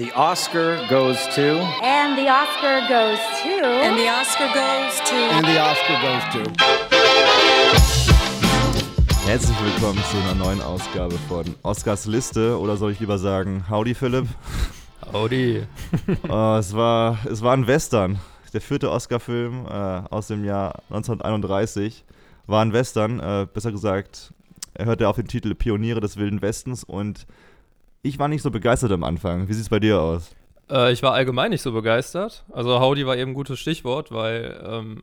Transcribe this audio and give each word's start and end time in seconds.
the 0.00 0.10
Oscar 0.12 0.80
goes 0.88 1.18
to. 1.34 1.60
And 1.82 2.16
the 2.16 2.26
Oscar 2.26 2.80
goes 2.88 3.18
to. 3.42 3.66
And 3.84 3.98
the 3.98 4.08
Oscar 4.08 4.48
goes 4.48 4.98
to. 5.10 5.14
And 5.14 5.46
the 5.46 5.60
Oscar 5.60 5.96
goes 6.00 6.24
to. 6.32 6.42
Herzlich 9.26 9.56
willkommen 9.62 10.02
zu 10.10 10.16
einer 10.16 10.34
neuen 10.34 10.62
Ausgabe 10.62 11.18
von 11.28 11.54
Oscars 11.62 12.06
Liste 12.06 12.58
oder 12.58 12.78
soll 12.78 12.92
ich 12.92 13.00
lieber 13.00 13.18
sagen, 13.18 13.66
Howdy 13.68 13.94
Philipp? 13.94 14.26
Howdy. 15.12 15.66
uh, 16.30 16.56
es, 16.58 16.74
war, 16.74 17.18
es 17.30 17.42
war 17.42 17.52
ein 17.52 17.66
Western. 17.66 18.18
Der 18.54 18.62
vierte 18.62 18.90
Oscar-Film 18.90 19.66
äh, 19.66 19.70
aus 19.70 20.28
dem 20.28 20.46
Jahr 20.46 20.82
1931 20.88 22.06
war 22.46 22.62
ein 22.64 22.72
Western. 22.72 23.20
Äh, 23.20 23.46
besser 23.52 23.70
gesagt, 23.70 24.32
er 24.72 24.86
hörte 24.86 25.06
auf 25.06 25.16
den 25.16 25.28
Titel 25.28 25.54
Pioniere 25.54 26.00
des 26.00 26.16
Wilden 26.16 26.40
Westens 26.40 26.84
und 26.84 27.26
ich 28.02 28.18
war 28.18 28.28
nicht 28.28 28.42
so 28.42 28.50
begeistert 28.50 28.92
am 28.92 29.04
Anfang. 29.04 29.48
Wie 29.48 29.52
sieht 29.52 29.62
es 29.62 29.68
bei 29.68 29.80
dir 29.80 30.00
aus? 30.00 30.30
Äh, 30.70 30.92
ich 30.92 31.02
war 31.02 31.12
allgemein 31.12 31.50
nicht 31.50 31.62
so 31.62 31.72
begeistert. 31.72 32.44
Also 32.52 32.80
Howdy 32.80 33.06
war 33.06 33.16
eben 33.16 33.32
ein 33.32 33.34
gutes 33.34 33.58
Stichwort, 33.58 34.12
weil 34.12 34.62
ähm, 34.64 35.02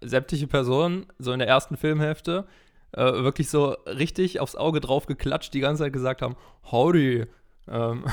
sämtliche 0.00 0.46
Personen 0.46 1.06
so 1.18 1.32
in 1.32 1.38
der 1.38 1.48
ersten 1.48 1.76
Filmhälfte 1.76 2.46
äh, 2.92 3.02
wirklich 3.02 3.50
so 3.50 3.76
richtig 3.86 4.40
aufs 4.40 4.56
Auge 4.56 4.80
drauf 4.80 5.06
geklatscht, 5.06 5.52
die 5.54 5.60
ganze 5.60 5.84
Zeit 5.84 5.92
gesagt 5.92 6.22
haben, 6.22 6.36
Howdy. 6.70 7.26
Ähm, 7.68 8.04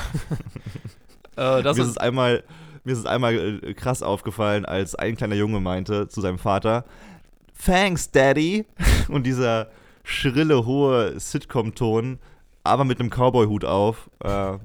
äh, 1.36 1.64
das 1.64 1.78
mir 1.78 1.84
ist 1.84 1.90
es 1.90 1.98
einmal, 1.98 2.44
mir 2.84 2.94
ist 2.94 3.00
es 3.00 3.06
einmal 3.06 3.62
äh, 3.64 3.74
krass 3.74 4.04
aufgefallen, 4.04 4.66
als 4.66 4.96
ein 4.96 5.16
kleiner 5.16 5.36
Junge 5.36 5.60
meinte 5.60 6.08
zu 6.08 6.22
seinem 6.22 6.38
Vater, 6.38 6.86
Thanks, 7.66 8.12
Daddy. 8.12 8.66
Und 9.08 9.26
dieser 9.26 9.70
schrille, 10.04 10.66
hohe 10.66 11.20
Sitcom-Ton, 11.20 12.20
aber 12.64 12.86
mit 12.86 13.00
einem 13.00 13.10
Cowboy-Hut 13.10 13.66
auf. 13.66 14.10
Äh, 14.24 14.58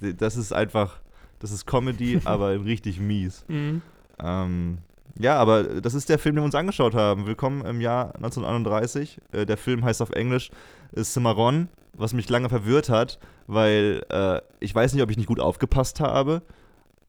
das 0.00 0.36
ist 0.36 0.52
einfach, 0.52 1.00
das 1.40 1.50
ist 1.50 1.66
Comedy, 1.66 2.20
aber 2.24 2.64
richtig 2.64 3.00
mies. 3.00 3.44
Mhm. 3.48 3.82
Ähm, 4.22 4.78
ja, 5.18 5.36
aber 5.36 5.64
das 5.80 5.94
ist 5.94 6.08
der 6.08 6.18
Film, 6.18 6.36
den 6.36 6.42
wir 6.42 6.46
uns 6.46 6.54
angeschaut 6.54 6.94
haben. 6.94 7.26
Willkommen 7.26 7.64
im 7.64 7.80
Jahr 7.80 8.14
1931. 8.16 9.20
Äh, 9.32 9.46
der 9.46 9.56
Film 9.56 9.84
heißt 9.84 10.02
auf 10.02 10.10
Englisch 10.10 10.50
Cimarron, 10.96 11.68
was 11.94 12.12
mich 12.12 12.28
lange 12.28 12.48
verwirrt 12.48 12.88
hat, 12.88 13.18
weil 13.46 14.04
äh, 14.10 14.40
ich 14.60 14.74
weiß 14.74 14.94
nicht, 14.94 15.02
ob 15.02 15.10
ich 15.10 15.16
nicht 15.16 15.26
gut 15.26 15.40
aufgepasst 15.40 16.00
habe 16.00 16.42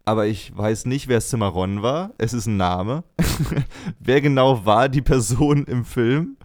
aber 0.10 0.26
ich 0.26 0.58
weiß 0.58 0.88
nicht, 0.88 1.08
wer 1.08 1.22
Cimarron 1.22 1.84
war. 1.84 2.14
Es 2.18 2.34
ist 2.34 2.48
ein 2.48 2.58
Name. 2.58 3.04
wer 4.00 4.22
genau 4.22 4.66
war 4.66 4.90
die 4.90 5.04
Person 5.04 5.66
im 5.66 5.86
Film? 5.86 6.36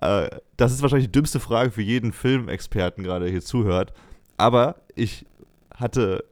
Äh, 0.00 0.28
das 0.56 0.72
ist 0.72 0.82
wahrscheinlich 0.82 1.08
die 1.08 1.12
dümmste 1.12 1.40
Frage 1.40 1.70
für 1.70 1.82
jeden 1.82 2.12
Filmexperten 2.12 3.04
gerade 3.04 3.28
hier 3.28 3.42
zuhört. 3.42 3.92
Aber 4.36 4.76
ich 4.94 5.26
hatte 5.74 6.24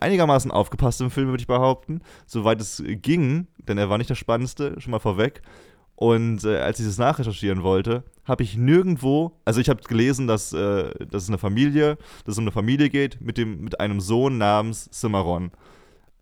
einigermaßen 0.00 0.50
aufgepasst 0.50 1.00
im 1.00 1.10
Film, 1.10 1.28
würde 1.28 1.40
ich 1.40 1.46
behaupten, 1.46 2.00
soweit 2.26 2.60
es 2.60 2.82
ging, 2.86 3.46
denn 3.58 3.78
er 3.78 3.88
war 3.88 3.98
nicht 3.98 4.10
der 4.10 4.16
spannendste, 4.16 4.80
schon 4.80 4.90
mal 4.90 4.98
vorweg. 4.98 5.42
Und 5.96 6.42
äh, 6.44 6.58
als 6.58 6.80
ich 6.80 6.86
das 6.86 6.98
nachrecherchieren 6.98 7.62
wollte, 7.62 8.02
habe 8.24 8.42
ich 8.42 8.56
nirgendwo, 8.56 9.32
also 9.44 9.60
ich 9.60 9.68
habe 9.68 9.82
gelesen, 9.82 10.26
dass, 10.26 10.52
äh, 10.52 10.92
dass 11.06 11.22
es 11.22 11.28
eine 11.28 11.38
Familie, 11.38 11.96
dass 12.24 12.34
es 12.34 12.38
um 12.38 12.44
eine 12.44 12.50
Familie 12.50 12.90
geht 12.90 13.20
mit, 13.20 13.38
dem, 13.38 13.60
mit 13.60 13.78
einem 13.78 14.00
Sohn 14.00 14.38
namens 14.38 14.90
Cimarron 14.92 15.52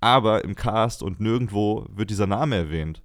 aber 0.03 0.45
im 0.45 0.57
Cast 0.57 1.03
und 1.03 1.21
nirgendwo 1.21 1.87
wird 1.89 2.11
dieser 2.11 2.27
Name 2.27 2.57
erwähnt. 2.57 3.03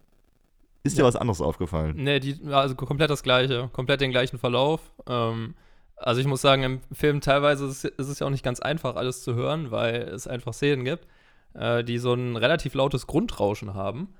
Ist 0.84 0.98
ja. 0.98 1.04
dir 1.04 1.08
was 1.08 1.16
anderes 1.16 1.42
aufgefallen? 1.42 1.96
Nee, 1.98 2.20
die, 2.20 2.40
also 2.52 2.76
komplett 2.76 3.10
das 3.10 3.24
gleiche, 3.24 3.70
komplett 3.74 4.02
den 4.02 4.12
gleichen 4.12 4.38
Verlauf. 4.38 4.82
Ähm, 5.08 5.56
also 5.96 6.22
ich 6.22 6.28
muss 6.28 6.42
sagen, 6.42 6.64
im 6.64 6.82
Film 6.92 7.22
teilweise 7.22 7.66
ist, 7.68 7.84
ist, 7.86 8.08
es 8.08 8.20
ja 8.20 8.28
auch 8.28 8.32
nicht 8.32 8.44
ganz 8.44 8.60
einfach, 8.60 8.96
alles 8.96 9.24
zu 9.24 9.36
hören, 9.36 9.72
weil 9.72 9.96
es 9.96 10.28
einfach 10.28 10.54
Szenen 10.54 10.86
gibt, 10.86 11.08
äh, 11.54 11.84
die 11.84 11.98
so 11.98 12.14
ein 12.14 12.36
relativ 12.36 12.74
lautes 12.74 13.08
Grundrauschen 13.08 13.74
haben. 13.74 14.14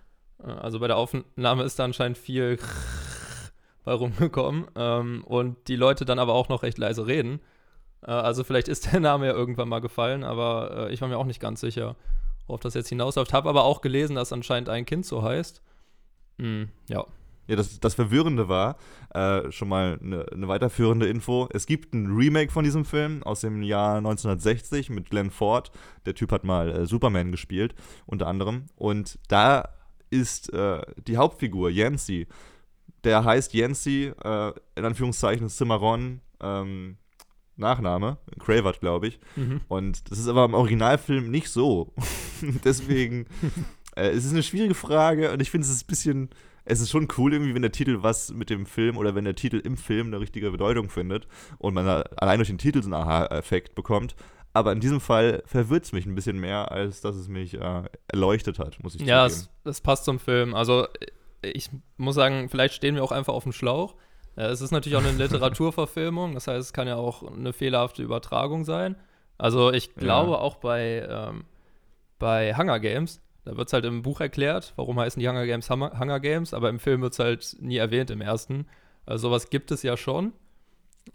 Äh, 0.44 0.50
also 0.50 0.80
bei 0.80 0.88
der 0.88 0.98
Aufnahme 0.98 1.64
ist 1.64 1.80
da 1.80 1.86
anscheinend 1.86 2.18
viel 2.18 2.58
bei 3.84 3.94
rumgekommen 3.94 4.68
ähm, 4.76 5.24
und 5.26 5.56
die 5.68 5.76
Leute 5.76 6.06
dann 6.06 6.20
aber 6.20 6.34
auch 6.34 6.50
noch 6.50 6.64
recht 6.64 6.78
leise 6.78 7.08
reden. 7.08 7.40
Äh, 8.02 8.12
also 8.12 8.44
vielleicht 8.44 8.68
ist 8.68 8.92
der 8.92 9.00
Name 9.00 9.28
ja 9.28 9.34
irgendwann 9.34 9.70
mal 9.70 9.82
gefallen, 9.82 10.24
aber 10.24 10.90
äh, 10.90 10.94
ich 10.94 11.02
war 11.02 11.08
mir 11.08 11.18
auch 11.18 11.26
nicht 11.26 11.40
ganz 11.40 11.62
sicher 11.62 11.96
worauf 12.48 12.62
das 12.62 12.74
jetzt 12.74 12.90
hinausläuft. 12.90 13.34
Habe 13.34 13.50
aber 13.50 13.64
auch 13.64 13.82
gelesen, 13.82 14.16
dass 14.16 14.34
anscheinend 14.34 14.70
ein 14.70 14.86
Kind 14.86 15.06
so 15.06 15.22
heißt. 15.22 15.62
Hm, 16.40 16.70
ja. 16.88 17.06
Ja, 17.48 17.56
das, 17.56 17.80
das 17.80 17.94
Verwirrende 17.94 18.50
war, 18.50 18.76
äh, 19.14 19.52
schon 19.52 19.70
mal 19.70 19.98
eine, 20.04 20.26
eine, 20.34 20.50
weiterführende 20.50 21.08
Info. 21.08 21.48
Es 21.54 21.66
gibt 21.66 21.94
ein 21.94 22.08
Remake 22.08 22.52
von 22.52 22.66
diesem 22.66 22.84
Film 22.84 23.24
aus 23.24 23.40
dem 23.40 23.64
Jahr 23.64 23.98
1960 23.98 24.90
mit 24.90 25.10
Glenn 25.10 25.32
Ford. 25.32 25.72
Der 26.06 26.14
Typ 26.14 26.34
hat 26.34 26.44
mal 26.44 26.70
äh, 26.70 26.86
Superman 26.86 27.32
gespielt, 27.32 27.74
unter 28.06 28.28
anderem. 28.28 28.66
Und 28.76 29.18
da 29.30 29.70
ist 30.10 30.52
äh, 30.54 30.82
die 31.08 31.16
Hauptfigur, 31.16 31.70
Yancy. 31.70 32.28
Der 33.06 33.24
heißt 33.24 33.54
Yancy, 33.54 34.12
äh, 34.24 34.52
in 34.76 34.84
Anführungszeichen 34.84 35.48
Cimarron, 35.48 36.20
ähm, 36.42 36.98
Nachname, 37.56 38.18
Cravert, 38.40 38.80
glaube 38.80 39.08
ich. 39.08 39.20
Mhm. 39.36 39.62
Und 39.68 40.12
das 40.12 40.20
ist 40.20 40.28
aber 40.28 40.46
im 40.46 40.54
Originalfilm 40.54 41.30
nicht 41.32 41.50
so. 41.50 41.94
Deswegen, 42.64 43.26
äh, 43.98 44.10
es 44.10 44.26
ist 44.26 44.32
eine 44.32 44.44
schwierige 44.44 44.76
Frage 44.76 45.32
und 45.32 45.42
ich 45.42 45.52
finde 45.52 45.66
es 45.66 45.72
ist 45.72 45.84
ein 45.84 45.88
bisschen, 45.88 46.30
es 46.66 46.80
ist 46.80 46.90
schon 46.90 47.08
cool 47.18 47.34
irgendwie, 47.34 47.56
wenn 47.56 47.62
der 47.62 47.72
Titel 47.72 48.00
was 48.02 48.32
mit 48.32 48.50
dem 48.50 48.66
Film 48.66 48.98
oder 48.98 49.16
wenn 49.16 49.26
der 49.26 49.36
Titel 49.36 49.58
im 49.58 49.78
Film 49.78 50.08
eine 50.08 50.20
richtige 50.20 50.52
Bedeutung 50.52 50.90
findet 50.90 51.28
und 51.58 51.74
man 51.74 51.88
allein 51.88 52.40
durch 52.40 52.50
den 52.50 52.58
Titel 52.58 52.82
so 52.82 52.88
einen 52.88 52.94
Aha-Effekt 52.94 53.76
bekommt. 53.76 54.16
Aber 54.54 54.72
in 54.72 54.80
diesem 54.80 55.00
Fall 55.00 55.44
verwirrt 55.46 55.86
es 55.86 55.92
mich 55.92 56.06
ein 56.06 56.16
bisschen 56.16 56.40
mehr, 56.40 56.72
als 56.72 57.02
dass 57.02 57.16
es 57.16 57.28
mich 57.28 57.54
äh, 57.54 57.84
erleuchtet 58.08 58.58
hat, 58.60 58.82
muss 58.82 58.96
ich 58.96 59.02
sagen. 59.02 59.10
Ja, 59.10 59.26
es, 59.26 59.50
das 59.64 59.82
passt 59.82 60.06
zum 60.06 60.20
Film. 60.20 60.56
Also 60.56 60.88
ich 61.42 61.70
muss 61.98 62.16
sagen, 62.16 62.50
vielleicht 62.50 62.74
stehen 62.74 62.96
wir 62.96 63.04
auch 63.04 63.12
einfach 63.12 63.34
auf 63.34 63.44
dem 63.44 63.52
Schlauch. 63.52 63.96
Ja, 64.36 64.50
es 64.50 64.62
ist 64.62 64.72
natürlich 64.72 64.98
auch 64.98 65.04
eine 65.04 65.18
Literaturverfilmung, 65.24 66.34
das 66.34 66.48
heißt, 66.48 66.60
es 66.60 66.74
kann 66.74 66.88
ja 66.88 66.96
auch 66.96 67.24
eine 67.24 67.54
fehlerhafte 67.54 68.04
Übertragung 68.04 68.66
sein. 68.66 68.96
Also 69.38 69.72
ich 69.72 69.94
glaube 69.94 70.32
ja. 70.32 70.38
auch 70.38 70.56
bei, 70.56 71.08
ähm, 71.08 71.46
bei 72.18 72.56
Hunger 72.56 72.80
Games, 72.80 73.22
da 73.48 73.56
wird 73.56 73.68
es 73.68 73.74
halt 73.74 73.86
im 73.86 74.02
Buch 74.02 74.20
erklärt, 74.20 74.74
warum 74.76 75.00
heißen 75.00 75.22
die 75.22 75.28
Hunger 75.28 75.46
Games 75.46 75.70
Hunger 75.70 76.20
Games, 76.20 76.54
aber 76.54 76.70
im 76.70 76.80
Film 76.80 77.02
wird 77.02 77.14
es 77.14 77.20
halt 77.20 77.56
nie 77.62 77.78
erwähnt 77.78 78.12
im 78.12 78.20
ersten. 78.20 78.68
Also 79.06 79.30
sowas 79.30 79.50
gibt 79.50 79.72
es 79.72 79.84
ja 79.84 79.96
schon. 79.96 80.34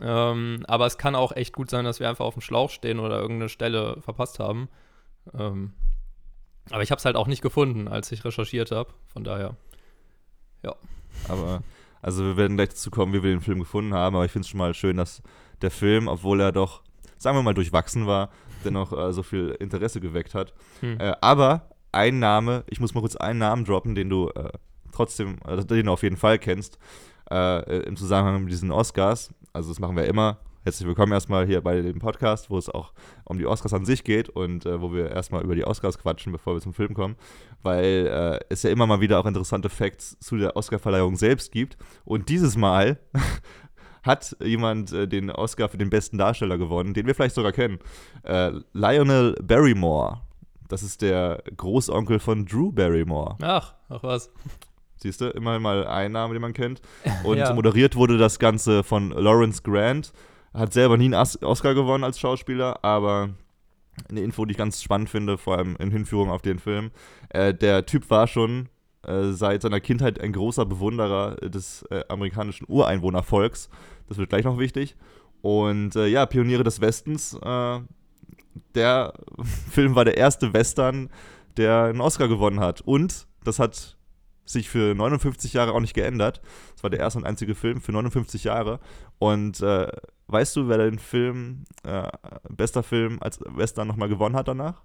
Ähm, 0.00 0.64
aber 0.66 0.86
es 0.86 0.96
kann 0.96 1.14
auch 1.14 1.32
echt 1.32 1.52
gut 1.52 1.68
sein, 1.68 1.84
dass 1.84 2.00
wir 2.00 2.08
einfach 2.08 2.24
auf 2.24 2.32
dem 2.32 2.40
Schlauch 2.40 2.70
stehen 2.70 3.00
oder 3.00 3.20
irgendeine 3.20 3.50
Stelle 3.50 4.00
verpasst 4.00 4.38
haben. 4.38 4.70
Ähm, 5.34 5.74
aber 6.70 6.82
ich 6.82 6.90
habe 6.90 6.98
es 7.00 7.04
halt 7.04 7.16
auch 7.16 7.26
nicht 7.26 7.42
gefunden, 7.42 7.86
als 7.86 8.10
ich 8.12 8.24
recherchiert 8.24 8.70
habe. 8.70 8.94
Von 9.12 9.24
daher, 9.24 9.56
ja. 10.62 10.74
Aber 11.28 11.62
also 12.00 12.24
wir 12.24 12.38
werden 12.38 12.56
gleich 12.56 12.70
dazu 12.70 12.90
kommen, 12.90 13.12
wie 13.12 13.22
wir 13.22 13.30
den 13.30 13.42
Film 13.42 13.58
gefunden 13.58 13.92
haben, 13.92 14.16
aber 14.16 14.24
ich 14.24 14.32
finde 14.32 14.46
es 14.46 14.48
schon 14.48 14.58
mal 14.58 14.72
schön, 14.72 14.96
dass 14.96 15.22
der 15.60 15.70
Film, 15.70 16.08
obwohl 16.08 16.40
er 16.40 16.50
doch, 16.50 16.80
sagen 17.18 17.36
wir 17.36 17.42
mal, 17.42 17.52
durchwachsen 17.52 18.06
war, 18.06 18.30
dennoch 18.64 18.94
äh, 18.94 19.12
so 19.12 19.22
viel 19.22 19.50
Interesse 19.60 20.00
geweckt 20.00 20.34
hat. 20.34 20.54
Hm. 20.80 20.98
Äh, 20.98 21.12
aber 21.20 21.68
ein 21.92 22.18
Name, 22.18 22.64
ich 22.68 22.80
muss 22.80 22.94
mal 22.94 23.00
kurz 23.00 23.16
einen 23.16 23.38
Namen 23.38 23.64
droppen, 23.64 23.94
den 23.94 24.08
du 24.08 24.28
äh, 24.30 24.50
trotzdem, 24.92 25.36
also 25.44 25.62
den 25.62 25.86
du 25.86 25.92
auf 25.92 26.02
jeden 26.02 26.16
Fall 26.16 26.38
kennst, 26.38 26.78
äh, 27.30 27.82
im 27.82 27.96
Zusammenhang 27.96 28.44
mit 28.44 28.52
diesen 28.52 28.72
Oscars. 28.72 29.32
Also 29.52 29.70
das 29.70 29.78
machen 29.78 29.96
wir 29.96 30.06
immer, 30.06 30.38
Herzlich 30.64 30.86
willkommen 30.86 31.10
erstmal 31.10 31.44
hier 31.44 31.60
bei 31.60 31.80
dem 31.80 31.98
Podcast, 31.98 32.48
wo 32.48 32.56
es 32.56 32.68
auch 32.68 32.92
um 33.24 33.36
die 33.36 33.46
Oscars 33.46 33.74
an 33.74 33.84
sich 33.84 34.04
geht 34.04 34.28
und 34.28 34.64
äh, 34.64 34.80
wo 34.80 34.92
wir 34.92 35.10
erstmal 35.10 35.42
über 35.42 35.56
die 35.56 35.64
Oscars 35.64 35.98
quatschen, 35.98 36.30
bevor 36.30 36.54
wir 36.54 36.60
zum 36.60 36.72
Film 36.72 36.94
kommen, 36.94 37.16
weil 37.64 38.06
äh, 38.06 38.44
es 38.48 38.62
ja 38.62 38.70
immer 38.70 38.86
mal 38.86 39.00
wieder 39.00 39.18
auch 39.18 39.26
interessante 39.26 39.68
Facts 39.68 40.16
zu 40.20 40.36
der 40.36 40.54
Oscarverleihung 40.54 41.16
selbst 41.16 41.50
gibt. 41.50 41.76
Und 42.04 42.28
dieses 42.28 42.56
Mal 42.56 43.00
hat 44.04 44.36
jemand 44.40 44.92
äh, 44.92 45.08
den 45.08 45.32
Oscar 45.32 45.68
für 45.68 45.78
den 45.78 45.90
besten 45.90 46.16
Darsteller 46.16 46.58
gewonnen, 46.58 46.94
den 46.94 47.08
wir 47.08 47.16
vielleicht 47.16 47.34
sogar 47.34 47.50
kennen. 47.50 47.80
Äh, 48.22 48.52
Lionel 48.72 49.34
Barrymore. 49.42 50.20
Das 50.72 50.82
ist 50.82 51.02
der 51.02 51.42
Großonkel 51.54 52.18
von 52.18 52.46
Drew 52.46 52.72
Barrymore. 52.72 53.36
Ach, 53.42 53.74
ach 53.90 54.02
was. 54.02 54.32
Siehst 54.96 55.20
du, 55.20 55.26
immerhin 55.26 55.60
mal 55.60 55.86
ein 55.86 56.12
Name, 56.12 56.32
den 56.32 56.40
man 56.40 56.54
kennt. 56.54 56.80
Und 57.24 57.36
ja. 57.36 57.52
moderiert 57.52 57.94
wurde 57.94 58.16
das 58.16 58.38
Ganze 58.38 58.82
von 58.82 59.10
Lawrence 59.10 59.60
Grant. 59.62 60.14
Hat 60.54 60.72
selber 60.72 60.96
nie 60.96 61.14
einen 61.14 61.26
Oscar 61.42 61.74
gewonnen 61.74 62.04
als 62.04 62.18
Schauspieler, 62.18 62.82
aber 62.82 63.34
eine 64.08 64.22
Info, 64.22 64.46
die 64.46 64.52
ich 64.52 64.56
ganz 64.56 64.82
spannend 64.82 65.10
finde, 65.10 65.36
vor 65.36 65.58
allem 65.58 65.76
in 65.76 65.90
Hinführung 65.90 66.30
auf 66.30 66.40
den 66.40 66.58
Film. 66.58 66.90
Äh, 67.28 67.52
der 67.52 67.84
Typ 67.84 68.08
war 68.08 68.26
schon 68.26 68.70
äh, 69.06 69.24
seit 69.32 69.60
seiner 69.60 69.80
Kindheit 69.80 70.22
ein 70.22 70.32
großer 70.32 70.64
Bewunderer 70.64 71.36
des 71.36 71.82
äh, 71.90 72.02
amerikanischen 72.08 72.64
Ureinwohnervolks. 72.66 73.68
Das 74.08 74.16
wird 74.16 74.30
gleich 74.30 74.46
noch 74.46 74.58
wichtig. 74.58 74.96
Und 75.42 75.96
äh, 75.96 76.06
ja, 76.06 76.24
Pioniere 76.24 76.64
des 76.64 76.80
Westens. 76.80 77.38
Äh, 78.54 78.60
der 78.74 79.12
Film 79.70 79.94
war 79.94 80.04
der 80.04 80.16
erste 80.16 80.52
Western, 80.52 81.10
der 81.56 81.84
einen 81.84 82.00
Oscar 82.00 82.28
gewonnen 82.28 82.60
hat. 82.60 82.80
Und 82.80 83.26
das 83.44 83.58
hat 83.58 83.96
sich 84.44 84.68
für 84.68 84.94
59 84.94 85.52
Jahre 85.52 85.72
auch 85.72 85.80
nicht 85.80 85.94
geändert. 85.94 86.40
Das 86.74 86.82
war 86.82 86.90
der 86.90 87.00
erste 87.00 87.18
und 87.18 87.26
einzige 87.26 87.54
Film 87.54 87.80
für 87.80 87.92
59 87.92 88.44
Jahre. 88.44 88.80
Und 89.18 89.60
äh, 89.60 89.88
weißt 90.26 90.56
du, 90.56 90.68
wer 90.68 90.78
den 90.78 90.98
Film, 90.98 91.64
äh, 91.84 92.08
bester 92.48 92.82
Film 92.82 93.18
als 93.20 93.38
Western 93.46 93.86
nochmal 93.86 94.08
gewonnen 94.08 94.34
hat 94.34 94.48
danach? 94.48 94.82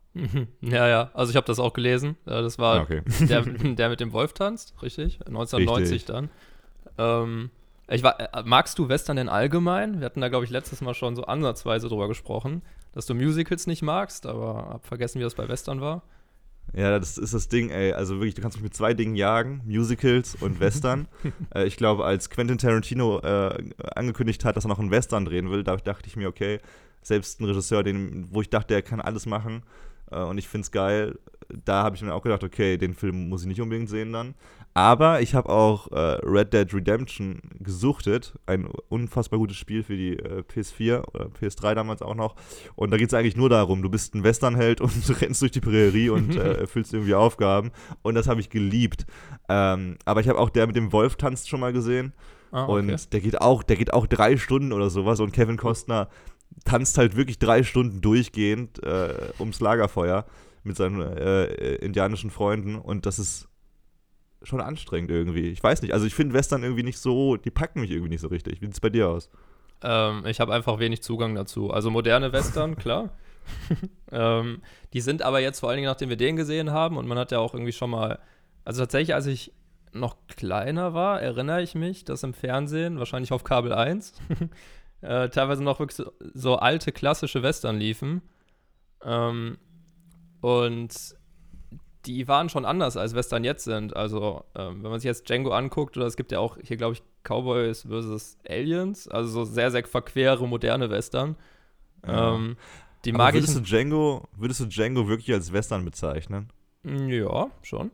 Ja, 0.62 0.88
ja, 0.88 1.10
also 1.14 1.32
ich 1.32 1.36
habe 1.36 1.48
das 1.48 1.60
auch 1.60 1.74
gelesen. 1.74 2.18
Das 2.26 2.60
war 2.60 2.80
Ah, 2.80 2.82
okay. 2.82 3.02
der, 3.28 3.42
der 3.76 3.90
mit 3.90 4.00
dem 4.00 4.14
Wolf 4.14 4.34
tanzt, 4.34 4.76
richtig? 4.82 5.20
1990 5.26 5.94
Richtig. 5.94 6.06
dann. 6.06 6.30
Ähm, 6.98 7.50
ich 7.90 8.04
war, 8.04 8.20
äh, 8.20 8.44
magst 8.46 8.78
du 8.80 8.90
Western 8.90 9.18
denn 9.18 9.30
allgemein? 9.30 10.00
Wir 10.00 10.06
hatten 10.06 10.22
da, 10.22 10.30
glaube 10.30 10.46
ich, 10.46 10.52
letztes 10.52 10.82
Mal 10.82 10.94
schon 10.94 11.16
so 11.16 11.24
ansatzweise 11.24 11.88
drüber 11.88 12.08
gesprochen, 12.08 12.62
dass 12.98 13.06
du 13.06 13.14
Musicals 13.14 13.68
nicht 13.68 13.84
magst, 13.84 14.26
aber 14.26 14.70
hab 14.70 14.88
vergessen, 14.88 15.20
wie 15.20 15.24
das 15.24 15.36
bei 15.36 15.48
Western 15.48 15.82
war. 15.82 16.02
Ja, 16.74 16.98
das 16.98 17.20
ist 17.20 17.32
das 17.32 17.48
Ding, 17.48 17.70
ey. 17.70 17.94
Also 17.94 18.16
wirklich, 18.16 18.34
du 18.34 18.42
kannst 18.42 18.58
mich 18.58 18.64
mit 18.64 18.74
zwei 18.74 18.96
Dingen 18.96 19.16
jagen: 19.16 19.62
Musicals 19.66 20.34
und 20.34 20.60
Western. 20.60 21.08
äh, 21.54 21.68
ich 21.68 21.78
glaube, 21.78 22.06
als 22.06 22.32
Quentin 22.32 22.58
Tarantino 22.58 23.20
äh, 23.20 23.70
angekündigt 23.96 24.44
hat, 24.44 24.58
dass 24.58 24.66
er 24.66 24.70
noch 24.70 24.80
einen 24.80 24.90
Western 24.90 25.26
drehen 25.26 25.52
will, 25.52 25.64
da 25.64 25.78
dachte 25.78 26.08
ich 26.08 26.16
mir, 26.16 26.28
okay, 26.28 26.60
selbst 27.04 27.40
ein 27.40 27.46
Regisseur, 27.46 27.84
den, 27.84 28.30
wo 28.32 28.42
ich 28.42 28.50
dachte, 28.50 28.74
der 28.74 28.82
kann 28.82 29.00
alles 29.00 29.28
machen 29.28 29.62
äh, 30.12 30.20
und 30.20 30.40
ich 30.40 30.48
finde 30.48 30.64
es 30.64 30.72
geil, 30.72 31.20
da 31.66 31.84
habe 31.84 31.96
ich 31.96 32.02
mir 32.02 32.16
auch 32.16 32.24
gedacht, 32.24 32.44
okay, 32.44 32.78
den 32.78 32.96
Film 32.96 33.30
muss 33.30 33.42
ich 33.42 33.48
nicht 33.48 33.62
unbedingt 33.62 33.90
sehen 33.90 34.12
dann. 34.12 34.34
Aber 34.78 35.24
ich 35.24 35.34
habe 35.34 35.50
auch 35.50 35.92
äh, 35.92 36.20
Red 36.24 36.54
Dead 36.54 36.72
Redemption 36.72 37.42
gesuchtet, 37.60 38.36
ein 38.46 38.70
unfassbar 38.90 39.40
gutes 39.40 39.58
Spiel 39.58 39.82
für 39.82 39.98
die 39.98 40.20
äh, 40.20 40.44
PS4 40.44 41.04
oder 41.16 41.30
PS3 41.30 41.74
damals 41.74 42.04
auch 42.04 42.14
noch. 42.14 42.36
Und 42.76 42.92
da 42.92 42.98
geht 42.98 43.08
es 43.08 43.16
eigentlich 43.16 43.36
nur 43.36 43.50
darum, 43.50 43.82
du 43.82 43.90
bist 43.90 44.14
ein 44.14 44.24
Westernheld 44.24 44.80
und 44.82 45.10
du 45.10 45.14
rennst 45.14 45.42
durch 45.42 45.52
die 45.52 45.62
Prärie 45.62 46.12
und 46.12 46.36
äh, 46.36 46.54
erfüllst 46.60 46.94
irgendwie 46.94 47.16
Aufgaben. 47.16 47.72
Und 48.04 48.14
das 48.14 48.28
habe 48.28 48.40
ich 48.40 48.52
geliebt. 48.52 49.08
Ähm, 49.50 49.98
aber 50.06 50.22
ich 50.22 50.30
habe 50.30 50.38
auch 50.38 50.52
der 50.52 50.68
mit 50.68 50.76
dem 50.76 50.92
Wolf 50.92 51.16
tanzt 51.16 51.50
schon 51.50 51.60
mal 51.60 51.74
gesehen. 51.74 52.14
Ah, 52.52 52.66
okay. 52.66 52.74
Und 52.74 53.14
der 53.14 53.20
geht 53.20 53.42
auch, 53.42 53.64
der 53.64 53.78
geht 53.78 53.94
auch 53.94 54.06
drei 54.06 54.38
Stunden 54.38 54.74
oder 54.74 54.92
sowas. 54.92 55.20
Und 55.20 55.32
Kevin 55.32 55.58
Costner 55.58 56.08
tanzt 56.66 57.00
halt 57.00 57.16
wirklich 57.16 57.40
drei 57.40 57.64
Stunden 57.64 58.02
durchgehend 58.02 58.84
äh, 58.84 59.10
ums 59.40 59.60
Lagerfeuer 59.60 60.28
mit 60.62 60.78
seinen 60.78 61.02
äh, 61.02 61.46
äh, 61.46 61.76
indianischen 61.84 62.30
Freunden. 62.30 62.76
Und 62.76 63.08
das 63.08 63.18
ist 63.18 63.48
schon 64.44 64.62
anstrengend 64.62 65.12
irgendwie. 65.12 65.50
Ich 65.50 65.64
weiß 65.64 65.82
nicht. 65.82 65.94
Also 65.94 66.06
ich 66.06 66.14
finde 66.14 66.34
Western 66.34 66.64
irgendwie 66.64 66.84
nicht 66.84 67.00
so, 67.00 67.38
die 67.38 67.52
packen 67.52 67.82
mich 67.82 67.92
irgendwie 67.92 68.10
nicht 68.10 68.22
so 68.22 68.28
richtig. 68.28 68.62
Wie 68.62 68.66
sieht 68.66 68.74
es 68.74 68.80
bei 68.80 68.90
dir 68.90 69.10
aus? 69.10 69.30
Ähm, 69.82 70.26
ich 70.26 70.40
habe 70.40 70.54
einfach 70.54 70.80
wenig 70.80 71.04
Zugang 71.04 71.36
dazu. 71.36 71.72
Also 71.72 71.90
moderne 71.92 72.32
Western, 72.32 72.76
klar. 72.78 73.12
ähm, 74.12 74.62
die 74.94 75.02
sind 75.02 75.22
aber 75.22 75.40
jetzt 75.40 75.60
vor 75.60 75.70
allen 75.70 75.78
Dingen, 75.78 75.90
nachdem 75.90 76.10
wir 76.10 76.18
den 76.18 76.36
gesehen 76.36 76.72
haben, 76.72 76.98
und 76.98 77.08
man 77.08 77.18
hat 77.18 77.32
ja 77.32 77.40
auch 77.40 77.54
irgendwie 77.54 77.72
schon 77.72 77.90
mal, 77.90 78.20
also 78.66 78.82
tatsächlich, 78.82 79.16
als 79.16 79.26
ich 79.28 79.54
noch 79.94 80.18
kleiner 80.28 80.94
war, 80.94 81.22
erinnere 81.22 81.62
ich 81.62 81.76
mich, 81.76 82.04
dass 82.04 82.24
im 82.24 82.34
Fernsehen, 82.34 83.00
wahrscheinlich 83.00 83.32
auf 83.32 83.44
Kabel 83.44 83.74
1, 83.74 84.14
äh, 85.02 85.30
teilweise 85.30 85.64
noch 85.64 85.80
wirklich 85.80 85.96
so, 85.96 86.12
so 86.34 86.58
alte 86.58 86.92
klassische 86.92 87.42
Western 87.42 87.78
liefen. 87.78 88.22
Ähm, 89.04 89.58
und 90.42 91.16
die 92.08 92.28
waren 92.28 92.50
schon 92.50 92.66
anders, 92.66 92.98
als 92.98 93.14
Western 93.14 93.44
jetzt 93.44 93.66
sind. 93.66 93.96
Also, 93.96 94.44
ähm, 94.56 94.84
wenn 94.84 94.90
man 94.90 95.00
sich 95.00 95.08
jetzt 95.08 95.30
Django 95.30 95.52
anguckt, 95.52 95.98
oder 95.98 96.06
es 96.06 96.16
gibt 96.16 96.32
ja 96.32 96.40
auch 96.40 96.58
hier, 96.64 96.78
glaube 96.78 96.94
ich, 96.94 97.04
Cowboys 97.24 97.84
vs. 97.84 98.38
Aliens, 98.48 99.08
also 99.08 99.30
so 99.30 99.44
sehr, 99.44 99.72
sehr 99.72 99.86
verquere, 99.86 100.48
moderne 100.48 100.90
Western. 100.90 101.36
Ja. 102.06 102.36
Ähm, 102.36 102.56
die 103.04 103.12
mag 103.12 103.36
ich. 103.36 103.42
würdest 103.42 103.58
du 103.58 103.62
Django, 103.62 104.28
würdest 104.36 104.62
du 104.62 104.66
Django 104.66 105.08
wirklich 105.08 105.34
als 105.34 105.52
Western 105.52 105.84
bezeichnen? 105.84 106.50
Ja, 106.84 107.50
schon. 107.62 107.92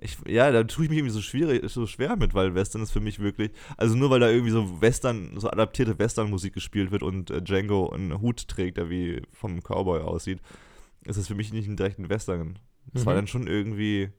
Ich, 0.00 0.18
ja, 0.26 0.50
da 0.50 0.64
tue 0.64 0.84
ich 0.84 0.90
mich 0.90 0.98
irgendwie 0.98 1.14
so 1.14 1.22
schwierig, 1.22 1.62
so 1.70 1.86
schwer 1.86 2.16
mit, 2.16 2.34
weil 2.34 2.54
Western 2.54 2.82
ist 2.82 2.90
für 2.90 3.00
mich 3.00 3.20
wirklich, 3.20 3.52
also 3.76 3.96
nur 3.96 4.10
weil 4.10 4.18
da 4.18 4.28
irgendwie 4.28 4.50
so 4.50 4.80
Western, 4.80 5.38
so 5.38 5.48
adaptierte 5.48 5.98
Western-Musik 5.98 6.54
gespielt 6.54 6.90
wird 6.90 7.04
und 7.04 7.30
äh, 7.30 7.40
Django 7.40 7.90
einen 7.90 8.20
Hut 8.20 8.48
trägt, 8.48 8.78
der 8.78 8.90
wie 8.90 9.22
vom 9.30 9.60
Cowboy 9.60 10.00
aussieht, 10.00 10.40
ist 11.04 11.18
das 11.18 11.28
für 11.28 11.36
mich 11.36 11.52
nicht 11.52 11.68
ein 11.68 11.76
direkten 11.76 12.08
Western. 12.08 12.58
Das 12.92 13.06
war 13.06 13.12
Mhm. 13.14 13.16
dann 13.18 13.26
schon 13.26 13.46
irgendwie, 13.46 14.10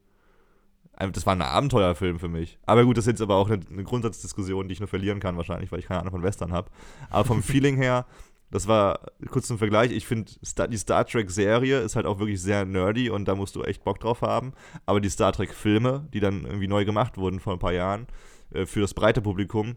das 0.97 1.25
war 1.25 1.35
ein 1.35 1.41
Abenteuerfilm 1.41 2.19
für 2.19 2.27
mich. 2.29 2.57
Aber 2.65 2.85
gut, 2.85 2.97
das 2.97 3.05
ist 3.05 3.11
jetzt 3.13 3.21
aber 3.21 3.35
auch 3.35 3.49
eine, 3.49 3.59
eine 3.69 3.83
Grundsatzdiskussion, 3.83 4.67
die 4.67 4.73
ich 4.73 4.79
nur 4.79 4.87
verlieren 4.87 5.19
kann 5.19 5.37
wahrscheinlich, 5.37 5.71
weil 5.71 5.79
ich 5.79 5.85
keine 5.87 5.99
Ahnung 6.01 6.11
von 6.11 6.23
Western 6.23 6.51
habe. 6.51 6.69
Aber 7.09 7.25
vom 7.25 7.41
Feeling 7.43 7.75
her, 7.77 8.05
das 8.51 8.67
war 8.67 8.99
kurz 9.29 9.47
zum 9.47 9.57
Vergleich, 9.57 9.91
ich 9.91 10.05
finde, 10.05 10.31
die 10.69 10.77
Star 10.77 11.05
Trek-Serie 11.05 11.79
ist 11.79 11.95
halt 11.95 12.05
auch 12.05 12.19
wirklich 12.19 12.39
sehr 12.41 12.65
nerdy 12.65 13.09
und 13.09 13.27
da 13.27 13.35
musst 13.35 13.55
du 13.55 13.63
echt 13.63 13.83
Bock 13.83 13.99
drauf 13.99 14.21
haben. 14.21 14.53
Aber 14.85 15.01
die 15.01 15.09
Star 15.09 15.33
Trek-Filme, 15.33 16.07
die 16.13 16.19
dann 16.19 16.45
irgendwie 16.45 16.67
neu 16.67 16.85
gemacht 16.85 17.17
wurden 17.17 17.39
vor 17.39 17.53
ein 17.53 17.59
paar 17.59 17.73
Jahren, 17.73 18.05
äh, 18.53 18.65
für 18.67 18.81
das 18.81 18.93
breite 18.93 19.21
Publikum, 19.21 19.75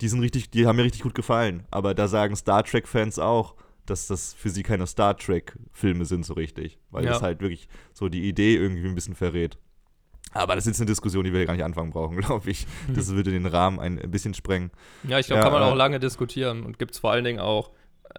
die 0.00 0.08
sind 0.08 0.20
richtig, 0.20 0.50
die 0.50 0.66
haben 0.66 0.76
mir 0.76 0.84
richtig 0.84 1.02
gut 1.02 1.14
gefallen. 1.14 1.66
Aber 1.70 1.94
da 1.94 2.08
sagen 2.08 2.34
Star 2.36 2.64
Trek-Fans 2.64 3.18
auch, 3.18 3.54
dass 3.86 4.06
das 4.06 4.34
für 4.34 4.50
sie 4.50 4.62
keine 4.62 4.86
Star 4.86 5.16
Trek-Filme 5.16 6.04
sind 6.04 6.24
so 6.24 6.34
richtig. 6.34 6.78
Weil 6.90 7.04
Ja. 7.04 7.12
das 7.12 7.22
halt 7.22 7.40
wirklich 7.40 7.68
so 7.92 8.08
die 8.08 8.28
Idee 8.28 8.56
irgendwie 8.56 8.86
ein 8.88 8.94
bisschen 8.94 9.14
verrät. 9.14 9.58
Aber 10.32 10.56
das 10.56 10.66
ist 10.66 10.80
eine 10.80 10.86
Diskussion, 10.86 11.22
die 11.24 11.32
wir 11.32 11.38
hier 11.40 11.46
gar 11.46 11.54
nicht 11.54 11.64
anfangen 11.64 11.90
brauchen, 11.90 12.16
glaube 12.20 12.50
ich. 12.50 12.66
Das 12.94 13.10
würde 13.14 13.30
den 13.30 13.46
Rahmen 13.46 13.78
ein 13.78 13.98
bisschen 14.10 14.34
sprengen. 14.34 14.70
Ja, 15.06 15.18
ich 15.18 15.26
glaube, 15.26 15.38
Ja, 15.38 15.44
kann 15.44 15.52
man 15.52 15.62
äh, 15.62 15.66
auch 15.66 15.76
lange 15.76 16.00
diskutieren 16.00 16.64
und 16.64 16.78
gibt 16.78 16.92
es 16.92 16.98
vor 16.98 17.12
allen 17.12 17.24
Dingen 17.24 17.38
auch 17.40 17.70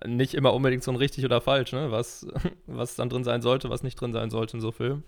nicht 0.05 0.33
immer 0.33 0.53
unbedingt 0.53 0.83
so 0.83 0.91
ein 0.91 0.97
richtig 0.97 1.25
oder 1.25 1.41
falsch, 1.41 1.71
ne? 1.73 1.91
Was, 1.91 2.25
was 2.67 2.95
dann 2.95 3.09
drin 3.09 3.23
sein 3.23 3.41
sollte, 3.41 3.69
was 3.69 3.83
nicht 3.83 3.99
drin 3.99 4.13
sein 4.13 4.29
sollte 4.29 4.57
in 4.57 4.61
so 4.61 4.71
Filmen. 4.71 5.03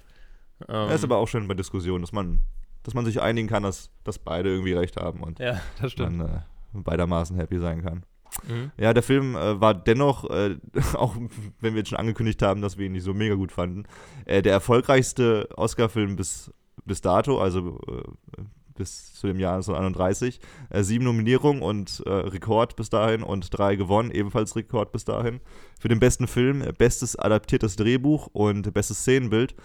Ähm, 0.67 0.73
Ja, 0.89 0.91
ist 0.93 1.03
aber 1.03 1.17
auch 1.17 1.27
schön 1.27 1.47
bei 1.47 1.53
Diskussionen, 1.53 2.01
dass 2.01 2.11
man, 2.11 2.39
dass 2.83 2.93
man 2.93 3.05
sich 3.05 3.21
einigen 3.21 3.47
kann, 3.47 3.63
dass, 3.63 3.89
dass 4.03 4.17
beide 4.19 4.49
irgendwie 4.49 4.73
recht 4.73 4.97
haben 4.97 5.21
und 5.21 5.39
ja, 5.39 5.61
das 5.81 5.91
stimmt. 5.93 6.17
man 6.17 6.27
äh, 6.27 6.39
beidermaßen 6.73 7.35
happy 7.37 7.59
sein 7.59 7.83
kann. 7.83 8.03
Mhm. 8.47 8.71
Ja, 8.77 8.93
der 8.93 9.03
Film 9.03 9.35
äh, 9.35 9.59
war 9.59 9.73
dennoch, 9.73 10.29
äh, 10.29 10.57
auch 10.93 11.15
wenn 11.59 11.73
wir 11.73 11.79
jetzt 11.79 11.89
schon 11.89 11.99
angekündigt 11.99 12.41
haben, 12.41 12.61
dass 12.61 12.77
wir 12.77 12.85
ihn 12.85 12.93
nicht 12.93 13.03
so 13.03 13.13
mega 13.13 13.35
gut 13.35 13.51
fanden, 13.51 13.85
äh, 14.25 14.41
der 14.41 14.53
erfolgreichste 14.53 15.49
Oscar-Film 15.55 16.15
bis, 16.15 16.51
bis 16.85 17.01
dato, 17.01 17.39
also 17.39 17.79
äh, 17.87 18.41
bis 18.75 19.15
zu 19.15 19.27
dem 19.27 19.39
Jahr 19.39 19.55
1931. 19.55 20.39
Äh, 20.69 20.83
sieben 20.83 21.05
Nominierungen 21.05 21.63
und 21.63 22.03
äh, 22.05 22.09
Rekord 22.09 22.75
bis 22.75 22.89
dahin 22.89 23.23
und 23.23 23.49
drei 23.57 23.75
gewonnen, 23.75 24.11
ebenfalls 24.11 24.55
Rekord 24.55 24.91
bis 24.91 25.03
dahin. 25.03 25.39
Für 25.79 25.87
den 25.87 25.99
besten 25.99 26.27
Film, 26.27 26.63
bestes 26.77 27.15
adaptiertes 27.15 27.75
Drehbuch 27.75 28.27
und 28.33 28.71
bestes 28.73 28.99
Szenenbild. 28.99 29.55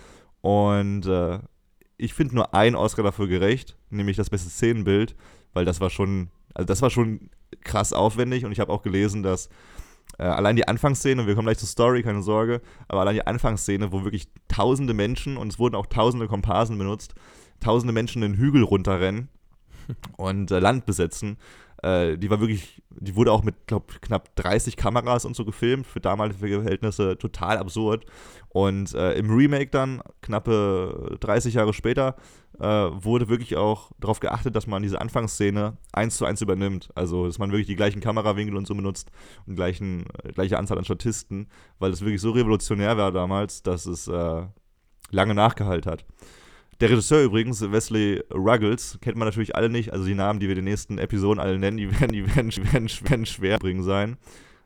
Und 0.41 1.07
ich 2.03 2.15
finde 2.15 2.35
nur 2.35 2.53
ein 2.53 2.75
Oscar 2.75 3.05
dafür 3.05 3.29
gerecht, 3.29 3.77
nämlich 3.89 4.17
das 4.17 4.29
beste 4.29 4.51
Szenenbild, 4.51 5.15
weil 5.53 5.65
das 5.65 5.81
war 5.81 5.89
schon, 5.89 6.31
also 6.55 6.67
das 6.67 6.83
war 6.83 6.91
schon 6.91 7.31
krass 7.63 7.93
aufwendig 7.93 8.45
und 8.45 8.53
ich 8.53 8.61
habe 8.61 8.73
auch 8.73 8.83
gelesen, 8.83 9.23
dass 9.23 9.49
äh, 10.19 10.25
allein 10.25 10.57
die 10.57 10.67
Anfangsszene, 10.67 11.27
wir 11.27 11.35
kommen 11.35 11.47
gleich 11.47 11.59
zur 11.59 11.69
Story, 11.69 12.03
keine 12.03 12.23
Sorge, 12.23 12.61
aber 12.89 13.01
allein 13.01 13.15
die 13.15 13.27
Anfangsszene, 13.27 13.93
wo 13.93 14.05
wirklich 14.05 14.29
tausende 14.49 14.95
Menschen, 14.95 15.37
und 15.37 15.53
es 15.53 15.59
wurden 15.59 15.75
auch 15.75 15.87
tausende 15.87 16.29
Komparsen 16.29 16.79
benutzt, 16.79 17.15
tausende 17.61 17.93
Menschen 17.93 18.23
den 18.23 18.35
Hügel 18.35 18.63
runterrennen 18.63 19.29
und 20.17 20.51
äh, 20.51 20.59
Land 20.59 20.87
besetzen, 20.87 21.39
äh, 21.83 22.17
die 22.17 22.31
war 22.31 22.41
wirklich, 22.41 22.83
die 22.91 23.17
wurde 23.17 23.33
auch 23.33 23.43
mit, 23.43 23.67
glaube 23.67 23.87
knapp 24.01 24.35
30 24.37 24.77
Kameras 24.77 25.25
und 25.25 25.37
so 25.37 25.45
gefilmt, 25.45 25.87
für 25.87 26.01
damalige 26.01 26.39
Verhältnisse 26.39 27.19
total 27.19 27.59
absurd. 27.59 28.07
Und 28.49 28.95
äh, 28.95 29.15
im 29.15 29.31
Remake 29.31 29.71
dann, 29.71 30.03
knappe 30.21 31.17
30 31.21 31.55
Jahre 31.55 31.73
später, 31.73 32.17
äh, 32.61 32.65
wurde 32.65 33.29
wirklich 33.29 33.57
auch 33.57 33.91
darauf 33.99 34.21
geachtet, 34.21 34.55
dass 34.55 34.67
man 34.67 34.83
diese 34.83 35.01
Anfangsszene 35.01 35.77
eins 35.93 36.17
zu 36.17 36.25
eins 36.25 36.41
übernimmt. 36.41 36.91
Also, 36.95 37.27
dass 37.27 37.39
man 37.39 37.51
wirklich 37.51 37.67
die 37.67 37.77
gleichen 37.77 38.01
Kamerawinkel 38.01 38.57
und 38.57 38.67
so 38.67 38.75
benutzt 38.75 39.11
und 39.47 39.57
gleichen, 39.57 40.05
gleiche 40.35 40.59
Anzahl 40.59 40.79
an 40.79 40.85
Statisten, 40.85 41.49
weil 41.79 41.93
es 41.93 42.03
wirklich 42.03 42.21
so 42.21 42.31
revolutionär 42.31 42.97
war 42.97 43.11
damals, 43.11 43.63
dass 43.63 43.87
es 43.87 44.07
äh, 44.07 44.47
lange 45.11 45.35
nachgehalten 45.35 45.91
hat. 45.91 46.05
Der 46.83 46.91
Regisseur 46.91 47.23
übrigens, 47.23 47.63
Wesley 47.63 48.25
Ruggles, 48.35 48.99
kennt 49.01 49.17
man 49.17 49.29
natürlich 49.29 49.55
alle 49.55 49.69
nicht. 49.69 49.93
Also 49.93 50.05
die 50.05 50.17
Namen, 50.17 50.41
die 50.41 50.49
wir 50.49 50.57
in 50.57 50.65
den 50.65 50.65
nächsten 50.65 50.99
Episoden 50.99 51.39
alle 51.39 51.57
nennen, 51.57 51.77
die 51.77 51.89
werden, 52.01 52.11
die 52.11 52.27
werden, 52.35 52.51
werden, 52.73 52.91
werden 53.03 53.25
schwer 53.25 53.59
bringen 53.61 53.85
sein. 53.85 54.17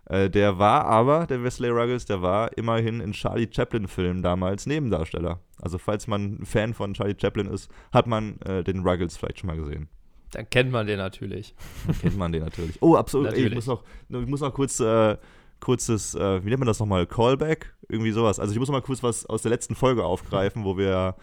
Äh, 0.06 0.30
der 0.30 0.58
war 0.58 0.86
aber, 0.86 1.26
der 1.26 1.44
Wesley 1.44 1.68
Ruggles, 1.68 2.06
der 2.06 2.22
war 2.22 2.56
immerhin 2.56 3.00
in 3.00 3.12
Charlie 3.12 3.50
Chaplin-Filmen 3.54 4.22
damals 4.22 4.64
Nebendarsteller. 4.64 5.40
Also 5.60 5.76
falls 5.76 6.06
man 6.06 6.38
ein 6.40 6.46
Fan 6.46 6.72
von 6.72 6.94
Charlie 6.94 7.16
Chaplin 7.20 7.48
ist, 7.48 7.70
hat 7.92 8.06
man 8.06 8.40
äh, 8.40 8.64
den 8.64 8.80
Ruggles 8.80 9.18
vielleicht 9.18 9.40
schon 9.40 9.48
mal 9.48 9.58
gesehen. 9.58 9.90
Dann 10.30 10.48
kennt 10.48 10.72
man 10.72 10.86
den 10.86 10.96
natürlich. 10.96 11.54
Dann 11.86 11.98
kennt 11.98 12.16
man 12.16 12.32
den 12.32 12.44
natürlich. 12.44 12.80
Oh, 12.80 12.96
absolut. 12.96 13.26
Ey, 13.26 13.32
ich, 13.32 13.38
Natürlich. 13.40 13.56
muss 13.56 13.66
noch, 13.66 13.84
ich 14.08 14.26
muss 14.26 14.40
noch 14.40 14.54
kurz, 14.54 14.80
äh, 14.80 15.18
kurzes, 15.60 16.14
äh, 16.14 16.42
wie 16.42 16.48
nennt 16.48 16.60
man 16.60 16.66
das 16.66 16.80
nochmal? 16.80 17.06
Callback? 17.06 17.74
Irgendwie 17.90 18.12
sowas. 18.12 18.40
Also 18.40 18.54
ich 18.54 18.58
muss 18.58 18.68
noch 18.68 18.74
mal 18.74 18.80
kurz 18.80 19.02
was 19.02 19.26
aus 19.26 19.42
der 19.42 19.50
letzten 19.50 19.74
Folge 19.74 20.02
aufgreifen, 20.02 20.64
wo 20.64 20.78
wir 20.78 21.14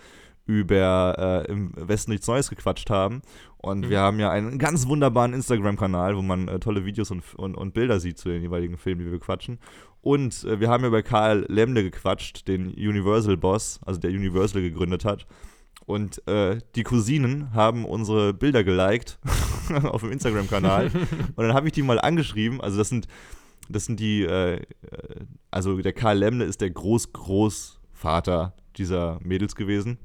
über 0.46 1.46
äh, 1.48 1.52
im 1.52 1.72
Westen 1.76 2.12
nichts 2.12 2.28
Neues 2.28 2.50
gequatscht 2.50 2.90
haben. 2.90 3.22
Und 3.58 3.82
Mhm. 3.86 3.90
wir 3.90 4.00
haben 4.02 4.20
ja 4.20 4.30
einen 4.30 4.60
ganz 4.60 4.88
wunderbaren 4.88 5.34
Instagram-Kanal, 5.34 6.18
wo 6.18 6.22
man 6.22 6.48
äh, 6.50 6.60
tolle 6.60 6.84
Videos 6.86 7.12
und, 7.12 7.24
und, 7.36 7.56
und 7.56 7.74
Bilder 7.74 8.00
sieht 8.00 8.18
zu 8.18 8.30
den 8.30 8.42
jeweiligen 8.42 8.78
Filmen, 8.78 9.06
die 9.06 9.12
wir 9.12 9.20
quatschen. 9.20 9.60
Und 10.02 10.44
äh, 10.44 10.60
wir 10.60 10.70
haben 10.70 10.82
ja 10.84 10.90
über 10.90 11.02
Karl 11.02 11.46
Lemle 11.48 11.84
gequatscht, 11.84 12.48
den 12.48 12.68
Universal-Boss, 12.74 13.80
also 13.86 14.00
der 14.00 14.12
Universal 14.12 14.62
gegründet 14.62 15.06
hat. 15.06 15.26
Und 15.86 16.26
äh, 16.28 16.60
die 16.76 16.84
Cousinen 16.84 17.54
haben 17.54 17.86
unsere 17.86 18.34
Bilder 18.34 18.64
geliked 18.66 19.20
auf 19.84 20.02
dem 20.02 20.12
Instagram-Kanal. 20.12 20.92
und 21.36 21.46
dann 21.46 21.54
habe 21.54 21.68
ich 21.68 21.74
die 21.74 21.84
mal 21.84 22.00
angeschrieben. 22.00 22.60
Also 22.60 22.78
das 22.78 22.90
sind, 22.90 23.08
das 23.70 23.86
sind 23.86 24.00
die, 24.00 24.24
äh, 24.24 24.62
also 25.52 25.78
der 25.78 25.94
Karl 25.94 26.18
Lemne 26.18 26.44
ist 26.44 26.60
der 26.60 26.70
Groß-Großvater 26.70 28.54
dieser 28.78 29.20
Mädels 29.22 29.56
gewesen. 29.56 29.98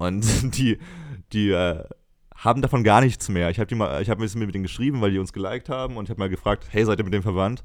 Und 0.00 0.24
die, 0.56 0.78
die 1.32 1.50
äh, 1.50 1.84
haben 2.34 2.62
davon 2.62 2.82
gar 2.82 3.02
nichts 3.02 3.28
mehr. 3.28 3.50
Ich 3.50 3.60
habe 3.60 3.78
habe 3.78 4.10
ein 4.10 4.18
bisschen 4.18 4.40
mit 4.40 4.54
denen 4.54 4.64
geschrieben, 4.64 5.00
weil 5.00 5.10
die 5.10 5.18
uns 5.18 5.32
geliked 5.32 5.68
haben 5.68 5.96
und 5.96 6.04
ich 6.04 6.10
habe 6.10 6.18
mal 6.18 6.30
gefragt, 6.30 6.66
hey, 6.70 6.84
seid 6.84 6.98
ihr 6.98 7.04
mit 7.04 7.12
dem 7.12 7.22
verwandt? 7.22 7.62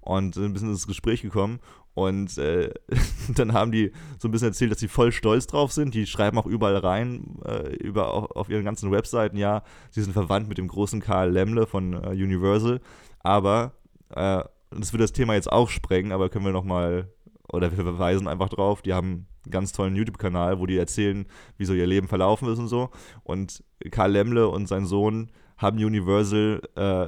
Und 0.00 0.36
ein 0.36 0.52
bisschen 0.52 0.70
ins 0.70 0.86
Gespräch 0.86 1.22
gekommen. 1.22 1.60
Und 1.92 2.38
äh, 2.38 2.72
dann 3.34 3.52
haben 3.52 3.70
die 3.70 3.92
so 4.18 4.28
ein 4.28 4.30
bisschen 4.30 4.48
erzählt, 4.48 4.72
dass 4.72 4.80
sie 4.80 4.88
voll 4.88 5.12
stolz 5.12 5.46
drauf 5.46 5.72
sind. 5.72 5.94
Die 5.94 6.06
schreiben 6.06 6.38
auch 6.38 6.46
überall 6.46 6.78
rein, 6.78 7.38
äh, 7.44 7.74
über, 7.76 8.12
auf, 8.12 8.30
auf, 8.32 8.48
ihren 8.48 8.64
ganzen 8.64 8.90
Webseiten, 8.90 9.36
ja, 9.36 9.62
sie 9.90 10.02
sind 10.02 10.12
verwandt 10.12 10.48
mit 10.48 10.58
dem 10.58 10.68
großen 10.68 11.00
Karl 11.00 11.30
Lemle 11.30 11.66
von 11.66 11.92
äh, 11.92 12.08
Universal. 12.08 12.80
Aber, 13.20 13.72
äh, 14.10 14.42
das 14.70 14.92
wird 14.92 15.02
das 15.02 15.12
Thema 15.12 15.34
jetzt 15.34 15.52
auch 15.52 15.68
sprengen, 15.68 16.12
aber 16.12 16.30
können 16.30 16.46
wir 16.46 16.52
nochmal, 16.52 17.12
oder 17.48 17.70
wir 17.70 17.84
verweisen 17.84 18.28
einfach 18.28 18.48
drauf, 18.48 18.82
die 18.82 18.94
haben 18.94 19.26
einen 19.44 19.50
ganz 19.50 19.72
tollen 19.72 19.96
YouTube-Kanal, 19.96 20.58
wo 20.58 20.66
die 20.66 20.78
erzählen, 20.78 21.26
wie 21.56 21.64
so 21.64 21.74
ihr 21.74 21.86
Leben 21.86 22.08
verlaufen 22.08 22.48
ist 22.48 22.58
und 22.58 22.68
so. 22.68 22.90
Und 23.22 23.62
Karl 23.90 24.12
Lemle 24.12 24.48
und 24.48 24.66
sein 24.66 24.86
Sohn 24.86 25.30
haben 25.58 25.76
Universal 25.76 26.62
äh, 26.76 27.06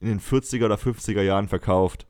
in 0.00 0.08
den 0.08 0.20
40er 0.20 0.64
oder 0.64 0.74
50er 0.74 1.22
Jahren 1.22 1.48
verkauft 1.48 2.06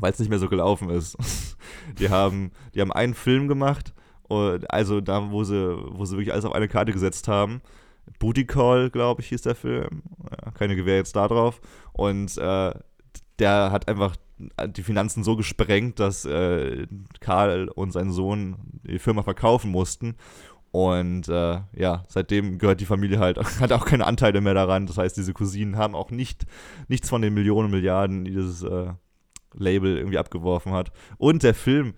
weil 0.00 0.12
es 0.12 0.18
nicht 0.18 0.28
mehr 0.28 0.38
so 0.38 0.48
gelaufen 0.48 0.90
ist. 0.90 1.16
die 1.98 2.08
haben, 2.08 2.52
die 2.74 2.80
haben 2.80 2.92
einen 2.92 3.14
Film 3.14 3.48
gemacht, 3.48 3.94
also 4.28 5.00
da, 5.00 5.30
wo 5.30 5.44
sie, 5.44 5.76
wo 5.90 6.04
sie 6.04 6.16
wirklich 6.16 6.32
alles 6.32 6.44
auf 6.44 6.52
eine 6.52 6.68
Karte 6.68 6.92
gesetzt 6.92 7.28
haben. 7.28 7.62
Booty 8.18 8.46
Call, 8.46 8.90
glaube 8.90 9.22
ich, 9.22 9.28
hieß 9.28 9.42
der 9.42 9.54
Film. 9.54 10.02
keine 10.54 10.76
Gewehr 10.76 10.96
jetzt 10.96 11.16
da 11.16 11.28
drauf. 11.28 11.60
Und 11.92 12.36
äh, 12.36 12.74
der 13.38 13.70
hat 13.72 13.88
einfach 13.88 14.16
die 14.68 14.82
Finanzen 14.82 15.24
so 15.24 15.36
gesprengt, 15.36 15.98
dass 15.98 16.24
äh, 16.24 16.86
Karl 17.20 17.68
und 17.68 17.92
sein 17.92 18.12
Sohn 18.12 18.56
die 18.84 18.98
Firma 18.98 19.22
verkaufen 19.22 19.70
mussten. 19.70 20.16
Und 20.70 21.28
äh, 21.28 21.60
ja, 21.74 22.04
seitdem 22.08 22.58
gehört 22.58 22.80
die 22.80 22.86
Familie 22.86 23.18
halt, 23.18 23.38
hat 23.60 23.72
auch 23.72 23.84
keine 23.84 24.06
Anteile 24.06 24.40
mehr 24.40 24.54
daran. 24.54 24.86
Das 24.86 24.98
heißt, 24.98 25.16
diese 25.16 25.32
Cousinen 25.32 25.76
haben 25.76 25.94
auch 25.94 26.10
nicht, 26.10 26.46
nichts 26.88 27.08
von 27.08 27.22
den 27.22 27.34
Millionen, 27.34 27.70
Milliarden, 27.70 28.24
die 28.24 28.32
dieses 28.32 28.62
äh, 28.62 28.92
Label 29.54 29.96
irgendwie 29.96 30.18
abgeworfen 30.18 30.72
hat. 30.72 30.92
Und 31.16 31.42
der 31.42 31.54
Film, 31.54 31.94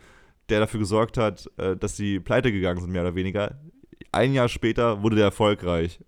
der 0.48 0.60
dafür 0.60 0.80
gesorgt 0.80 1.16
hat, 1.18 1.50
äh, 1.56 1.76
dass 1.76 1.96
sie 1.96 2.20
pleite 2.20 2.52
gegangen 2.52 2.80
sind, 2.80 2.90
mehr 2.90 3.02
oder 3.02 3.14
weniger. 3.14 3.58
Ein 4.12 4.34
Jahr 4.34 4.48
später 4.48 5.02
wurde 5.02 5.16
der 5.16 5.26
erfolgreich. 5.26 6.00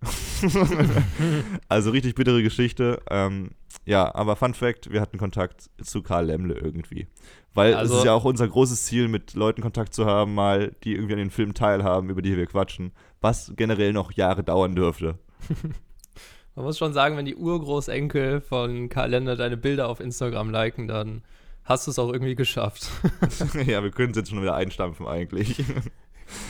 also 1.69 1.91
richtig 1.91 2.17
bittere 2.17 2.43
Geschichte. 2.43 3.01
Ähm, 3.09 3.51
ja, 3.85 4.13
aber 4.15 4.35
Fun 4.35 4.55
Fact: 4.55 4.91
Wir 4.91 5.01
hatten 5.01 5.19
Kontakt 5.19 5.71
zu 5.81 6.03
Karl 6.03 6.27
Lemle 6.27 6.55
irgendwie. 6.55 7.07
Weil 7.55 7.75
also, 7.75 7.95
es 7.95 8.01
ist 8.01 8.07
ja 8.07 8.13
auch 8.13 8.25
unser 8.25 8.49
großes 8.49 8.85
Ziel, 8.85 9.09
mit 9.09 9.35
Leuten 9.35 9.63
Kontakt 9.63 9.95
zu 9.95 10.07
haben, 10.07 10.35
mal, 10.35 10.75
die 10.85 10.95
irgendwie 10.95 11.13
an 11.13 11.19
den 11.19 11.31
Filmen 11.31 11.55
teilhaben, 11.55 12.11
über 12.11 12.23
die 12.23 12.37
wir 12.37 12.47
quatschen. 12.47 12.93
Was 13.21 13.53
generell 13.57 13.93
noch 13.93 14.13
Jahre 14.13 14.43
dauern 14.43 14.75
dürfte. 14.75 15.19
Man 16.55 16.65
muss 16.67 16.79
schon 16.79 16.93
sagen, 16.93 17.17
wenn 17.17 17.25
die 17.25 17.37
Urgroßenkel 17.37 18.41
von 18.41 18.89
Kalender 18.89 19.37
deine 19.37 19.57
Bilder 19.57 19.89
auf 19.89 20.01
Instagram 20.01 20.51
liken, 20.51 20.87
dann 20.87 21.23
hast 21.65 21.87
du 21.87 21.91
es 21.91 21.99
auch 21.99 22.13
irgendwie 22.13 22.35
geschafft. 22.35 22.91
ja, 23.67 23.83
wir 23.83 23.91
können 23.91 24.11
es 24.11 24.17
jetzt 24.17 24.31
schon 24.31 24.43
wieder 24.43 24.55
einstampfen 24.55 25.07
eigentlich. 25.07 25.65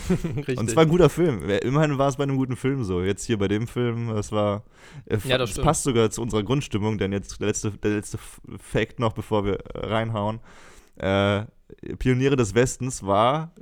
Und 0.57 0.69
es 0.69 0.77
war 0.77 0.83
ein 0.85 0.89
guter 0.89 1.09
Film. 1.09 1.49
Immerhin 1.49 1.99
war 1.99 2.09
es 2.09 2.17
bei 2.17 2.25
einem 2.25 2.37
guten 2.37 2.57
Film 2.57 2.85
so. 2.85 3.03
Jetzt 3.03 3.25
hier 3.25 3.39
bei 3.39 3.49
dem 3.49 3.67
Film, 3.67 4.11
es 4.11 4.33
war. 4.33 4.65
Äh, 5.07 5.19
ja, 5.25 5.39
das 5.39 5.55
passt 5.55 5.85
sogar 5.85 6.11
zu 6.11 6.23
unserer 6.23 6.43
Grundstimmung, 6.43 6.99
denn 6.99 7.13
jetzt 7.13 7.41
der 7.41 7.49
letzte, 7.49 7.71
der 7.71 7.93
letzte 7.93 8.19
Fact 8.59 8.99
noch, 8.99 9.13
bevor 9.13 9.45
wir 9.45 9.59
reinhauen. 9.75 10.41
Äh, 10.97 11.45
Pioniere 11.99 12.37
des 12.37 12.55
Westens 12.55 13.03
war 13.03 13.55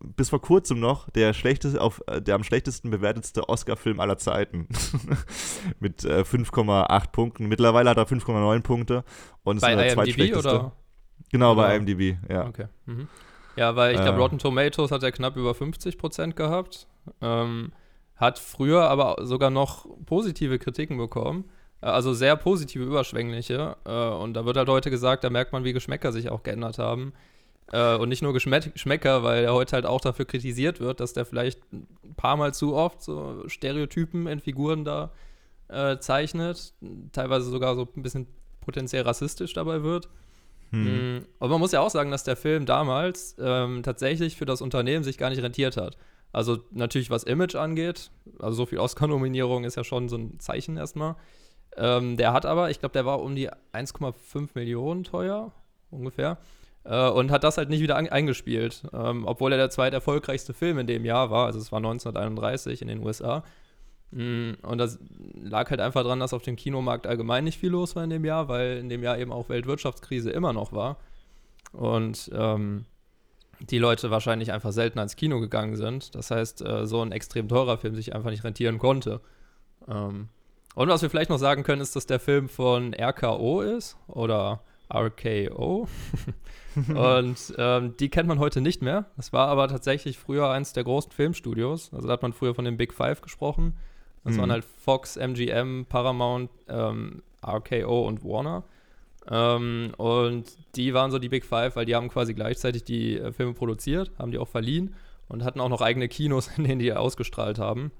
bis 0.00 0.30
vor 0.30 0.40
kurzem 0.40 0.80
noch 0.80 1.10
der 1.10 1.32
schlechteste, 1.34 1.80
auf, 1.80 2.02
äh, 2.06 2.20
der 2.20 2.34
am 2.34 2.44
schlechtesten 2.44 2.90
bewertetste 2.90 3.48
Oscar-Film 3.48 4.00
aller 4.00 4.18
Zeiten. 4.18 4.68
Mit 5.80 6.04
äh, 6.04 6.20
5,8 6.20 7.12
Punkten. 7.12 7.46
Mittlerweile 7.46 7.90
hat 7.90 7.96
er 7.96 8.06
5,9 8.06 8.60
Punkte 8.62 9.04
und 9.44 9.60
bei 9.60 9.72
ist 9.72 9.78
der 9.78 9.94
zweitschlechteste. 9.94 10.48
Oder? 10.48 10.72
Genau, 11.30 11.52
oder? 11.52 11.62
bei 11.62 11.76
IMDb, 11.76 12.16
ja. 12.28 12.46
Okay. 12.46 12.66
Mhm. 12.86 13.08
Ja, 13.56 13.76
weil 13.76 13.94
ich 13.94 14.00
glaube, 14.00 14.18
äh. 14.18 14.20
Rotten 14.20 14.38
Tomatoes 14.38 14.90
hat 14.90 15.02
er 15.02 15.12
knapp 15.12 15.36
über 15.36 15.54
50 15.54 15.98
Prozent 15.98 16.36
gehabt. 16.36 16.86
Ähm, 17.20 17.72
hat 18.16 18.38
früher 18.38 18.88
aber 18.88 19.16
sogar 19.26 19.50
noch 19.50 19.86
positive 20.06 20.58
Kritiken 20.58 20.96
bekommen. 20.96 21.44
Äh, 21.80 21.86
also 21.86 22.14
sehr 22.14 22.36
positive, 22.36 22.84
überschwängliche. 22.84 23.76
Äh, 23.84 23.90
und 23.90 24.34
da 24.34 24.44
wird 24.44 24.56
halt 24.56 24.68
heute 24.68 24.90
gesagt, 24.90 25.24
da 25.24 25.30
merkt 25.30 25.52
man, 25.52 25.64
wie 25.64 25.72
Geschmäcker 25.72 26.12
sich 26.12 26.30
auch 26.30 26.42
geändert 26.42 26.78
haben. 26.78 27.12
Äh, 27.72 27.96
und 27.96 28.08
nicht 28.08 28.22
nur 28.22 28.32
Geschmäcker, 28.32 29.22
weil 29.22 29.44
er 29.44 29.54
heute 29.54 29.72
halt 29.72 29.86
auch 29.86 30.00
dafür 30.00 30.24
kritisiert 30.24 30.80
wird, 30.80 31.00
dass 31.00 31.12
der 31.12 31.24
vielleicht 31.24 31.60
ein 31.72 32.14
paar 32.16 32.36
Mal 32.36 32.54
zu 32.54 32.74
oft 32.74 33.02
so 33.02 33.44
Stereotypen 33.48 34.26
in 34.26 34.40
Figuren 34.40 34.84
da 34.84 35.12
äh, 35.68 35.98
zeichnet, 35.98 36.74
teilweise 37.12 37.50
sogar 37.50 37.74
so 37.74 37.88
ein 37.96 38.02
bisschen 38.02 38.26
potenziell 38.60 39.02
rassistisch 39.02 39.52
dabei 39.54 39.82
wird. 39.82 40.08
Hm. 40.72 41.26
Aber 41.38 41.50
man 41.50 41.60
muss 41.60 41.72
ja 41.72 41.80
auch 41.80 41.90
sagen, 41.90 42.10
dass 42.10 42.24
der 42.24 42.36
Film 42.36 42.66
damals 42.66 43.36
ähm, 43.38 43.82
tatsächlich 43.82 44.36
für 44.36 44.46
das 44.46 44.62
Unternehmen 44.62 45.04
sich 45.04 45.18
gar 45.18 45.30
nicht 45.30 45.42
rentiert 45.42 45.76
hat. 45.76 45.96
Also 46.32 46.58
natürlich, 46.70 47.10
was 47.10 47.24
Image 47.24 47.54
angeht, 47.56 48.10
also 48.38 48.56
so 48.56 48.66
viel 48.66 48.78
Oscar-Nominierung 48.78 49.64
ist 49.64 49.76
ja 49.76 49.84
schon 49.84 50.08
so 50.08 50.16
ein 50.16 50.40
Zeichen 50.40 50.78
erstmal. 50.78 51.16
Ähm, 51.76 52.16
der 52.16 52.32
hat 52.32 52.46
aber, 52.46 52.70
ich 52.70 52.80
glaube, 52.80 52.94
der 52.94 53.04
war 53.04 53.20
um 53.20 53.34
die 53.34 53.50
1,5 53.50 54.50
Millionen 54.54 55.04
teuer, 55.04 55.52
ungefähr. 55.90 56.38
Äh, 56.84 57.08
und 57.10 57.30
hat 57.30 57.44
das 57.44 57.58
halt 57.58 57.68
nicht 57.68 57.80
wieder 57.80 57.96
eingespielt, 57.96 58.82
ähm, 58.92 59.24
obwohl 59.26 59.52
er 59.52 59.58
der 59.58 59.70
zweiterfolgreichste 59.70 60.54
Film 60.54 60.78
in 60.78 60.86
dem 60.86 61.04
Jahr 61.04 61.30
war. 61.30 61.46
Also 61.46 61.58
es 61.58 61.70
war 61.70 61.78
1931 61.78 62.82
in 62.82 62.88
den 62.88 63.04
USA. 63.04 63.44
Mm, 64.12 64.52
und 64.62 64.78
das 64.78 64.98
lag 65.42 65.70
halt 65.70 65.80
einfach 65.80 66.02
daran, 66.02 66.20
dass 66.20 66.34
auf 66.34 66.42
dem 66.42 66.56
Kinomarkt 66.56 67.06
allgemein 67.06 67.44
nicht 67.44 67.58
viel 67.58 67.70
los 67.70 67.96
war 67.96 68.04
in 68.04 68.10
dem 68.10 68.24
Jahr, 68.24 68.48
weil 68.48 68.76
in 68.78 68.88
dem 68.88 69.02
Jahr 69.02 69.18
eben 69.18 69.32
auch 69.32 69.48
Weltwirtschaftskrise 69.48 70.30
immer 70.30 70.52
noch 70.52 70.72
war. 70.72 70.98
Und 71.72 72.30
ähm, 72.34 72.84
die 73.60 73.78
Leute 73.78 74.10
wahrscheinlich 74.10 74.52
einfach 74.52 74.72
selten 74.72 74.98
ans 74.98 75.16
Kino 75.16 75.40
gegangen 75.40 75.76
sind. 75.76 76.14
Das 76.14 76.30
heißt, 76.30 76.62
äh, 76.62 76.86
so 76.86 77.00
ein 77.02 77.12
extrem 77.12 77.48
teurer 77.48 77.78
Film 77.78 77.94
sich 77.94 78.14
einfach 78.14 78.30
nicht 78.30 78.44
rentieren 78.44 78.78
konnte. 78.78 79.20
Ähm, 79.88 80.28
und 80.74 80.88
was 80.88 81.02
wir 81.02 81.10
vielleicht 81.10 81.30
noch 81.30 81.38
sagen 81.38 81.62
können, 81.62 81.82
ist, 81.82 81.96
dass 81.96 82.06
der 82.06 82.20
Film 82.20 82.48
von 82.48 82.94
RKO 82.94 83.60
ist 83.60 83.96
oder 84.06 84.62
RKO. 84.92 85.88
und 86.94 87.54
ähm, 87.58 87.96
die 87.98 88.08
kennt 88.08 88.28
man 88.28 88.38
heute 88.38 88.60
nicht 88.60 88.82
mehr. 88.82 89.06
Das 89.16 89.32
war 89.32 89.48
aber 89.48 89.68
tatsächlich 89.68 90.18
früher 90.18 90.50
eins 90.50 90.72
der 90.72 90.84
großen 90.84 91.12
Filmstudios. 91.12 91.92
Also 91.92 92.06
da 92.06 92.14
hat 92.14 92.22
man 92.22 92.32
früher 92.32 92.54
von 92.54 92.64
den 92.64 92.76
Big 92.76 92.92
Five 92.94 93.20
gesprochen. 93.20 93.74
Das 94.24 94.34
mhm. 94.34 94.40
waren 94.40 94.52
halt 94.52 94.64
Fox, 94.64 95.16
MGM, 95.16 95.86
Paramount, 95.88 96.50
ähm, 96.68 97.22
RKO 97.44 98.06
und 98.06 98.24
Warner. 98.24 98.64
Ähm, 99.30 99.92
und 99.98 100.44
die 100.76 100.94
waren 100.94 101.10
so 101.10 101.18
die 101.18 101.28
Big 101.28 101.44
Five, 101.44 101.76
weil 101.76 101.86
die 101.86 101.94
haben 101.94 102.08
quasi 102.08 102.34
gleichzeitig 102.34 102.84
die 102.84 103.18
äh, 103.18 103.32
Filme 103.32 103.54
produziert, 103.54 104.10
haben 104.18 104.32
die 104.32 104.38
auch 104.38 104.48
verliehen 104.48 104.94
und 105.28 105.44
hatten 105.44 105.60
auch 105.60 105.68
noch 105.68 105.80
eigene 105.80 106.08
Kinos, 106.08 106.50
in 106.56 106.64
denen 106.64 106.78
die 106.78 106.92
ausgestrahlt 106.92 107.58
haben. 107.58 107.92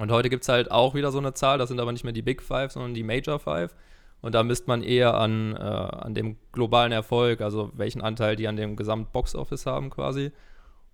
Und 0.00 0.10
heute 0.10 0.28
gibt 0.28 0.42
es 0.42 0.48
halt 0.48 0.70
auch 0.70 0.94
wieder 0.94 1.10
so 1.10 1.18
eine 1.18 1.34
Zahl, 1.34 1.58
das 1.58 1.68
sind 1.68 1.80
aber 1.80 1.92
nicht 1.92 2.04
mehr 2.04 2.12
die 2.12 2.22
Big 2.22 2.42
Five, 2.42 2.72
sondern 2.72 2.94
die 2.94 3.02
Major 3.02 3.38
Five. 3.38 3.74
Und 4.20 4.34
da 4.34 4.42
misst 4.42 4.66
man 4.66 4.82
eher 4.82 5.14
an, 5.14 5.54
äh, 5.54 5.58
an 5.58 6.14
dem 6.14 6.36
globalen 6.52 6.92
Erfolg, 6.92 7.40
also 7.40 7.70
welchen 7.74 8.02
Anteil 8.02 8.34
die 8.34 8.48
an 8.48 8.56
dem 8.56 8.74
Gesamt-Box-Office 8.74 9.66
haben 9.66 9.90
quasi. 9.90 10.32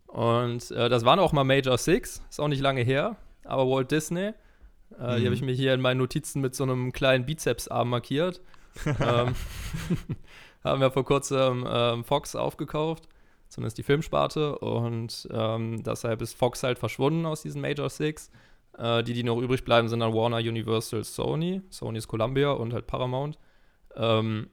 Und 0.06 0.70
äh, 0.70 0.88
das 0.88 1.04
waren 1.04 1.18
auch 1.18 1.32
mal 1.32 1.44
Major 1.44 1.78
Six, 1.78 2.22
ist 2.28 2.40
auch 2.40 2.48
nicht 2.48 2.60
lange 2.60 2.82
her, 2.82 3.16
aber 3.44 3.66
Walt 3.68 3.90
Disney, 3.90 4.32
äh, 4.98 5.16
mhm. 5.16 5.20
die 5.20 5.24
habe 5.26 5.34
ich 5.34 5.42
mir 5.42 5.52
hier 5.52 5.74
in 5.74 5.80
meinen 5.80 5.98
Notizen 5.98 6.40
mit 6.40 6.54
so 6.54 6.64
einem 6.64 6.92
kleinen 6.92 7.26
Bizepsarm 7.26 7.90
markiert. 7.90 8.40
ähm, 8.86 9.34
haben 10.64 10.80
wir 10.80 10.90
vor 10.90 11.04
kurzem 11.04 11.66
ähm, 11.68 12.04
Fox 12.04 12.34
aufgekauft, 12.34 13.08
zumindest 13.48 13.78
die 13.78 13.82
Filmsparte. 13.82 14.58
Und 14.58 15.28
ähm, 15.32 15.82
deshalb 15.82 16.22
ist 16.22 16.34
Fox 16.34 16.62
halt 16.62 16.78
verschwunden 16.78 17.26
aus 17.26 17.42
diesen 17.42 17.60
Major 17.60 17.88
Six. 17.88 18.30
Äh, 18.78 19.02
die, 19.04 19.12
die 19.14 19.22
noch 19.22 19.40
übrig 19.40 19.64
bleiben, 19.64 19.88
sind 19.88 20.00
dann 20.00 20.14
Warner, 20.14 20.38
Universal, 20.38 21.04
Sony. 21.04 21.62
Sony 21.70 21.98
ist 21.98 22.08
Columbia 22.08 22.50
und 22.52 22.72
halt 22.72 22.86
Paramount. 22.86 23.38
Ähm, 23.96 24.48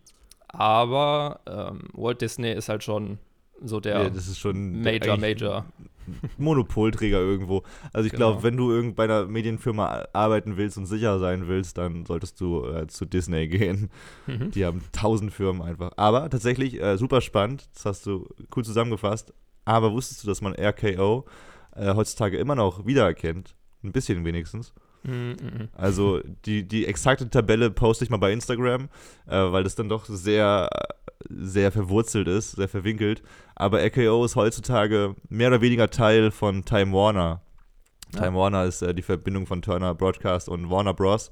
aber 0.47 1.39
ähm, 1.47 1.87
Walt 1.93 2.21
Disney 2.21 2.51
ist 2.51 2.69
halt 2.69 2.83
schon 2.83 3.19
so 3.63 3.79
der 3.79 4.03
ja, 4.03 4.09
das 4.09 4.27
ist 4.27 4.39
schon 4.39 4.81
Major, 4.81 5.17
Major. 5.17 5.65
Monopolträger 6.37 7.19
irgendwo. 7.19 7.63
Also 7.93 8.07
ich 8.07 8.11
genau. 8.11 8.31
glaube, 8.31 8.43
wenn 8.43 8.57
du 8.57 8.71
irgend 8.71 8.95
bei 8.95 9.05
einer 9.05 9.25
Medienfirma 9.25 10.07
arbeiten 10.13 10.57
willst 10.57 10.77
und 10.77 10.85
sicher 10.85 11.19
sein 11.19 11.47
willst, 11.47 11.77
dann 11.77 12.05
solltest 12.05 12.39
du 12.41 12.65
äh, 12.65 12.87
zu 12.87 13.05
Disney 13.05 13.47
gehen. 13.47 13.89
Mhm. 14.27 14.51
Die 14.51 14.65
haben 14.65 14.81
tausend 14.91 15.31
Firmen 15.31 15.61
einfach. 15.61 15.91
Aber 15.97 16.29
tatsächlich 16.29 16.81
äh, 16.81 16.97
super 16.97 17.21
spannend, 17.21 17.69
das 17.73 17.85
hast 17.85 18.05
du 18.05 18.27
cool 18.55 18.65
zusammengefasst. 18.65 19.33
Aber 19.63 19.91
wusstest 19.91 20.23
du, 20.23 20.27
dass 20.27 20.41
man 20.41 20.53
RKO 20.53 21.25
äh, 21.75 21.93
heutzutage 21.93 22.37
immer 22.37 22.55
noch 22.55 22.85
wiedererkennt. 22.85 23.55
Ein 23.83 23.91
bisschen 23.91 24.25
wenigstens. 24.25 24.73
Mhm, 25.03 25.35
mhm. 25.41 25.69
Also 25.73 26.21
die, 26.45 26.67
die 26.67 26.85
exakte 26.85 27.29
Tabelle 27.29 27.71
poste 27.71 28.03
ich 28.03 28.09
mal 28.09 28.17
bei 28.17 28.31
Instagram, 28.31 28.89
äh, 29.27 29.51
weil 29.51 29.63
das 29.63 29.75
dann 29.75 29.89
doch 29.89 30.05
sehr, 30.05 30.69
sehr 31.29 31.71
verwurzelt 31.71 32.27
ist, 32.27 32.51
sehr 32.51 32.67
verwinkelt. 32.67 33.21
Aber 33.55 33.83
RKO 33.83 34.25
ist 34.25 34.35
heutzutage 34.35 35.15
mehr 35.29 35.47
oder 35.47 35.61
weniger 35.61 35.89
Teil 35.89 36.31
von 36.31 36.65
Time 36.65 36.93
Warner. 36.93 37.41
Ja. 38.13 38.23
Time 38.23 38.37
Warner 38.37 38.65
ist 38.65 38.81
äh, 38.81 38.93
die 38.93 39.01
Verbindung 39.01 39.45
von 39.45 39.61
Turner 39.61 39.95
Broadcast 39.95 40.49
und 40.49 40.69
Warner 40.69 40.93
Bros. 40.93 41.31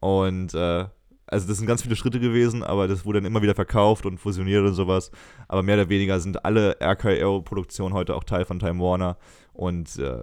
Und 0.00 0.54
äh, 0.54 0.86
also 1.30 1.46
das 1.46 1.58
sind 1.58 1.66
ganz 1.66 1.82
viele 1.82 1.96
Schritte 1.96 2.20
gewesen, 2.20 2.62
aber 2.62 2.88
das 2.88 3.04
wurde 3.04 3.20
dann 3.20 3.26
immer 3.26 3.42
wieder 3.42 3.54
verkauft 3.54 4.06
und 4.06 4.18
fusioniert 4.18 4.64
und 4.64 4.74
sowas. 4.74 5.10
Aber 5.46 5.62
mehr 5.62 5.76
oder 5.76 5.88
weniger 5.88 6.18
sind 6.20 6.44
alle 6.44 6.76
RKO-Produktionen 6.80 7.94
heute 7.94 8.14
auch 8.14 8.24
Teil 8.24 8.44
von 8.44 8.58
Time 8.58 8.80
Warner. 8.82 9.18
Und 9.52 9.98
äh, 9.98 10.20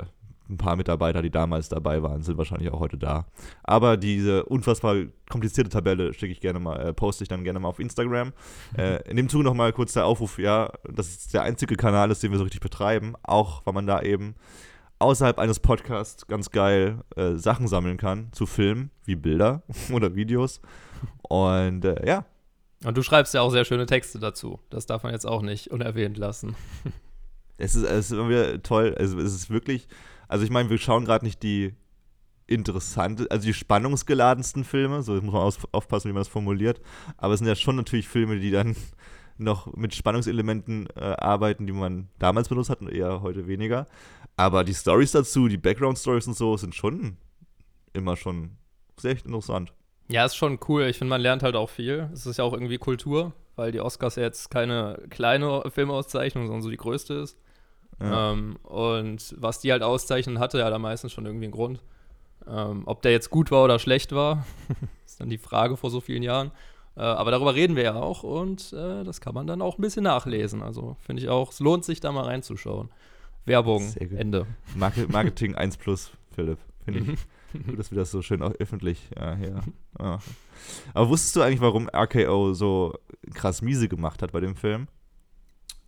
ein 0.50 0.58
paar 0.58 0.76
Mitarbeiter, 0.76 1.22
die 1.22 1.32
damals 1.32 1.70
dabei 1.70 2.04
waren, 2.04 2.22
sind 2.22 2.38
wahrscheinlich 2.38 2.72
auch 2.72 2.80
heute 2.80 2.98
da. 2.98 3.26
Aber 3.64 3.98
diese 3.98 4.46
unfassbar 4.46 4.96
komplizierte 5.30 5.70
Tabelle 5.70 6.14
schicke 6.14 6.32
ich 6.32 6.42
gerne 6.42 6.60
mal, 6.60 6.80
äh, 6.80 6.94
poste 6.94 7.24
ich 7.24 7.28
dann 7.28 7.44
gerne 7.44 7.60
mal 7.60 7.70
auf 7.70 7.80
Instagram. 7.80 8.34
Äh, 8.78 9.02
in 9.10 9.18
dem 9.18 9.30
Zuge 9.30 9.44
nochmal 9.44 9.74
kurz 9.74 9.94
der 9.94 10.06
Aufruf, 10.06 10.38
ja, 10.38 10.72
das 10.92 11.08
ist 11.08 11.34
der 11.34 11.44
einzige 11.44 11.76
Kanal 11.76 12.12
ist, 12.12 12.22
den 12.22 12.32
wir 12.32 12.38
so 12.38 12.44
richtig 12.44 12.62
betreiben, 12.62 13.16
auch 13.24 13.66
weil 13.66 13.74
man 13.74 13.88
da 13.88 14.02
eben 14.02 14.36
außerhalb 15.00 15.40
eines 15.40 15.60
Podcasts 15.60 16.28
ganz 16.28 16.52
geil 16.52 17.02
äh, 17.16 17.36
Sachen 17.36 17.68
sammeln 17.68 17.98
kann 17.98 18.30
zu 18.32 18.46
Filmen, 18.46 18.92
wie 19.04 19.16
Bilder 19.16 19.64
oder 19.92 20.16
Videos. 20.16 20.62
Und 21.24 21.86
äh, 21.86 22.06
ja, 22.08 22.26
Und 22.84 22.98
du 22.98 23.02
schreibst 23.04 23.34
ja 23.34 23.42
auch 23.42 23.52
sehr 23.52 23.66
schöne 23.66 23.86
Texte 23.86 24.20
dazu. 24.20 24.60
Das 24.70 24.86
darf 24.86 25.04
man 25.04 25.12
jetzt 25.12 25.26
auch 25.26 25.42
nicht 25.42 25.72
unerwähnt 25.72 26.18
lassen. 26.18 26.56
es 27.58 27.76
ist, 27.76 27.84
es 27.84 28.06
ist 28.06 28.12
immer 28.12 28.30
wieder 28.30 28.62
toll. 28.62 28.96
Also 28.98 29.20
es 29.20 29.34
ist 29.34 29.50
wirklich, 29.50 29.88
also 30.28 30.44
ich 30.44 30.52
meine, 30.52 30.70
wir 30.70 30.78
schauen 30.78 31.06
gerade 31.06 31.26
nicht 31.26 31.44
die 31.44 31.74
interessante, 32.48 33.30
also 33.32 33.46
die 33.46 33.54
spannungsgeladensten 33.54 34.64
Filme, 34.64 35.02
so 35.02 35.14
muss 35.14 35.34
man 35.34 35.70
aufpassen, 35.72 36.10
wie 36.10 36.14
man 36.14 36.22
das 36.22 36.28
formuliert, 36.28 36.82
aber 37.18 37.34
es 37.34 37.40
sind 37.40 37.48
ja 37.48 37.56
schon 37.56 37.76
natürlich 37.76 38.08
Filme, 38.08 38.40
die 38.40 38.52
dann 38.52 38.76
noch 39.38 39.74
mit 39.74 39.94
Spannungselementen 39.94 40.88
äh, 40.96 41.02
arbeiten, 41.02 41.68
die 41.68 41.74
man 41.74 42.10
damals 42.20 42.50
benutzt 42.50 42.70
hat 42.70 42.82
und 42.82 42.90
eher 42.90 43.22
heute 43.22 43.48
weniger. 43.48 43.86
Aber 44.38 44.64
die 44.64 44.74
Stories 44.74 45.12
dazu, 45.12 45.48
die 45.48 45.58
Background-Stories 45.58 46.28
und 46.28 46.38
so, 46.38 46.56
sind 46.56 46.76
schon 46.76 47.18
immer 47.94 48.16
schon 48.16 48.58
sehr 48.98 49.12
interessant. 49.12 49.74
Ja, 50.08 50.26
ist 50.26 50.36
schon 50.36 50.60
cool. 50.68 50.84
Ich 50.84 50.98
finde, 50.98 51.10
man 51.10 51.22
lernt 51.22 51.44
halt 51.44 51.56
auch 51.56 51.70
viel. 51.70 52.10
Es 52.14 52.26
ist 52.26 52.38
ja 52.38 52.44
auch 52.44 52.54
irgendwie 52.54 52.78
Kultur, 52.78 53.34
weil 53.56 53.72
die 53.72 53.82
Oscars 53.82 54.18
ja 54.18 54.24
jetzt 54.24 54.52
keine 54.52 55.02
kleine 55.10 55.64
Filmauszeichnung, 55.70 56.46
sondern 56.46 56.62
so 56.62 56.70
die 56.70 56.78
größte 56.78 57.16
ist. 57.16 57.40
Ja. 58.00 58.32
Ähm, 58.32 58.58
und 58.64 59.36
was 59.38 59.60
die 59.60 59.72
halt 59.72 59.84
auszeichnen, 59.84 60.40
hatte 60.40 60.60
ja 60.60 60.70
da 60.70 60.78
meistens 60.80 61.12
schon 61.14 61.26
irgendwie 61.26 61.46
einen 61.46 61.54
Grund. 61.54 61.82
Ähm, 62.48 62.84
ob 62.86 63.02
der 63.02 63.12
jetzt 63.12 63.30
gut 63.30 63.52
war 63.52 63.64
oder 63.64 63.80
schlecht 63.80 64.12
war, 64.14 64.46
ist 65.06 65.20
dann 65.20 65.30
die 65.30 65.38
Frage 65.38 65.78
vor 65.78 65.90
so 65.90 66.02
vielen 66.02 66.24
Jahren. 66.24 66.52
Äh, 66.98 67.02
aber 67.02 67.32
darüber 67.32 67.56
reden 67.56 67.76
wir 67.76 67.84
ja 67.84 67.96
auch 67.96 68.24
und 68.24 68.72
äh, 68.74 69.04
das 69.04 69.20
kann 69.22 69.34
man 69.34 69.48
dann 69.48 69.62
auch 69.62 69.78
ein 69.78 69.82
bisschen 69.82 70.04
nachlesen. 70.04 70.62
Also 70.62 70.96
finde 71.02 71.22
ich 71.24 71.30
auch, 71.30 71.52
es 71.52 71.60
lohnt 71.60 71.84
sich 71.86 72.00
da 72.00 72.12
mal 72.12 72.24
reinzuschauen. 72.26 72.90
Werbung. 73.46 73.94
Ende. 74.00 74.46
Marke- 74.76 75.08
Marketing 75.08 75.56
1 75.56 75.78
plus, 75.78 76.12
Philipp. 76.34 76.60
Finde 76.84 77.14
ich. 77.14 77.20
Gut, 77.68 77.80
dass 77.80 77.90
wir 77.92 77.98
das 77.98 78.12
so 78.12 78.22
schön 78.22 78.42
auch 78.42 78.52
öffentlich 78.60 79.10
ja, 79.16 79.36
hier. 79.36 79.62
Ja. 80.00 80.20
Aber 80.94 81.10
wusstest 81.10 81.36
du 81.38 81.42
eigentlich, 81.42 81.62
warum 81.62 81.88
RKO 81.90 82.54
so 82.54 82.94
krass 83.34 83.62
miese 83.62 83.88
gemacht 83.88 84.22
hat 84.22 84.32
bei 84.34 84.40
dem 84.42 84.56
Film? 84.56 84.88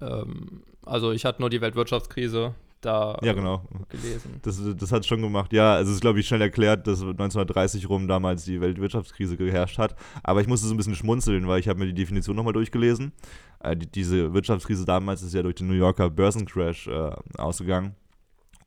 Ähm, 0.02 0.64
also 0.86 1.12
ich 1.12 1.26
hatte 1.26 1.42
nur 1.42 1.50
die 1.50 1.62
Weltwirtschaftskrise 1.62 2.54
da 2.82 3.18
Ja, 3.24 3.34
genau. 3.34 3.64
gelesen. 3.90 4.40
Das, 4.44 4.62
das 4.78 4.92
hat 4.92 5.06
schon 5.06 5.22
gemacht. 5.22 5.52
Ja, 5.52 5.74
also 5.76 5.90
es 5.90 5.96
ist, 5.96 6.02
glaube 6.02 6.20
ich, 6.20 6.28
schnell 6.28 6.42
erklärt, 6.42 6.86
dass 6.88 7.02
1930 7.02 7.90
rum 7.90 8.08
damals 8.08 8.46
die 8.46 8.62
Weltwirtschaftskrise 8.62 9.36
geherrscht 9.38 9.78
hat. 9.80 9.96
Aber 10.24 10.42
ich 10.42 10.48
musste 10.48 10.68
so 10.68 10.74
ein 10.74 10.78
bisschen 10.78 10.96
schmunzeln, 10.96 11.48
weil 11.48 11.60
ich 11.60 11.68
habe 11.68 11.80
mir 11.80 11.88
die 11.88 11.94
Definition 11.94 12.36
nochmal 12.36 12.54
durchgelesen. 12.54 13.14
Äh, 13.60 13.76
die, 13.76 13.88
diese 13.88 14.34
Wirtschaftskrise 14.34 14.86
damals 14.86 15.24
ist 15.24 15.34
ja 15.34 15.42
durch 15.42 15.56
den 15.56 15.68
New 15.68 15.74
Yorker 15.74 16.10
Börsencrash 16.10 16.88
äh, 16.88 17.12
ausgegangen. 17.38 17.96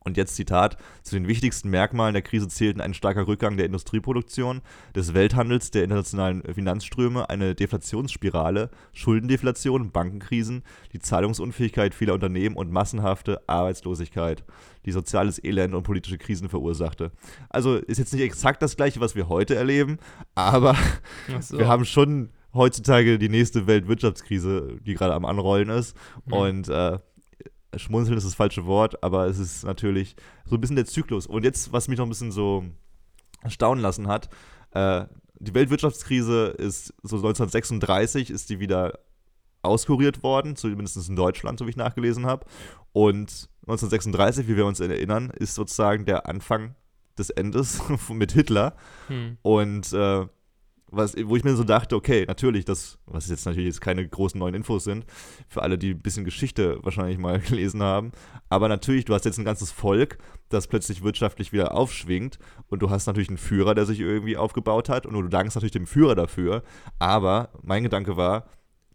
Und 0.03 0.17
jetzt 0.17 0.35
Zitat, 0.35 0.79
zu 1.03 1.15
den 1.15 1.29
wichtigsten 1.29 1.69
Merkmalen 1.69 2.15
der 2.15 2.23
Krise 2.23 2.49
zählten 2.49 2.81
ein 2.81 2.95
starker 2.95 3.27
Rückgang 3.27 3.59
der 3.59 3.67
Industrieproduktion, 3.67 4.63
des 4.95 5.13
Welthandels, 5.13 5.71
der 5.71 5.85
internationalen 5.85 6.43
Finanzströme, 6.43 7.29
eine 7.29 7.55
Deflationsspirale, 7.55 8.71
Schuldendeflation, 8.95 9.91
Bankenkrisen, 9.91 10.63
die 10.95 11.01
Zahlungsunfähigkeit 11.01 11.95
vieler 11.95 12.15
Unternehmen 12.15 12.57
und 12.57 12.73
massenhafte 12.73 13.43
Arbeitslosigkeit, 13.47 14.43
die 14.87 14.93
soziales 14.93 15.43
Elend 15.43 15.75
und 15.75 15.83
politische 15.83 16.17
Krisen 16.17 16.49
verursachte. 16.49 17.13
Also 17.51 17.77
ist 17.77 17.99
jetzt 17.99 18.15
nicht 18.15 18.23
exakt 18.23 18.63
das 18.63 18.77
gleiche, 18.77 19.01
was 19.01 19.15
wir 19.15 19.29
heute 19.29 19.55
erleben, 19.55 19.99
aber 20.35 20.77
so. 21.41 21.59
wir 21.59 21.69
haben 21.69 21.85
schon 21.85 22.31
heutzutage 22.55 23.19
die 23.19 23.29
nächste 23.29 23.67
Weltwirtschaftskrise, 23.67 24.79
die 24.85 24.95
gerade 24.95 25.15
am 25.15 25.25
Anrollen 25.25 25.69
ist. 25.69 25.97
Mhm. 26.25 26.33
Und 26.33 26.69
äh, 26.69 26.99
schmunzeln 27.77 28.17
ist 28.17 28.27
das 28.27 28.35
falsche 28.35 28.67
Wort, 28.67 29.03
aber 29.03 29.27
es 29.27 29.39
ist 29.39 29.65
natürlich 29.65 30.17
so 30.45 30.57
ein 30.57 30.61
bisschen 30.61 30.77
der 30.77 30.87
Zyklus. 30.87 31.27
Und 31.27 31.45
jetzt, 31.45 31.73
was 31.73 31.89
mich 31.89 31.99
noch 31.99 32.07
ein 32.07 32.11
bisschen 32.11 32.33
so 32.33 32.65
erstaunen 33.43 33.83
lassen 33.83 34.09
hat, 34.09 34.29
äh, 34.73 35.07
die 35.39 35.55
Weltwirtschaftskrise 35.55 36.49
ist 36.49 36.95
so 37.03 37.17
1936 37.17 38.31
ist 38.31 38.51
die 38.51 38.61
wieder 38.61 38.99
auskuriert 39.63 40.23
worden, 40.23 40.57
zumindest 40.57 41.09
in 41.09 41.17
Deutschland, 41.17 41.59
so 41.59 41.67
wie 41.67 41.71
ich 41.71 41.77
nachgelesen 41.77 42.27
habe. 42.27 42.47
Und 42.93 43.49
1936, 43.63 44.49
wie 44.49 44.57
wir 44.57 44.67
uns 44.67 44.81
erinnern, 44.81 45.31
ist 45.31 45.55
sozusagen 45.55 46.05
der 46.05 46.27
Anfang 46.27 46.75
des 47.19 47.31
Endes 47.31 47.81
mit 48.11 48.33
Hitler. 48.33 48.75
Hm. 49.09 49.39
Und 49.43 49.93
äh, 49.93 50.27
was, 50.91 51.15
wo 51.25 51.37
ich 51.37 51.45
mir 51.45 51.57
so 51.57 51.65
dachte, 51.65 51.97
okay, 51.97 52.25
natürlich, 52.27 52.65
das, 52.65 52.99
was 53.07 53.29
jetzt 53.29 53.47
natürlich 53.47 53.67
jetzt 53.67 53.81
keine 53.81 54.07
großen 54.07 54.39
neuen 54.39 54.55
Infos 54.55 54.85
sind, 54.85 55.05
für 55.49 55.63
alle, 55.63 55.79
die 55.79 55.91
ein 55.91 56.03
bisschen 56.03 56.25
Geschichte 56.25 56.79
wahrscheinlich 56.83 57.19
mal 57.19 57.39
gelesen 57.49 57.83
haben, 57.83 58.13
aber 58.49 58.69
natürlich, 58.69 59.05
du 59.05 59.15
hast 59.15 59.25
jetzt 59.25 59.39
ein 59.39 59.45
ganzes 59.45 59.71
Volk, 59.71 60.19
das 60.51 60.67
plötzlich 60.67 61.03
wirtschaftlich 61.03 61.53
wieder 61.53 61.75
aufschwingt. 61.75 62.39
Und 62.69 62.83
du 62.83 62.91
hast 62.91 63.07
natürlich 63.07 63.29
einen 63.29 63.39
Führer, 63.39 63.75
der 63.75 63.87
sich 63.87 64.01
irgendwie 64.01 64.37
aufgebaut 64.37 64.89
hat. 64.89 65.07
Und 65.07 65.15
du 65.15 65.23
dankst 65.29 65.57
natürlich 65.57 65.73
dem 65.73 65.87
Führer 65.87 66.15
dafür, 66.15 66.63
aber 66.99 67.51
mein 67.63 67.85
Gedanke 67.85 68.17
war, 68.17 68.47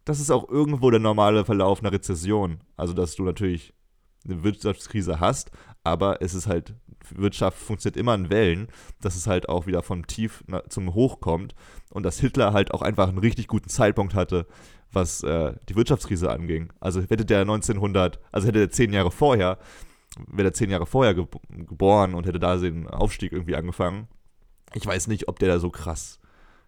das 0.03 0.19
ist 0.19 0.29
auch 0.29 0.47
irgendwo 0.49 0.91
der 0.91 0.99
normale 0.99 1.45
Verlauf 1.45 1.79
einer 1.79 1.91
Rezession, 1.91 2.59
also 2.77 2.93
dass 2.93 3.15
du 3.15 3.23
natürlich 3.23 3.73
eine 4.23 4.43
Wirtschaftskrise 4.43 5.19
hast, 5.19 5.51
aber 5.83 6.21
es 6.21 6.33
ist 6.33 6.47
halt, 6.47 6.75
Wirtschaft 7.15 7.57
funktioniert 7.57 7.97
immer 7.97 8.15
in 8.15 8.29
Wellen, 8.29 8.67
dass 9.01 9.15
es 9.15 9.27
halt 9.27 9.49
auch 9.49 9.67
wieder 9.67 9.83
vom 9.83 10.07
Tief 10.07 10.43
zum 10.69 10.93
Hoch 10.93 11.19
kommt 11.19 11.55
und 11.91 12.03
dass 12.03 12.19
Hitler 12.19 12.53
halt 12.53 12.73
auch 12.73 12.81
einfach 12.81 13.09
einen 13.09 13.17
richtig 13.17 13.47
guten 13.47 13.69
Zeitpunkt 13.69 14.13
hatte, 14.13 14.47
was 14.91 15.23
äh, 15.23 15.53
die 15.69 15.75
Wirtschaftskrise 15.75 16.31
anging. 16.31 16.71
Also 16.79 17.01
hätte 17.01 17.25
der 17.25 17.41
1900, 17.41 18.19
also 18.31 18.47
hätte 18.47 18.59
der 18.59 18.69
zehn 18.69 18.93
Jahre 18.93 19.11
vorher, 19.11 19.57
wäre 20.27 20.43
der 20.43 20.53
zehn 20.53 20.69
Jahre 20.69 20.85
vorher 20.85 21.13
ge 21.13 21.25
geboren 21.49 22.15
und 22.15 22.25
hätte 22.25 22.39
da 22.39 22.55
den 22.57 22.87
Aufstieg 22.87 23.31
irgendwie 23.31 23.55
angefangen. 23.55 24.07
Ich 24.73 24.85
weiß 24.85 25.07
nicht, 25.07 25.27
ob 25.27 25.39
der 25.39 25.49
da 25.49 25.59
so 25.59 25.69
krass 25.69 26.19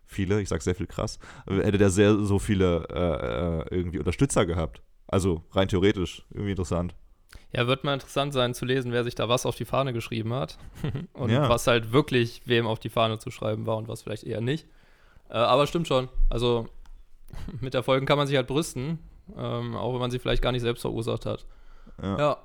viele, 0.05 0.41
ich 0.41 0.49
sag 0.49 0.61
sehr 0.61 0.75
viel 0.75 0.87
krass, 0.87 1.19
hätte 1.47 1.77
der 1.77 1.89
sehr 1.89 2.15
so 2.15 2.39
viele 2.39 2.87
äh, 2.89 3.75
äh, 3.75 3.75
irgendwie 3.75 3.99
Unterstützer 3.99 4.45
gehabt. 4.45 4.81
Also 5.07 5.43
rein 5.51 5.67
theoretisch, 5.67 6.25
irgendwie 6.31 6.51
interessant. 6.51 6.95
Ja, 7.53 7.65
wird 7.67 7.83
mal 7.83 7.93
interessant 7.93 8.33
sein 8.33 8.53
zu 8.53 8.65
lesen, 8.65 8.91
wer 8.91 9.03
sich 9.03 9.15
da 9.15 9.29
was 9.29 9.45
auf 9.45 9.55
die 9.55 9.65
Fahne 9.65 9.93
geschrieben 9.93 10.33
hat. 10.33 10.57
und 11.13 11.29
Ja. 11.29 11.47
was 11.49 11.65
halt 11.67 11.91
wirklich 11.93 12.41
wem 12.45 12.67
auf 12.67 12.79
die 12.79 12.89
Fahne 12.89 13.19
zu 13.19 13.31
schreiben 13.31 13.65
war 13.65 13.77
und 13.77 13.87
was 13.87 14.01
vielleicht 14.03 14.23
eher 14.23 14.41
nicht. 14.41 14.67
Äh, 15.29 15.33
aber 15.35 15.65
stimmt 15.67 15.87
schon. 15.87 16.09
Also 16.29 16.67
mit 17.61 17.73
Erfolgen 17.75 18.05
kann 18.05 18.17
man 18.17 18.27
sich 18.27 18.35
halt 18.35 18.47
brüsten, 18.47 18.99
ähm, 19.37 19.75
auch 19.75 19.93
wenn 19.93 19.99
man 19.99 20.11
sie 20.11 20.19
vielleicht 20.19 20.41
gar 20.41 20.51
nicht 20.51 20.61
selbst 20.61 20.81
verursacht 20.81 21.25
hat. 21.25 21.45
Ja. 22.01 22.17
Ja. 22.19 22.37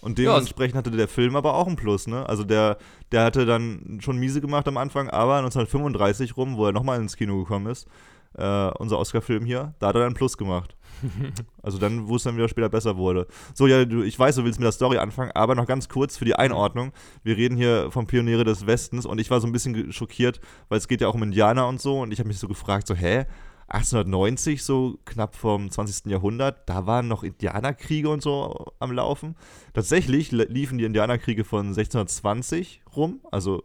Und 0.00 0.18
dementsprechend 0.18 0.76
hatte 0.76 0.90
der 0.90 1.08
Film 1.08 1.34
aber 1.34 1.54
auch 1.54 1.66
einen 1.66 1.76
Plus, 1.76 2.06
ne? 2.06 2.28
Also 2.28 2.44
der, 2.44 2.76
der 3.10 3.24
hatte 3.24 3.46
dann 3.46 4.00
schon 4.02 4.18
miese 4.18 4.42
gemacht 4.42 4.68
am 4.68 4.76
Anfang, 4.76 5.08
aber 5.08 5.36
1935 5.36 6.36
rum, 6.36 6.58
wo 6.58 6.66
er 6.66 6.72
nochmal 6.72 7.00
ins 7.00 7.16
Kino 7.16 7.38
gekommen 7.38 7.68
ist, 7.68 7.88
äh, 8.36 8.70
unser 8.78 8.98
Oscar-Film 8.98 9.44
hier, 9.44 9.74
da 9.78 9.88
hat 9.88 9.94
er 9.96 10.00
dann 10.00 10.06
einen 10.08 10.14
Plus 10.14 10.36
gemacht. 10.36 10.76
also 11.62 11.78
dann, 11.78 12.08
wo 12.08 12.16
es 12.16 12.22
dann 12.22 12.36
wieder 12.36 12.48
später 12.48 12.68
besser 12.68 12.96
wurde. 12.96 13.26
So, 13.54 13.66
ja, 13.66 13.84
du, 13.84 14.02
ich 14.02 14.18
weiß, 14.18 14.36
du 14.36 14.44
willst 14.44 14.58
mit 14.58 14.64
der 14.64 14.72
Story 14.72 14.98
anfangen, 14.98 15.32
aber 15.34 15.54
noch 15.54 15.66
ganz 15.66 15.88
kurz 15.88 16.16
für 16.16 16.24
die 16.24 16.34
Einordnung. 16.36 16.92
Wir 17.22 17.36
reden 17.36 17.56
hier 17.56 17.90
vom 17.90 18.06
Pioniere 18.06 18.44
des 18.44 18.66
Westens 18.66 19.04
und 19.04 19.20
ich 19.20 19.30
war 19.30 19.40
so 19.40 19.46
ein 19.46 19.52
bisschen 19.52 19.92
schockiert, 19.92 20.40
weil 20.68 20.78
es 20.78 20.88
geht 20.88 21.00
ja 21.00 21.08
auch 21.08 21.14
um 21.14 21.22
Indianer 21.22 21.66
und 21.68 21.80
so 21.80 22.00
und 22.00 22.12
ich 22.12 22.18
habe 22.20 22.28
mich 22.28 22.38
so 22.38 22.48
gefragt, 22.48 22.86
so, 22.86 22.94
hä? 22.94 23.24
1890, 23.68 24.62
so 24.62 24.98
knapp 25.06 25.34
vom 25.34 25.70
20. 25.70 26.10
Jahrhundert, 26.12 26.68
da 26.68 26.86
waren 26.86 27.08
noch 27.08 27.22
Indianerkriege 27.24 28.10
und 28.10 28.22
so 28.22 28.66
am 28.78 28.92
Laufen. 28.92 29.36
Tatsächlich 29.72 30.32
li- 30.32 30.44
liefen 30.48 30.76
die 30.76 30.84
Indianerkriege 30.84 31.44
von 31.44 31.68
1620 31.68 32.82
rum, 32.94 33.20
also 33.32 33.64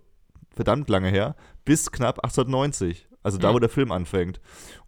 verdammt 0.55 0.89
lange 0.89 1.09
her, 1.09 1.35
bis 1.65 1.91
knapp 1.91 2.19
1890. 2.23 3.08
Also 3.29 3.37
da, 3.39 3.49
Mhm. 3.51 3.55
wo 3.55 3.59
der 3.59 3.69
Film 3.69 3.91
anfängt. 3.91 4.39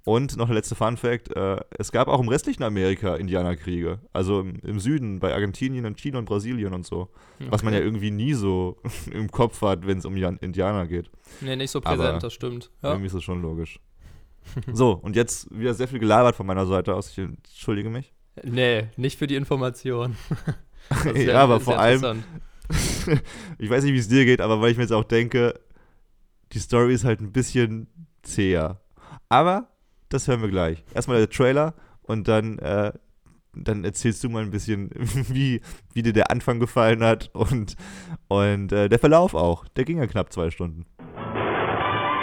Und 0.03 0.35
noch 0.35 0.47
der 0.47 0.55
letzte 0.55 0.75
Fun 0.75 0.97
Fact: 0.97 1.35
äh, 1.35 1.57
Es 1.77 1.91
gab 1.91 2.07
auch 2.07 2.19
im 2.19 2.27
restlichen 2.27 2.63
Amerika 2.63 3.15
Indianerkriege. 3.15 3.99
Also 4.13 4.41
im, 4.41 4.55
im 4.63 4.79
Süden, 4.79 5.19
bei 5.19 5.33
Argentinien 5.33 5.85
und 5.85 5.99
China 5.99 6.17
und 6.19 6.25
Brasilien 6.25 6.73
und 6.73 6.85
so. 6.85 7.09
Was 7.49 7.61
man 7.63 7.73
ja 7.73 7.79
irgendwie 7.79 8.11
nie 8.11 8.33
so 8.33 8.77
im 9.11 9.29
Kopf 9.29 9.61
hat, 9.61 9.85
wenn 9.85 9.99
es 9.99 10.05
um 10.05 10.15
Indianer 10.15 10.87
geht. 10.87 11.09
Nee, 11.41 11.55
nicht 11.55 11.71
so 11.71 11.79
Aber 11.83 11.95
präsent, 11.95 12.23
das 12.23 12.33
stimmt. 12.33 12.71
Ja. 12.81 12.89
Irgendwie 12.89 13.07
ist 13.07 13.15
das 13.15 13.23
schon 13.23 13.41
logisch. 13.41 13.79
so, 14.73 14.93
und 14.93 15.15
jetzt 15.15 15.47
wieder 15.55 15.73
sehr 15.75 15.87
viel 15.87 15.99
gelabert 15.99 16.35
von 16.35 16.47
meiner 16.47 16.65
Seite 16.65 16.95
aus. 16.95 17.09
Ich 17.11 17.19
entschuldige 17.19 17.89
mich. 17.89 18.11
Nee, 18.43 18.87
nicht 18.97 19.19
für 19.19 19.27
die 19.27 19.35
Information. 19.35 20.15
Ja, 21.15 21.43
aber 21.43 21.59
vor 21.61 21.79
allem, 21.79 22.23
ich 23.59 23.69
weiß 23.69 23.83
nicht, 23.83 23.93
wie 23.93 23.99
es 23.99 24.07
dir 24.09 24.25
geht, 24.25 24.41
aber 24.41 24.59
weil 24.59 24.71
ich 24.71 24.77
mir 24.77 24.83
jetzt 24.83 24.91
auch 24.91 25.03
denke, 25.03 25.59
die 26.51 26.59
Story 26.59 26.93
ist 26.93 27.05
halt 27.05 27.21
ein 27.21 27.31
bisschen 27.31 27.87
zäher. 28.23 28.81
Aber 29.29 29.67
das 30.09 30.27
hören 30.27 30.41
wir 30.41 30.49
gleich. 30.49 30.83
Erstmal 30.93 31.17
der 31.17 31.29
Trailer 31.29 31.73
und 32.03 32.27
dann, 32.27 32.59
äh, 32.59 32.91
dann 33.53 33.83
erzählst 33.83 34.23
du 34.23 34.29
mal 34.29 34.43
ein 34.43 34.51
bisschen, 34.51 34.89
wie, 34.95 35.61
wie 35.93 36.03
dir 36.03 36.13
der 36.13 36.31
Anfang 36.31 36.59
gefallen 36.59 37.03
hat 37.03 37.29
und, 37.33 37.75
und 38.27 38.71
äh, 38.71 38.89
der 38.89 38.99
Verlauf 38.99 39.33
auch. 39.33 39.65
Der 39.75 39.85
ging 39.85 39.97
ja 39.97 40.07
knapp 40.07 40.31
zwei 40.31 40.49
Stunden. 40.49 40.85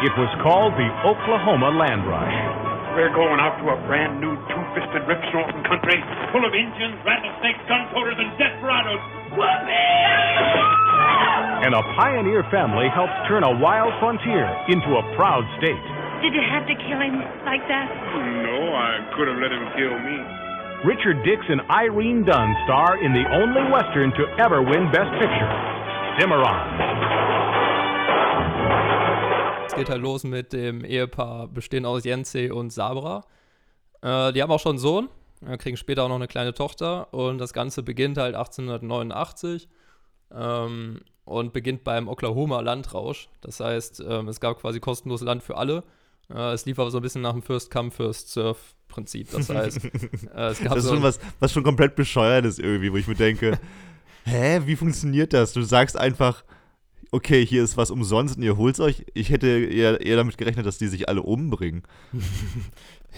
It 0.00 0.12
was 0.16 0.30
called 0.42 0.74
the 0.78 0.88
Oklahoma 1.02 1.70
Land 1.70 2.06
Rush. 2.06 2.30
We're 2.94 3.12
going 3.12 3.40
out 3.40 3.58
to 3.58 3.70
a 3.70 3.76
brand 3.88 4.20
new 4.20 4.36
two-fisted 4.78 5.08
rip-snorting 5.08 5.62
country 5.66 5.98
full 6.30 6.46
of 6.46 6.54
Indians, 6.54 6.94
rattlesnakes, 7.02 7.58
gun 7.66 7.90
toters, 7.90 8.14
and 8.18 8.30
desperados. 8.38 9.02
And 11.66 11.74
a 11.74 11.82
pioneer 11.98 12.44
family 12.50 12.86
helps 12.94 13.12
turn 13.26 13.42
a 13.42 13.50
wild 13.58 13.92
frontier 13.98 14.46
into 14.68 14.94
a 14.94 15.02
proud 15.16 15.42
state. 15.58 15.82
Did 16.22 16.34
you 16.34 16.42
have 16.50 16.66
to 16.66 16.74
kill 16.74 17.00
him 17.02 17.18
like 17.44 17.66
that? 17.66 17.90
No, 18.46 18.74
I 18.74 19.02
could 19.16 19.28
have 19.28 19.38
let 19.38 19.50
him 19.50 19.66
kill 19.74 19.98
me. 19.98 20.16
Richard 20.86 21.22
Dix 21.24 21.42
and 21.48 21.60
Irene 21.70 22.24
Dunn 22.24 22.54
star 22.64 23.02
in 23.02 23.12
the 23.12 23.26
only 23.34 23.62
Western 23.70 24.12
to 24.14 24.26
ever 24.38 24.62
win 24.62 24.90
Best 24.92 25.10
Picture, 25.18 25.50
Cimarron. 26.18 26.58
Es 29.66 29.74
geht 29.74 29.90
halt 29.90 30.02
los 30.02 30.24
mit 30.24 30.52
dem 30.52 30.84
Ehepaar, 30.84 31.48
bestehend 31.48 31.86
aus 31.86 32.04
Jensei 32.04 32.52
und 32.52 32.72
Sabra. 32.72 33.24
Äh, 34.02 34.32
die 34.32 34.42
haben 34.42 34.50
auch 34.50 34.60
schon 34.60 34.72
einen 34.72 34.78
Sohn, 34.78 35.08
kriegen 35.58 35.76
später 35.76 36.04
auch 36.04 36.08
noch 36.08 36.16
eine 36.16 36.28
kleine 36.28 36.52
Tochter 36.54 37.12
und 37.14 37.38
das 37.38 37.52
Ganze 37.52 37.82
beginnt 37.82 38.18
halt 38.18 38.34
1889 38.34 39.68
ähm, 40.34 41.00
und 41.24 41.52
beginnt 41.52 41.84
beim 41.84 42.08
Oklahoma 42.08 42.60
Landrausch. 42.60 43.28
Das 43.40 43.60
heißt, 43.60 44.02
ähm, 44.06 44.28
es 44.28 44.40
gab 44.40 44.60
quasi 44.60 44.80
kostenlos 44.80 45.20
Land 45.20 45.42
für 45.42 45.56
alle. 45.56 45.84
Äh, 46.32 46.52
es 46.52 46.66
lief 46.66 46.78
aber 46.78 46.90
so 46.90 46.98
ein 46.98 47.02
bisschen 47.02 47.22
nach 47.22 47.32
dem 47.32 47.42
First 47.42 47.70
Come, 47.70 47.90
First 47.90 48.30
Serve 48.30 48.58
Prinzip. 48.88 49.30
Das 49.30 49.48
heißt, 49.54 49.84
äh, 49.84 50.48
es 50.48 50.60
gab 50.60 50.74
Das 50.74 50.78
ist 50.78 50.84
so 50.84 50.94
schon 50.94 51.02
was, 51.02 51.20
was 51.40 51.52
schon 51.52 51.62
komplett 51.62 51.94
bescheuert 51.94 52.44
ist 52.44 52.58
irgendwie, 52.58 52.92
wo 52.92 52.96
ich 52.96 53.06
mir 53.06 53.14
denke, 53.14 53.58
hä, 54.24 54.62
wie 54.64 54.76
funktioniert 54.76 55.32
das? 55.32 55.52
Du 55.52 55.62
sagst 55.62 55.96
einfach, 55.96 56.44
okay, 57.10 57.44
hier 57.44 57.62
ist 57.62 57.76
was 57.76 57.90
umsonst 57.90 58.36
und 58.36 58.42
ihr 58.42 58.56
holt's 58.56 58.80
euch. 58.80 59.04
Ich 59.14 59.30
hätte 59.30 59.46
eher, 59.46 60.00
eher 60.00 60.16
damit 60.16 60.38
gerechnet, 60.38 60.66
dass 60.66 60.78
die 60.78 60.88
sich 60.88 61.08
alle 61.08 61.22
umbringen. 61.22 61.82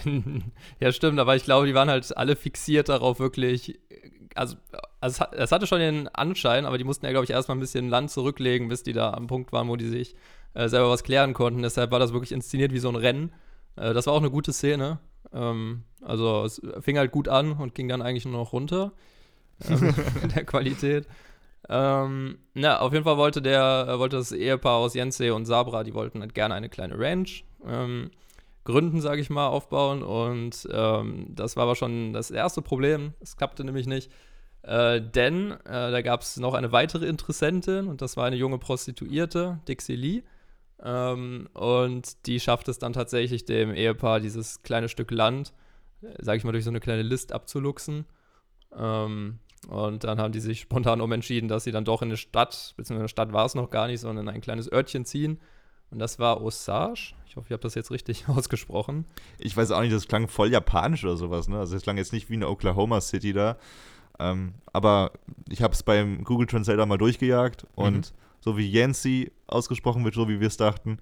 ja, 0.79 0.91
stimmt, 0.91 1.19
aber 1.19 1.35
ich 1.35 1.43
glaube, 1.43 1.67
die 1.67 1.73
waren 1.73 1.89
halt 1.89 2.15
alle 2.17 2.35
fixiert 2.35 2.89
darauf, 2.89 3.19
wirklich. 3.19 3.79
Also, 4.35 4.55
also 5.01 5.15
es, 5.15 5.19
hat, 5.19 5.33
es 5.33 5.51
hatte 5.51 5.67
schon 5.67 5.79
den 5.79 6.07
Anschein, 6.07 6.65
aber 6.65 6.77
die 6.77 6.83
mussten 6.83 7.05
ja, 7.05 7.11
glaube 7.11 7.25
ich, 7.25 7.31
erstmal 7.31 7.57
ein 7.57 7.61
bisschen 7.61 7.89
Land 7.89 8.11
zurücklegen, 8.11 8.69
bis 8.69 8.83
die 8.83 8.93
da 8.93 9.11
am 9.11 9.27
Punkt 9.27 9.51
waren, 9.51 9.67
wo 9.67 9.75
die 9.75 9.89
sich 9.89 10.15
äh, 10.53 10.69
selber 10.69 10.89
was 10.89 11.03
klären 11.03 11.33
konnten. 11.33 11.61
Deshalb 11.61 11.91
war 11.91 11.99
das 11.99 12.13
wirklich 12.13 12.31
inszeniert 12.31 12.71
wie 12.71 12.79
so 12.79 12.89
ein 12.89 12.95
Rennen. 12.95 13.33
Äh, 13.75 13.93
das 13.93 14.07
war 14.07 14.13
auch 14.13 14.21
eine 14.21 14.31
gute 14.31 14.53
Szene. 14.53 14.99
Ähm, 15.33 15.83
also, 16.01 16.45
es 16.45 16.61
fing 16.79 16.97
halt 16.97 17.11
gut 17.11 17.27
an 17.27 17.53
und 17.53 17.75
ging 17.75 17.89
dann 17.89 18.01
eigentlich 18.01 18.25
nur 18.25 18.39
noch 18.39 18.53
runter. 18.53 18.93
Ähm, 19.69 19.93
in 20.23 20.29
der 20.29 20.45
Qualität. 20.45 21.07
Ähm, 21.73 22.37
na, 22.53 22.81
auf 22.81 22.91
jeden 22.91 23.05
Fall 23.05 23.15
wollte 23.15 23.41
der, 23.41 23.87
äh, 23.87 23.97
wollte 23.97 24.17
das 24.17 24.33
Ehepaar 24.33 24.75
aus 24.75 24.93
Jensei 24.93 25.31
und 25.31 25.45
Sabra, 25.45 25.85
die 25.85 25.93
wollten 25.93 26.19
halt 26.19 26.33
gerne 26.33 26.53
eine 26.53 26.67
kleine 26.67 26.99
Ranch 26.99 27.45
ähm, 27.65 28.11
gründen, 28.65 28.99
sage 28.99 29.21
ich 29.21 29.29
mal, 29.29 29.47
aufbauen. 29.47 30.03
Und 30.03 30.67
ähm, 30.69 31.27
das 31.29 31.55
war 31.55 31.63
aber 31.63 31.77
schon 31.77 32.11
das 32.11 32.29
erste 32.29 32.61
Problem. 32.61 33.13
Es 33.21 33.37
klappte 33.37 33.63
nämlich 33.63 33.87
nicht. 33.87 34.11
Äh, 34.63 35.01
denn 35.01 35.51
äh, 35.63 35.91
da 35.91 36.01
gab 36.01 36.21
es 36.21 36.35
noch 36.35 36.55
eine 36.55 36.73
weitere 36.73 37.05
Interessentin 37.07 37.87
und 37.87 38.01
das 38.01 38.17
war 38.17 38.25
eine 38.25 38.35
junge 38.35 38.59
Prostituierte, 38.59 39.59
Dixie 39.65 39.95
Lee. 39.95 40.23
Ähm, 40.83 41.47
und 41.53 42.27
die 42.27 42.41
schafft 42.41 42.67
es 42.67 42.79
dann 42.79 42.91
tatsächlich 42.91 43.45
dem 43.45 43.73
Ehepaar 43.73 44.19
dieses 44.19 44.61
kleine 44.61 44.89
Stück 44.89 45.09
Land, 45.11 45.53
äh, 46.01 46.07
sage 46.19 46.37
ich 46.37 46.43
mal, 46.43 46.51
durch 46.51 46.65
so 46.65 46.69
eine 46.69 46.81
kleine 46.81 47.03
List 47.03 47.31
abzuluxen. 47.31 48.05
Ähm, 48.77 49.39
und 49.67 50.03
dann 50.03 50.19
haben 50.19 50.31
die 50.31 50.39
sich 50.39 50.61
spontan 50.61 51.01
umentschieden, 51.01 51.47
dass 51.47 51.63
sie 51.63 51.71
dann 51.71 51.85
doch 51.85 52.01
in 52.01 52.09
eine 52.09 52.17
Stadt, 52.17 52.73
beziehungsweise 52.77 53.01
eine 53.01 53.09
Stadt 53.09 53.33
war 53.33 53.45
es 53.45 53.55
noch 53.55 53.69
gar 53.69 53.87
nicht, 53.87 53.99
sondern 53.99 54.27
in 54.27 54.33
ein 54.33 54.41
kleines 54.41 54.71
Örtchen 54.71 55.05
ziehen. 55.05 55.39
Und 55.91 55.99
das 55.99 56.19
war 56.19 56.41
Osage. 56.41 57.13
Ich 57.27 57.35
hoffe, 57.35 57.47
ich 57.47 57.53
habe 57.53 57.61
das 57.61 57.75
jetzt 57.75 57.91
richtig 57.91 58.27
ausgesprochen. 58.27 59.05
Ich 59.37 59.55
weiß 59.55 59.71
auch 59.71 59.81
nicht, 59.81 59.93
das 59.93 60.07
klang 60.07 60.27
voll 60.27 60.51
japanisch 60.51 61.03
oder 61.03 61.17
sowas, 61.17 61.47
ne? 61.47 61.59
Also 61.59 61.75
es 61.75 61.83
klang 61.83 61.97
jetzt 61.97 62.13
nicht 62.13 62.29
wie 62.29 62.35
eine 62.35 62.47
Oklahoma 62.47 63.01
City 63.01 63.33
da. 63.33 63.57
Ähm, 64.19 64.53
aber 64.73 65.11
ich 65.49 65.61
habe 65.61 65.73
es 65.73 65.83
beim 65.83 66.23
Google 66.23 66.47
Translator 66.47 66.85
mal 66.85 66.97
durchgejagt 66.97 67.65
und 67.75 68.13
so 68.39 68.57
wie 68.57 68.69
Yancy 68.69 69.31
ausgesprochen 69.47 70.03
wird, 70.03 70.15
so 70.15 70.27
wie 70.27 70.39
wir 70.39 70.47
es 70.47 70.57
dachten, 70.57 70.99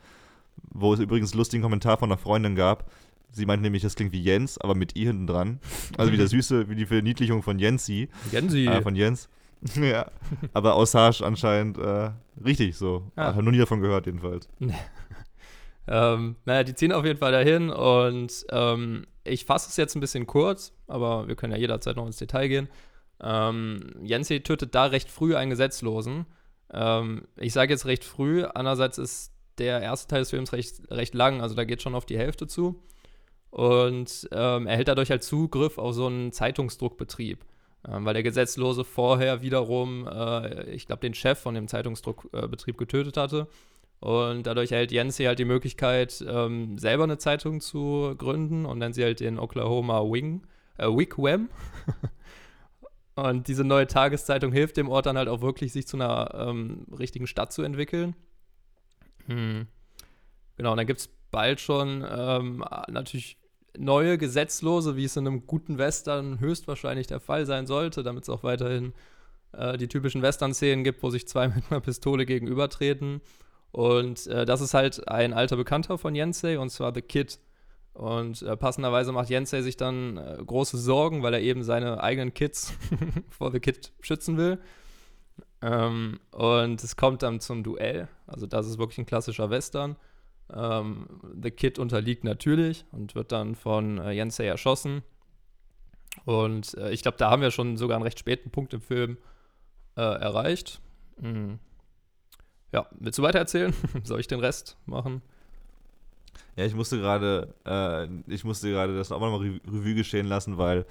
wo 0.71 0.93
es 0.93 0.99
übrigens 0.99 1.31
einen 1.31 1.39
lustigen 1.39 1.63
Kommentar 1.63 1.97
von 1.97 2.11
einer 2.11 2.19
Freundin 2.19 2.55
gab. 2.55 2.89
Sie 3.31 3.45
meint 3.45 3.61
nämlich, 3.61 3.83
das 3.83 3.95
klingt 3.95 4.11
wie 4.11 4.21
Jens, 4.21 4.57
aber 4.57 4.75
mit 4.75 4.95
I 4.95 5.05
hinten 5.05 5.27
dran. 5.27 5.59
Also 5.97 6.11
wie 6.11 6.17
der 6.17 6.27
süße, 6.27 6.69
wie 6.69 6.75
die 6.75 6.85
Verniedlichung 6.85 7.43
von 7.43 7.59
Jensi. 7.59 8.09
Gensi. 8.31 8.65
Äh, 8.67 8.81
von 8.81 8.95
Jens. 8.95 9.29
ja. 9.75 10.09
Aber 10.53 10.77
Osage 10.77 11.23
anscheinend 11.23 11.77
äh, 11.77 12.11
richtig 12.43 12.75
so. 12.77 13.11
Ah. 13.15 13.35
Hab 13.35 13.43
noch 13.43 13.51
nie 13.51 13.57
davon 13.57 13.81
gehört, 13.81 14.05
jedenfalls. 14.05 14.49
Ähm, 15.91 16.35
naja, 16.45 16.63
die 16.63 16.75
ziehen 16.75 16.91
auf 16.91 17.03
jeden 17.03 17.17
Fall 17.17 17.31
dahin 17.31 17.71
und 17.71 18.45
ähm, 18.51 19.07
ich 19.23 19.45
fasse 19.45 19.69
es 19.69 19.77
jetzt 19.77 19.95
ein 19.95 20.01
bisschen 20.01 20.27
kurz, 20.27 20.71
aber 20.85 21.27
wir 21.27 21.35
können 21.35 21.51
ja 21.51 21.57
jederzeit 21.57 21.95
noch 21.95 22.05
ins 22.05 22.17
Detail 22.17 22.47
gehen. 22.47 22.69
Ähm, 23.19 23.95
Jensi 24.03 24.41
tötet 24.41 24.75
da 24.75 24.85
recht 24.85 25.09
früh 25.09 25.35
einen 25.35 25.49
Gesetzlosen. 25.49 26.27
Ähm, 26.71 27.27
ich 27.37 27.53
sage 27.53 27.73
jetzt 27.73 27.87
recht 27.87 28.03
früh, 28.03 28.43
andererseits 28.43 28.99
ist 28.99 29.33
der 29.57 29.81
erste 29.81 30.07
Teil 30.07 30.19
des 30.19 30.29
Films 30.29 30.53
recht, 30.53 30.91
recht 30.91 31.15
lang, 31.15 31.41
also 31.41 31.55
da 31.55 31.63
geht 31.63 31.81
schon 31.81 31.95
auf 31.95 32.05
die 32.05 32.19
Hälfte 32.19 32.45
zu. 32.45 32.83
Und 33.51 34.29
ähm, 34.31 34.67
er 34.67 34.75
hält 34.75 34.88
dadurch 34.88 35.12
halt 35.12 35.23
Zugriff 35.23 35.77
auf 35.77 35.93
so 35.95 36.05
einen 36.05 36.31
Zeitungsdruckbetrieb. 36.31 37.45
Ähm, 37.88 38.05
weil 38.05 38.13
der 38.13 38.23
Gesetzlose 38.23 38.83
vorher 38.83 39.41
wiederum, 39.41 40.07
äh, 40.07 40.69
ich 40.71 40.85
glaube, 40.85 41.01
den 41.01 41.13
Chef 41.13 41.39
von 41.39 41.55
dem 41.55 41.67
Zeitungsdruckbetrieb 41.67 42.77
getötet 42.77 43.17
hatte. 43.17 43.47
Und 43.99 44.43
dadurch 44.47 44.71
erhält 44.71 44.91
Yancy 44.91 45.25
halt 45.25 45.39
die 45.39 45.45
Möglichkeit, 45.45 46.23
ähm, 46.27 46.77
selber 46.77 47.03
eine 47.03 47.17
Zeitung 47.17 47.59
zu 47.59 48.15
gründen 48.17 48.65
und 48.65 48.79
nennt 48.79 48.95
sie 48.95 49.03
halt 49.03 49.19
den 49.19 49.39
Oklahoma 49.39 50.01
Wing, 50.01 50.45
äh, 50.77 50.88
Wigwam. 50.88 51.49
und 53.15 53.47
diese 53.47 53.63
neue 53.63 53.88
Tageszeitung 53.88 54.51
hilft 54.53 54.77
dem 54.77 54.89
Ort 54.89 55.05
dann 55.05 55.17
halt 55.17 55.27
auch 55.27 55.41
wirklich, 55.41 55.73
sich 55.73 55.88
zu 55.88 55.97
einer 55.97 56.33
ähm, 56.33 56.85
richtigen 56.97 57.27
Stadt 57.27 57.51
zu 57.51 57.62
entwickeln. 57.62 58.15
Hm. 59.27 59.67
Genau, 60.55 60.71
und 60.71 60.77
dann 60.77 60.88
gibt 60.88 61.01
es 61.01 61.09
bald 61.31 61.59
schon 61.59 62.05
ähm, 62.09 62.63
natürlich 62.87 63.37
neue 63.77 64.17
Gesetzlose, 64.17 64.95
wie 64.95 65.05
es 65.05 65.15
in 65.15 65.27
einem 65.27 65.45
guten 65.45 65.77
Western 65.77 66.39
höchstwahrscheinlich 66.39 67.07
der 67.07 67.19
Fall 67.19 67.45
sein 67.45 67.67
sollte, 67.67 68.03
damit 68.03 68.23
es 68.23 68.29
auch 68.29 68.43
weiterhin 68.43 68.93
äh, 69.53 69.77
die 69.77 69.87
typischen 69.87 70.21
Western-Szenen 70.21 70.83
gibt, 70.83 71.03
wo 71.03 71.09
sich 71.09 71.27
zwei 71.27 71.47
mit 71.55 71.63
einer 71.69 71.81
Pistole 71.81 72.25
gegenübertreten. 72.25 73.21
Und 73.71 74.27
äh, 74.27 74.45
das 74.45 74.61
ist 74.61 74.73
halt 74.73 75.07
ein 75.07 75.33
alter 75.33 75.55
Bekannter 75.55 75.97
von 75.97 76.15
Yensei, 76.15 76.57
und 76.57 76.69
zwar 76.69 76.93
The 76.93 77.01
Kid. 77.01 77.39
Und 77.93 78.41
äh, 78.41 78.55
passenderweise 78.55 79.11
macht 79.11 79.29
Yensei 79.29 79.61
sich 79.61 79.77
dann 79.77 80.17
äh, 80.17 80.37
große 80.43 80.77
Sorgen, 80.77 81.21
weil 81.21 81.33
er 81.33 81.41
eben 81.41 81.63
seine 81.63 82.01
eigenen 82.01 82.33
Kids 82.33 82.73
vor 83.29 83.51
The 83.51 83.59
Kid 83.59 83.91
schützen 84.01 84.37
will. 84.37 84.59
Ähm, 85.61 86.19
und 86.31 86.83
es 86.83 86.95
kommt 86.95 87.23
dann 87.23 87.39
zum 87.39 87.63
Duell. 87.63 88.07
Also 88.25 88.47
das 88.47 88.67
ist 88.67 88.79
wirklich 88.79 88.97
ein 88.99 89.05
klassischer 89.05 89.49
Western. 89.49 89.97
Ähm, 90.53 91.07
The 91.41 91.51
Kid 91.51 91.79
unterliegt 91.79 92.23
natürlich 92.23 92.85
und 92.91 93.15
wird 93.15 93.31
dann 93.31 93.55
von 93.55 93.97
äh, 93.99 94.12
Yensei 94.12 94.45
erschossen. 94.45 95.03
Und 96.25 96.75
äh, 96.75 96.91
ich 96.91 97.01
glaube, 97.01 97.17
da 97.17 97.29
haben 97.29 97.41
wir 97.41 97.51
schon 97.51 97.77
sogar 97.77 97.97
einen 97.97 98.03
recht 98.03 98.19
späten 98.19 98.49
Punkt 98.49 98.73
im 98.73 98.81
Film 98.81 99.17
äh, 99.95 100.01
erreicht. 100.01 100.81
Mhm. 101.21 101.59
Ja, 102.71 102.88
willst 102.99 103.17
du 103.17 103.23
weiter 103.23 103.39
erzählen? 103.39 103.73
Soll 104.03 104.19
ich 104.19 104.27
den 104.27 104.39
Rest 104.39 104.77
machen? 104.85 105.21
Ja, 106.55 106.65
ich 106.65 106.75
musste 106.75 106.97
gerade, 106.97 107.53
äh, 107.65 108.07
ich 108.27 108.43
musste 108.43 108.69
gerade 108.69 108.95
das 108.95 109.12
auch 109.12 109.19
nochmal 109.19 109.39
Rev 109.39 109.59
Revue 109.67 109.95
geschehen 109.95 110.27
lassen, 110.27 110.57
weil 110.57 110.85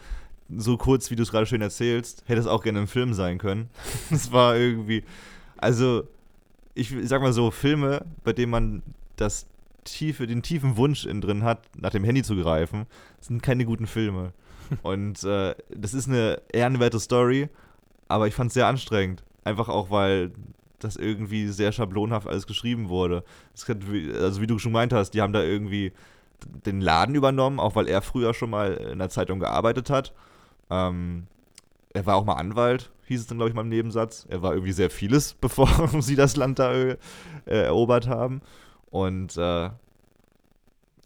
so 0.56 0.76
kurz, 0.76 1.10
wie 1.10 1.16
du 1.16 1.22
es 1.22 1.30
gerade 1.30 1.46
schön 1.46 1.60
erzählst, 1.60 2.24
hätte 2.26 2.40
es 2.40 2.46
auch 2.46 2.62
gerne 2.62 2.80
im 2.80 2.88
Film 2.88 3.12
sein 3.12 3.38
können. 3.38 3.68
Es 4.10 4.32
war 4.32 4.56
irgendwie, 4.56 5.04
also 5.56 6.04
ich 6.74 6.94
sag 7.02 7.20
mal 7.20 7.32
so, 7.32 7.50
Filme, 7.50 8.04
bei 8.24 8.32
denen 8.32 8.50
man 8.50 8.82
das 9.20 9.46
tiefe, 9.84 10.26
den 10.26 10.42
tiefen 10.42 10.76
Wunsch 10.76 11.06
in 11.06 11.20
drin 11.20 11.44
hat, 11.44 11.62
nach 11.76 11.90
dem 11.90 12.04
Handy 12.04 12.22
zu 12.22 12.36
greifen, 12.36 12.86
sind 13.20 13.42
keine 13.42 13.64
guten 13.64 13.86
Filme. 13.86 14.32
Und 14.82 15.22
äh, 15.24 15.54
das 15.74 15.94
ist 15.94 16.08
eine 16.08 16.42
ehrenwerte 16.52 17.00
Story, 17.00 17.48
aber 18.08 18.26
ich 18.26 18.34
fand 18.34 18.48
es 18.48 18.54
sehr 18.54 18.66
anstrengend. 18.66 19.22
Einfach 19.44 19.68
auch, 19.68 19.90
weil 19.90 20.32
das 20.78 20.96
irgendwie 20.96 21.48
sehr 21.48 21.72
schablonhaft 21.72 22.28
alles 22.28 22.46
geschrieben 22.46 22.88
wurde. 22.88 23.24
Hat, 23.66 23.78
also 24.20 24.40
wie 24.40 24.46
du 24.46 24.58
schon 24.58 24.72
gemeint 24.72 24.92
hast, 24.92 25.10
die 25.10 25.22
haben 25.22 25.32
da 25.32 25.42
irgendwie 25.42 25.92
den 26.66 26.80
Laden 26.80 27.14
übernommen, 27.14 27.58
auch 27.58 27.74
weil 27.74 27.88
er 27.88 28.02
früher 28.02 28.34
schon 28.34 28.50
mal 28.50 28.74
in 28.74 28.98
der 28.98 29.08
Zeitung 29.08 29.40
gearbeitet 29.40 29.90
hat. 29.90 30.12
Ähm, 30.70 31.26
er 31.92 32.06
war 32.06 32.16
auch 32.16 32.24
mal 32.24 32.34
Anwalt, 32.34 32.90
hieß 33.06 33.22
es 33.22 33.26
dann, 33.26 33.38
glaube 33.38 33.50
ich, 33.50 33.56
mal 33.56 33.62
im 33.62 33.68
Nebensatz. 33.68 34.26
Er 34.28 34.42
war 34.42 34.52
irgendwie 34.52 34.72
sehr 34.72 34.90
vieles, 34.90 35.34
bevor 35.40 35.68
sie 36.00 36.16
das 36.16 36.36
Land 36.36 36.58
da 36.58 36.72
äh, 36.72 36.96
erobert 37.46 38.06
haben. 38.06 38.40
Und 38.90 39.36
äh, 39.36 39.70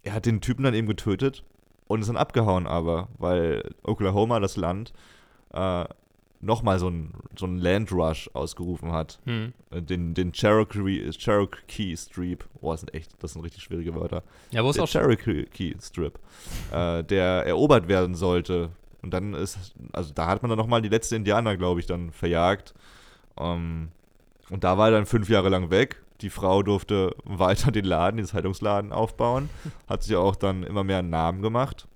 er 0.03 0.13
hat 0.13 0.25
den 0.25 0.41
Typen 0.41 0.63
dann 0.63 0.73
eben 0.73 0.87
getötet 0.87 1.43
und 1.87 2.01
ist 2.01 2.07
dann 2.07 2.17
abgehauen, 2.17 2.67
aber, 2.67 3.09
weil 3.17 3.69
Oklahoma, 3.83 4.39
das 4.39 4.57
Land, 4.57 4.93
äh, 5.53 5.85
nochmal 6.43 6.77
so 6.77 6.87
einen 6.87 7.13
so 7.37 7.45
Land 7.45 7.91
Rush 7.91 8.29
ausgerufen 8.33 8.91
hat. 8.91 9.19
Hm. 9.25 9.53
Äh, 9.71 9.81
den, 9.81 10.13
den 10.13 10.31
Cherokee, 10.33 11.09
Cherokee 11.11 11.95
Strip. 11.95 12.45
Oh, 12.61 12.71
das 12.71 12.81
sind 12.81 12.93
echt, 12.93 13.11
das 13.19 13.33
sind 13.33 13.41
richtig 13.41 13.63
schwierige 13.63 13.95
Wörter. 13.95 14.23
Ja, 14.51 14.63
wo 14.63 14.69
ist 14.69 14.75
der 14.75 14.83
auch 14.83 14.89
Cherokee 14.89 15.75
Strip, 15.81 16.19
äh, 16.71 17.03
der 17.03 17.45
erobert 17.45 17.87
werden 17.87 18.15
sollte. 18.15 18.69
Und 19.01 19.13
dann 19.13 19.33
ist, 19.33 19.73
also 19.91 20.13
da 20.13 20.27
hat 20.27 20.41
man 20.41 20.49
dann 20.49 20.57
nochmal 20.57 20.81
die 20.81 20.89
letzte 20.89 21.15
Indianer, 21.15 21.57
glaube 21.57 21.79
ich, 21.79 21.85
dann 21.85 22.11
verjagt. 22.11 22.73
Um, 23.35 23.45
ähm, 23.45 23.91
und 24.49 24.63
da 24.63 24.77
war 24.77 24.89
er 24.89 24.91
dann 24.91 25.05
fünf 25.05 25.29
Jahre 25.29 25.49
lang 25.49 25.71
weg. 25.71 26.02
Die 26.23 26.29
Frau 26.29 26.63
durfte 26.63 27.15
weiter 27.25 27.71
den 27.71 27.85
Laden, 27.85 28.17
den 28.17 28.25
Zeitungsladen 28.25 28.91
aufbauen. 28.93 29.49
Hat 29.87 30.03
sich 30.03 30.15
auch 30.15 30.35
dann 30.35 30.63
immer 30.63 30.83
mehr 30.83 30.99
einen 30.99 31.09
Namen 31.09 31.41
gemacht. 31.41 31.87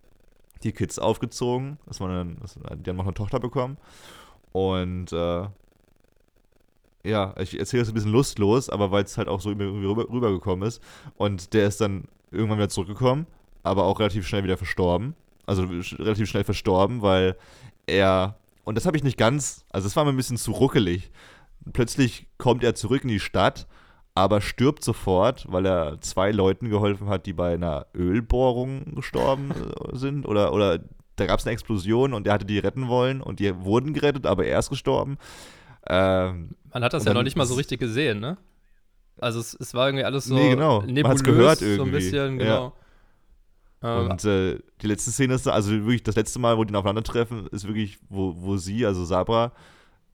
Die 0.63 0.73
Kids 0.73 0.99
aufgezogen. 0.99 1.79
Das 1.85 2.01
war 2.01 2.09
dann, 2.09 2.37
das, 2.41 2.55
die 2.55 2.89
haben 2.89 2.97
noch 2.97 3.05
eine 3.05 3.13
Tochter 3.13 3.39
bekommen. 3.39 3.77
Und 4.51 5.13
äh, 5.13 5.47
ja, 7.03 7.33
ich 7.39 7.57
erzähle 7.57 7.83
es 7.83 7.87
ein 7.87 7.93
bisschen 7.93 8.11
lustlos, 8.11 8.69
aber 8.69 8.91
weil 8.91 9.05
es 9.05 9.17
halt 9.17 9.29
auch 9.29 9.39
so 9.39 9.49
irgendwie 9.49 9.85
rüber, 9.85 10.09
rübergekommen 10.09 10.67
ist. 10.67 10.81
Und 11.15 11.53
der 11.53 11.67
ist 11.67 11.79
dann 11.79 12.09
irgendwann 12.31 12.57
wieder 12.57 12.69
zurückgekommen, 12.69 13.27
aber 13.63 13.85
auch 13.85 13.99
relativ 13.99 14.27
schnell 14.27 14.43
wieder 14.43 14.57
verstorben. 14.57 15.15
Also 15.45 15.63
relativ 15.63 16.29
schnell 16.29 16.43
verstorben, 16.43 17.01
weil 17.01 17.37
er, 17.85 18.37
und 18.65 18.75
das 18.75 18.85
habe 18.85 18.97
ich 18.97 19.03
nicht 19.03 19.17
ganz, 19.17 19.63
also 19.69 19.87
es 19.87 19.95
war 19.95 20.03
mir 20.03 20.09
ein 20.09 20.17
bisschen 20.17 20.35
zu 20.35 20.51
ruckelig. 20.51 21.11
Plötzlich 21.71 22.27
kommt 22.37 22.65
er 22.65 22.75
zurück 22.75 23.03
in 23.03 23.09
die 23.09 23.21
Stadt, 23.21 23.67
aber 24.17 24.41
stirbt 24.41 24.83
sofort, 24.83 25.45
weil 25.47 25.65
er 25.67 26.01
zwei 26.01 26.31
Leuten 26.31 26.69
geholfen 26.69 27.07
hat, 27.07 27.27
die 27.27 27.33
bei 27.33 27.53
einer 27.53 27.85
Ölbohrung 27.95 28.95
gestorben 28.95 29.51
äh, 29.51 29.95
sind. 29.95 30.25
Oder, 30.25 30.53
oder 30.53 30.79
da 31.17 31.27
gab 31.27 31.39
es 31.39 31.45
eine 31.45 31.53
Explosion 31.53 32.13
und 32.13 32.25
er 32.25 32.33
hatte 32.33 32.45
die 32.45 32.57
retten 32.57 32.87
wollen 32.87 33.21
und 33.21 33.39
die 33.39 33.55
wurden 33.63 33.93
gerettet, 33.93 34.25
aber 34.25 34.45
er 34.45 34.57
ist 34.57 34.71
gestorben. 34.71 35.19
Ähm, 35.87 36.55
Man 36.73 36.83
hat 36.83 36.93
das 36.93 37.05
ja 37.05 37.13
noch 37.13 37.21
nicht 37.21 37.37
mal 37.37 37.45
so 37.45 37.53
richtig 37.53 37.79
gesehen, 37.79 38.19
ne? 38.19 38.37
Also 39.19 39.39
es, 39.39 39.53
es 39.53 39.75
war 39.75 39.87
irgendwie 39.87 40.03
alles 40.03 40.25
so 40.25 40.33
nee, 40.33 40.49
genau. 40.49 40.81
nebulös, 40.81 41.03
Man 41.03 41.11
hat's 41.11 41.23
gehört 41.23 41.61
irgendwie. 41.61 41.77
so 41.77 41.83
ein 41.83 41.91
bisschen, 41.91 42.37
genau. 42.39 42.73
Ja. 43.83 43.99
Und 43.99 44.25
äh, 44.25 44.57
die 44.81 44.87
letzte 44.87 45.11
Szene 45.11 45.35
ist, 45.35 45.47
also 45.47 45.71
wirklich 45.71 46.01
das 46.01 46.15
letzte 46.15 46.39
Mal, 46.39 46.57
wo 46.57 46.63
die 46.63 46.73
aufeinandertreffen, 46.73 47.45
ist 47.47 47.67
wirklich, 47.67 47.99
wo, 48.09 48.33
wo 48.35 48.57
sie, 48.57 48.83
also 48.83 49.05
Sabra, 49.05 49.51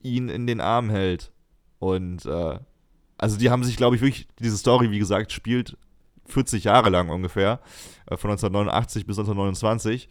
ihn 0.02 0.28
in 0.28 0.46
den 0.46 0.60
Arm 0.60 0.90
hält. 0.90 1.32
Und 1.78 2.26
äh, 2.26 2.58
also 3.18 3.36
die 3.36 3.50
haben 3.50 3.64
sich, 3.64 3.76
glaube 3.76 3.96
ich, 3.96 4.02
wirklich, 4.02 4.28
diese 4.38 4.56
Story, 4.56 4.90
wie 4.90 4.98
gesagt, 4.98 5.32
spielt 5.32 5.76
40 6.26 6.64
Jahre 6.64 6.90
lang 6.90 7.10
ungefähr, 7.10 7.60
äh, 8.06 8.16
von 8.16 8.30
1989 8.30 9.06
bis 9.06 9.18
1929. 9.18 10.08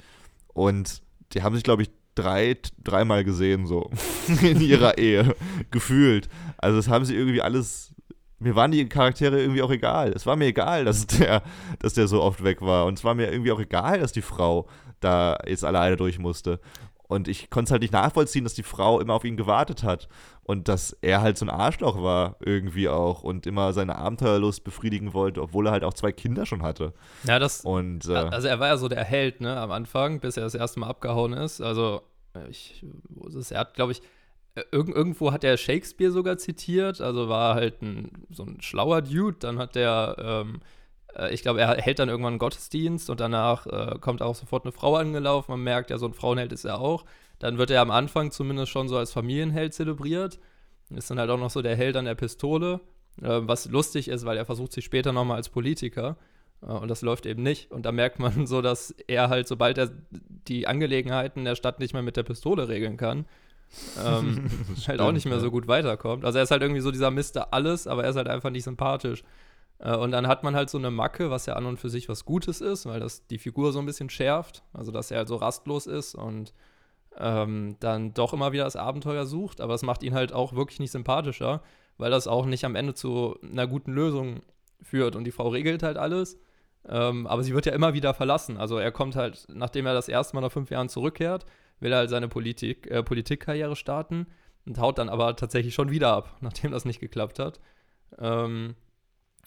Und 0.54 1.02
die 1.34 1.44
haben 1.44 1.56
sich, 1.56 1.64
glaube 1.64 1.84
ich, 1.84 1.90
drei, 2.16 2.58
dreimal 2.84 3.24
gesehen, 3.24 3.66
so 3.66 3.90
in 4.42 4.62
ihrer 4.62 4.98
Ehe, 4.98 5.36
gefühlt. 5.72 6.30
Also, 6.58 6.78
das 6.78 6.88
haben 6.88 7.06
sie 7.06 7.16
irgendwie 7.16 7.42
alles. 7.42 7.94
Mir 8.40 8.56
waren 8.56 8.72
die 8.72 8.88
Charaktere 8.90 9.40
irgendwie 9.40 9.62
auch 9.62 9.72
egal. 9.72 10.12
Es 10.12 10.26
war 10.26 10.36
mir 10.36 10.48
egal, 10.48 10.84
dass 10.84 11.08
der, 11.08 11.44
dass 11.80 11.94
der 11.94 12.08
so 12.08 12.22
oft 12.22 12.44
weg 12.44 12.62
war. 12.62 12.86
Und 12.86 12.98
es 12.98 13.04
war 13.06 13.16
mir 13.16 13.32
irgendwie 13.32 13.54
auch 13.54 13.60
egal, 13.60 14.00
dass 14.00 14.12
die 14.12 14.22
Frau 14.22 14.68
da 15.00 15.38
jetzt 15.48 15.64
alleine 15.64 15.96
durch 15.96 16.20
musste. 16.20 16.60
Und 17.08 17.28
ich 17.28 17.50
konnte 17.50 17.70
es 17.70 17.72
halt 17.72 17.82
nicht 17.84 17.94
nachvollziehen, 17.94 18.44
dass 18.44 18.54
die 18.54 18.64
Frau 18.64 19.00
immer 19.00 19.14
auf 19.14 19.24
ihn 19.24 19.38
gewartet 19.38 19.84
hat. 19.84 20.10
Und 20.46 20.68
dass 20.68 20.92
er 21.02 21.22
halt 21.22 21.38
so 21.38 21.46
ein 21.46 21.50
Arschloch 21.50 22.02
war, 22.02 22.36
irgendwie 22.42 22.90
auch. 22.90 23.24
Und 23.24 23.48
immer 23.48 23.72
seine 23.72 23.96
Abenteuerlust 23.96 24.64
befriedigen 24.64 25.14
wollte, 25.14 25.42
obwohl 25.42 25.68
er 25.68 25.72
halt 25.72 25.84
auch 25.84 25.94
zwei 25.94 26.12
Kinder 26.12 26.46
schon 26.46 26.64
hatte. 26.64 26.94
Ja, 27.24 27.40
das. 27.40 27.62
Und, 27.62 28.08
äh, 28.10 28.16
also, 28.16 28.48
er 28.48 28.60
war 28.60 28.68
ja 28.68 28.78
so 28.78 28.90
der 28.90 29.04
Held, 29.04 29.40
ne, 29.40 29.56
am 29.56 29.72
Anfang, 29.72 30.20
bis 30.20 30.36
er 30.36 30.44
das 30.44 30.56
erste 30.56 30.82
Mal 30.82 30.88
abgehauen 30.88 31.34
ist. 31.34 31.62
Also, 31.62 32.02
ich, 32.50 32.86
er 33.52 33.60
hat, 33.60 33.74
glaube 33.74 33.94
ich, 33.94 34.02
irg 34.72 34.90
irgendwo 34.90 35.32
hat 35.32 35.44
er 35.44 35.56
Shakespeare 35.56 36.12
sogar 36.12 36.38
zitiert. 36.38 37.00
Also, 37.00 37.30
war 37.30 37.56
halt 37.56 37.82
ein, 37.82 38.26
so 38.30 38.44
ein 38.44 38.62
schlauer 38.62 39.02
Dude. 39.02 39.38
Dann 39.40 39.60
hat 39.60 39.76
der. 39.76 40.16
Ähm, 40.20 40.60
äh, 41.16 41.34
ich 41.34 41.42
glaube, 41.42 41.62
er 41.62 41.78
hält 41.78 42.00
dann 42.00 42.10
irgendwann 42.10 42.34
einen 42.34 42.40
Gottesdienst 42.40 43.10
und 43.10 43.20
danach 43.20 43.66
äh, 43.68 43.98
kommt 44.00 44.22
auch 44.22 44.36
sofort 44.36 44.66
eine 44.66 44.72
Frau 44.72 44.96
angelaufen. 44.96 45.52
Man 45.52 45.64
merkt, 45.64 45.90
ja, 45.90 45.98
so 45.98 46.06
ein 46.06 46.14
Frauenheld 46.14 46.52
ist 46.52 46.66
er 46.66 46.80
auch. 46.80 47.06
Dann 47.40 47.58
wird 47.58 47.72
er 47.72 47.82
am 47.82 47.92
Anfang 47.92 48.32
zumindest 48.32 48.72
schon 48.72 48.88
so 48.88 48.98
als 48.98 49.12
Familienheld 49.12 49.74
zelebriert. 49.74 50.40
Ist 50.90 51.10
dann 51.10 51.20
halt 51.20 51.30
auch 51.30 51.40
noch 51.40 51.50
so 51.50 51.62
der 51.62 51.76
Held 51.76 51.96
an 51.96 52.06
der 52.06 52.16
Pistole, 52.16 52.80
äh, 53.22 53.40
was 53.42 53.70
lustig 53.70 54.08
ist, 54.08 54.26
weil 54.26 54.38
er 54.38 54.46
versucht 54.46 54.72
sich 54.72 54.86
später 54.86 55.12
nochmal 55.12 55.38
als 55.38 55.50
Politiker. 55.50 56.18
Äh, 56.62 56.68
und 56.68 56.88
das 56.88 57.02
läuft 57.02 57.26
eben 57.26 57.44
nicht. 57.44 57.72
Und 57.72 57.86
da 57.86 57.92
merkt 57.92 58.20
man 58.20 58.46
so, 58.48 58.62
dass 58.62 58.92
er 59.08 59.30
halt, 59.30 59.48
sobald 59.48 59.78
er 59.78 59.92
die 60.48 60.68
Angelegenheiten 60.68 61.46
der 61.46 61.56
Stadt 61.56 61.80
nicht 61.80 61.94
mehr 61.94 62.04
mit 62.04 62.18
der 62.18 62.24
Pistole 62.24 62.68
regeln 62.68 62.98
kann, 62.98 63.26
ähm, 64.04 64.50
halt 64.88 65.02
auch 65.02 65.12
nicht 65.12 65.26
mehr 65.26 65.40
so 65.40 65.52
gut 65.52 65.68
weiterkommt. 65.68 66.26
Also 66.26 66.38
er 66.38 66.44
ist 66.44 66.52
halt 66.52 66.62
irgendwie 66.62 66.82
so 66.82 66.92
dieser 66.92 67.12
Mister 67.12 67.54
alles, 67.54 67.88
aber 67.88 68.04
er 68.04 68.10
ist 68.10 68.16
halt 68.16 68.28
einfach 68.28 68.50
nicht 68.50 68.64
sympathisch. 68.64 69.24
Äh, 69.80 69.96
und 69.96 70.12
dann 70.12 70.28
hat 70.28 70.44
man 70.44 70.56
halt 70.56 70.70
so 70.70 70.78
eine 70.78 70.92
Macke, 70.92 71.30
was 71.30 71.46
ja 71.46 71.56
an 71.56 71.66
und 71.66 71.80
für 71.80 71.90
sich 71.90 72.10
was 72.10 72.26
Gutes 72.26 72.62
ist, 72.62 72.86
weil 72.86 73.00
das 73.00 73.28
die 73.28 73.38
Figur 73.38 73.72
so 73.72 73.80
ein 73.80 73.86
bisschen 73.86 74.10
schärft. 74.10 74.64
Also, 74.74 74.92
dass 74.92 75.12
er 75.12 75.20
halt 75.20 75.28
so 75.28 75.36
rastlos 75.36 75.88
ist 75.88 76.16
und 76.16 76.54
ähm, 77.18 77.78
dann 77.80 78.14
doch 78.14 78.34
immer 78.34 78.52
wieder 78.52 78.64
das 78.64 78.76
Abenteuer 78.76 79.26
sucht. 79.26 79.62
Aber 79.62 79.74
es 79.74 79.84
macht 79.84 80.04
ihn 80.04 80.14
halt 80.14 80.34
auch 80.34 80.54
wirklich 80.54 80.80
nicht 80.80 80.92
sympathischer, 80.92 81.62
weil 81.98 82.12
das 82.12 82.28
auch 82.28 82.46
nicht 82.46 82.66
am 82.66 82.76
Ende 82.76 82.94
zu 82.94 83.38
einer 83.42 83.68
guten 83.68 83.94
Lösung 83.94 84.42
führt. 84.82 85.16
Und 85.16 85.24
die 85.24 85.32
Frau 85.32 85.50
regelt 85.50 85.84
halt 85.84 85.98
alles. 85.98 86.40
Ähm, 86.88 87.28
aber 87.28 87.44
sie 87.44 87.54
wird 87.54 87.66
ja 87.66 87.74
immer 87.74 87.94
wieder 87.94 88.14
verlassen. 88.14 88.58
Also 88.58 88.78
er 88.78 88.92
kommt 88.92 89.16
halt, 89.16 89.46
nachdem 89.50 89.86
er 89.86 89.94
das 89.94 90.10
erste 90.10 90.36
Mal 90.36 90.42
nach 90.42 90.52
fünf 90.52 90.70
Jahren 90.70 90.90
zurückkehrt, 90.90 91.46
will 91.80 91.92
er 91.92 92.00
halt 92.00 92.10
seine 92.10 92.28
Politik, 92.28 92.90
äh, 92.92 93.04
Politikkarriere 93.04 93.76
starten 93.76 94.28
und 94.66 94.78
haut 94.80 94.98
dann 94.98 95.10
aber 95.10 95.36
tatsächlich 95.36 95.74
schon 95.74 95.92
wieder 95.92 96.12
ab, 96.12 96.38
nachdem 96.42 96.72
das 96.72 96.86
nicht 96.86 97.00
geklappt 97.00 97.40
hat. 97.40 97.60
Ähm, 98.20 98.76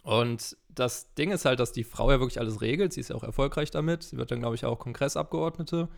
und 0.03 0.57
das 0.69 1.15
Ding 1.15 1.31
ist 1.33 1.45
halt, 1.45 1.59
dass 1.59 1.73
die 1.73 1.85
Frau 1.85 2.11
ja 2.11 2.21
wirklich 2.21 2.39
alles 2.39 2.61
regelt. 2.61 2.93
Sie 2.93 3.01
ist 3.01 3.11
ja 3.11 3.17
auch 3.17 3.25
erfolgreich 3.25 3.71
damit. 3.71 4.03
Sie 4.05 4.17
wird 4.17 4.31
dann, 4.31 4.41
glaube 4.41 4.55
ich, 4.55 4.65
auch 4.65 4.79
Kongressabgeordnete 4.79 5.89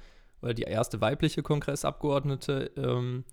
oder 0.42 0.54
die 0.54 0.62
erste 0.62 1.00
weibliche 1.00 1.42
Kongressabgeordnete 1.42 2.70
ähm, 2.76 3.24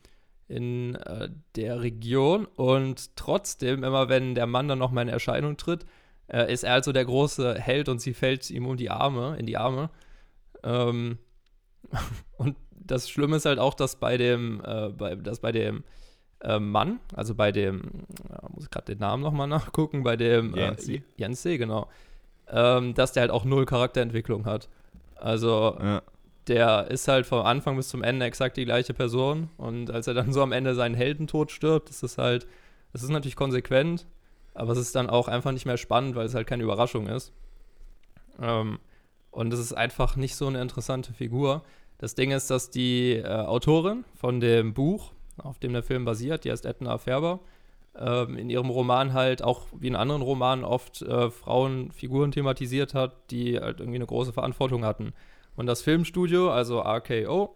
in 0.48 0.96
äh, 0.96 1.30
der 1.56 1.82
Region. 1.82 2.46
Und 2.46 3.16
trotzdem, 3.16 3.84
immer 3.84 4.10
wenn 4.10 4.36
der 4.36 4.48
Mann 4.48 4.68
dann 4.68 4.80
nochmal 4.80 5.04
in 5.04 5.10
Erscheinung 5.10 5.58
tritt, 5.58 5.86
äh, 6.28 6.52
ist 6.52 6.64
er 6.64 6.74
also 6.74 6.92
der 6.92 7.06
große 7.06 7.60
Held 7.60 7.90
und 7.90 8.00
sie 8.00 8.14
fällt 8.14 8.50
ihm 8.50 8.66
um 8.66 8.78
die 8.78 8.90
Arme, 8.90 9.36
in 9.38 9.46
die 9.46 9.58
Arme. 9.58 9.90
Ähm, 10.64 11.18
und 12.38 12.56
das 12.72 13.10
Schlimme 13.10 13.38
ist 13.38 13.46
halt 13.46 13.60
auch, 13.60 13.74
dass 13.74 13.98
bei 13.98 14.18
dem, 14.18 14.62
äh, 14.64 14.90
bei, 14.90 15.16
dass 15.16 15.40
bei 15.40 15.52
dem 15.52 15.84
äh, 16.42 16.60
Mann, 16.60 17.00
also 17.16 17.34
bei 17.36 17.52
dem, 17.52 18.06
ja, 18.30 18.48
muss 18.50 18.66
ich 18.66 18.70
gerade 18.70 18.94
den 18.94 19.00
Namen 19.00 19.24
nochmal 19.24 19.48
nachgucken, 19.48 20.04
bei 20.04 20.16
dem 20.16 20.56
Jensi, 20.56 20.96
äh, 20.96 21.02
Jensi 21.18 21.58
genau, 21.58 21.90
ähm, 22.48 22.94
dass 22.94 23.14
der 23.14 23.22
halt 23.22 23.32
auch 23.32 23.46
null 23.46 23.66
Charakterentwicklung 23.66 24.46
hat. 24.46 24.70
Also 25.16 25.78
ja. 25.80 26.02
Der 26.48 26.90
ist 26.92 27.08
halt 27.08 27.26
vom 27.26 27.46
Anfang 27.46 27.76
bis 27.76 27.90
zum 27.90 28.04
Ende 28.04 28.26
exakt 28.26 28.58
die 28.58 28.66
gleiche 28.66 28.94
Person 28.94 29.50
und 29.58 29.92
als 29.92 30.08
er 30.08 30.14
dann 30.14 30.34
so 30.34 30.42
am 30.42 30.52
Ende 30.52 30.76
seinen 30.76 30.96
Heldentod 30.96 31.52
stirbt, 31.52 31.90
ist 31.90 32.04
es 32.04 32.18
halt, 32.18 32.48
es 32.94 33.04
ist 33.04 33.10
natürlich 33.10 33.36
konsequent, 33.36 34.06
aber 34.54 34.72
es 34.72 34.80
ist 34.80 34.96
dann 34.96 35.10
auch 35.10 35.28
einfach 35.28 35.52
nicht 35.52 35.66
mehr 35.66 35.78
spannend, 35.78 36.16
weil 36.16 36.26
es 36.26 36.36
halt 36.36 36.48
keine 36.48 36.64
Überraschung 36.64 37.08
ist. 37.08 37.34
Ähm, 38.42 38.80
und 39.32 39.54
es 39.54 39.60
ist 39.60 39.74
einfach 39.74 40.16
nicht 40.16 40.36
so 40.36 40.48
eine 40.48 40.62
interessante 40.62 41.14
Figur. 41.14 41.64
Das 41.98 42.16
Ding 42.16 42.32
ist, 42.32 42.50
dass 42.50 42.70
die 42.70 43.14
äh, 43.14 43.26
Autorin 43.26 44.06
von 44.16 44.40
dem 44.40 44.74
Buch, 44.74 45.12
auf 45.38 45.60
dem 45.60 45.74
der 45.74 45.84
Film 45.84 46.06
basiert, 46.06 46.46
die 46.46 46.52
heißt 46.52 46.66
Edna 46.66 46.98
Färber, 46.98 47.42
ähm, 47.98 48.38
in 48.38 48.50
ihrem 48.50 48.70
Roman 48.70 49.14
halt 49.14 49.42
auch 49.42 49.68
wie 49.78 49.88
in 49.88 49.96
anderen 49.96 50.22
Romanen 50.22 50.64
oft 50.64 51.02
äh, 51.02 51.30
Frauenfiguren 51.30 52.32
thematisiert 52.32 52.94
hat, 52.94 53.32
die 53.32 53.60
halt 53.60 53.80
irgendwie 53.80 53.98
eine 53.98 54.06
große 54.06 54.34
Verantwortung 54.34 54.86
hatten. 54.86 55.14
Und 55.56 55.68
das 55.68 55.82
Filmstudio, 55.82 56.52
also 56.52 56.82
RKO, 56.82 57.56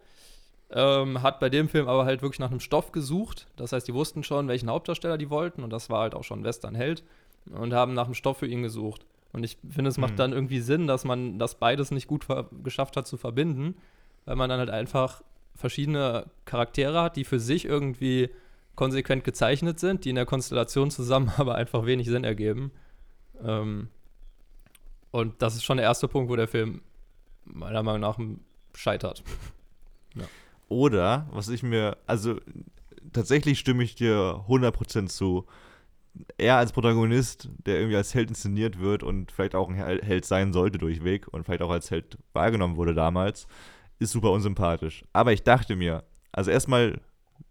ähm, 0.72 1.22
hat 1.22 1.40
bei 1.40 1.50
dem 1.50 1.68
Film 1.68 1.88
aber 1.88 2.04
halt 2.04 2.22
wirklich 2.22 2.38
nach 2.38 2.50
einem 2.50 2.60
Stoff 2.60 2.92
gesucht. 2.92 3.46
Das 3.56 3.72
heißt, 3.72 3.86
die 3.88 3.94
wussten 3.94 4.22
schon, 4.22 4.48
welchen 4.48 4.70
Hauptdarsteller 4.70 5.18
die 5.18 5.30
wollten 5.30 5.62
und 5.64 5.70
das 5.70 5.90
war 5.90 6.02
halt 6.02 6.14
auch 6.14 6.24
schon 6.24 6.44
Western 6.44 6.74
Held 6.74 7.02
und 7.50 7.72
haben 7.74 7.94
nach 7.94 8.04
einem 8.04 8.14
Stoff 8.14 8.38
für 8.38 8.46
ihn 8.46 8.62
gesucht. 8.62 9.04
Und 9.32 9.44
ich 9.44 9.58
finde, 9.68 9.90
es 9.90 9.98
macht 9.98 10.12
Mhm. 10.12 10.16
dann 10.16 10.32
irgendwie 10.32 10.60
Sinn, 10.60 10.86
dass 10.86 11.04
man 11.04 11.38
das 11.38 11.56
beides 11.56 11.90
nicht 11.90 12.06
gut 12.08 12.26
geschafft 12.64 12.96
hat 12.96 13.06
zu 13.06 13.16
verbinden, 13.16 13.76
weil 14.24 14.36
man 14.36 14.48
dann 14.48 14.58
halt 14.58 14.70
einfach 14.70 15.22
verschiedene 15.54 16.26
Charaktere 16.44 17.02
hat, 17.02 17.16
die 17.16 17.24
für 17.24 17.40
sich 17.40 17.64
irgendwie 17.64 18.30
konsequent 18.76 19.24
gezeichnet 19.24 19.78
sind, 19.78 20.04
die 20.04 20.10
in 20.10 20.16
der 20.16 20.26
Konstellation 20.26 20.90
zusammen 20.90 21.30
aber 21.36 21.54
einfach 21.56 21.84
wenig 21.84 22.06
Sinn 22.08 22.24
ergeben. 22.24 22.70
Ähm, 23.44 23.88
und 25.10 25.42
das 25.42 25.54
ist 25.56 25.64
schon 25.64 25.76
der 25.78 25.86
erste 25.86 26.08
Punkt, 26.08 26.30
wo 26.30 26.36
der 26.36 26.48
Film 26.48 26.82
meiner 27.54 27.82
Meinung 27.82 28.00
nach 28.00 28.18
scheitert. 28.74 29.22
Oder, 30.68 31.26
was 31.32 31.48
ich 31.48 31.62
mir, 31.64 31.96
also 32.06 32.38
tatsächlich 33.12 33.58
stimme 33.58 33.82
ich 33.82 33.96
dir 33.96 34.44
100% 34.48 35.08
zu. 35.08 35.46
Er 36.38 36.56
als 36.56 36.72
Protagonist, 36.72 37.48
der 37.66 37.76
irgendwie 37.78 37.96
als 37.96 38.14
Held 38.14 38.30
inszeniert 38.30 38.78
wird 38.78 39.02
und 39.02 39.32
vielleicht 39.32 39.54
auch 39.54 39.68
ein 39.68 39.74
Hel- 39.74 40.02
Held 40.02 40.24
sein 40.24 40.52
sollte 40.52 40.78
durchweg 40.78 41.26
und 41.28 41.44
vielleicht 41.44 41.62
auch 41.62 41.70
als 41.70 41.90
Held 41.90 42.18
wahrgenommen 42.32 42.76
wurde 42.76 42.94
damals, 42.94 43.46
ist 43.98 44.12
super 44.12 44.30
unsympathisch. 44.30 45.04
Aber 45.12 45.32
ich 45.32 45.42
dachte 45.42 45.76
mir, 45.76 46.04
also 46.32 46.50
erstmal 46.50 47.00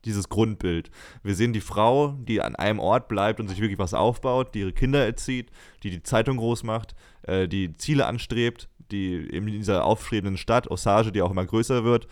dieses 0.05 0.29
Grundbild. 0.29 0.91
Wir 1.23 1.35
sehen 1.35 1.51
die 1.51 1.61
Frau, 1.61 2.13
die 2.19 2.41
an 2.41 2.55
einem 2.55 2.79
Ort 2.79 3.07
bleibt 3.07 3.39
und 3.39 3.47
sich 3.49 3.59
wirklich 3.59 3.79
was 3.79 3.93
aufbaut, 3.93 4.55
die 4.55 4.59
ihre 4.59 4.73
Kinder 4.73 5.03
erzieht, 5.05 5.51
die 5.83 5.89
die 5.89 6.03
Zeitung 6.03 6.37
groß 6.37 6.63
macht, 6.63 6.95
äh, 7.23 7.47
die 7.47 7.73
Ziele 7.75 8.05
anstrebt, 8.05 8.69
die 8.91 9.31
eben 9.31 9.47
in 9.47 9.55
dieser 9.55 9.85
aufstrebenden 9.85 10.37
Stadt, 10.37 10.69
Osage, 10.69 11.11
die 11.11 11.21
auch 11.21 11.31
immer 11.31 11.45
größer 11.45 11.83
wird, 11.83 12.07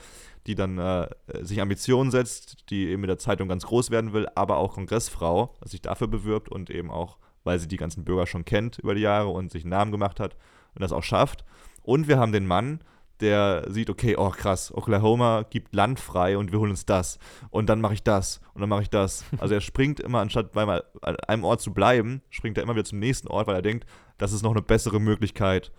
die 0.47 0.55
dann 0.55 0.77
äh, 0.77 1.07
sich 1.41 1.61
Ambitionen 1.61 2.09
setzt, 2.09 2.69
die 2.69 2.87
eben 2.87 3.01
mit 3.01 3.09
der 3.09 3.17
Zeitung 3.17 3.49
ganz 3.49 3.65
groß 3.65 3.91
werden 3.91 4.13
will, 4.13 4.27
aber 4.35 4.57
auch 4.57 4.73
Kongressfrau, 4.73 5.53
sich 5.63 5.81
dafür 5.81 6.07
bewirbt 6.07 6.49
und 6.49 6.69
eben 6.69 6.89
auch, 6.89 7.17
weil 7.43 7.59
sie 7.59 7.67
die 7.67 7.77
ganzen 7.77 8.05
Bürger 8.05 8.27
schon 8.27 8.45
kennt 8.45 8.79
über 8.79 8.95
die 8.95 9.01
Jahre 9.01 9.29
und 9.29 9.51
sich 9.51 9.63
einen 9.63 9.71
Namen 9.71 9.91
gemacht 9.91 10.19
hat 10.19 10.35
und 10.73 10.81
das 10.81 10.93
auch 10.93 11.03
schafft. 11.03 11.43
Und 11.83 12.07
wir 12.07 12.17
haben 12.17 12.31
den 12.31 12.47
Mann, 12.47 12.81
der 13.19 13.65
sieht, 13.69 13.89
okay, 13.89 14.15
oh 14.17 14.29
krass, 14.29 14.73
Oklahoma 14.73 15.43
gibt 15.49 15.73
Land 15.73 15.99
frei 15.99 16.37
und 16.37 16.51
wir 16.51 16.59
holen 16.59 16.71
uns 16.71 16.85
das. 16.85 17.17
Und 17.49 17.67
dann 17.67 17.81
mache 17.81 17.95
ich 17.95 18.03
das 18.03 18.41
und 18.53 18.61
dann 18.61 18.69
mache 18.69 18.83
ich 18.83 18.89
das. 18.89 19.25
Also 19.39 19.53
er 19.53 19.61
springt 19.61 19.99
immer, 19.99 20.19
anstatt 20.19 20.51
bei 20.53 20.65
mal 20.65 20.83
an 21.01 21.15
einem 21.27 21.43
Ort 21.43 21.61
zu 21.61 21.73
bleiben, 21.73 22.21
springt 22.29 22.57
er 22.57 22.63
immer 22.63 22.75
wieder 22.75 22.85
zum 22.85 22.99
nächsten 22.99 23.27
Ort, 23.27 23.47
weil 23.47 23.55
er 23.55 23.61
denkt, 23.61 23.85
das 24.17 24.33
ist 24.33 24.43
noch 24.43 24.51
eine 24.51 24.61
bessere 24.61 24.99
Möglichkeit, 24.99 25.71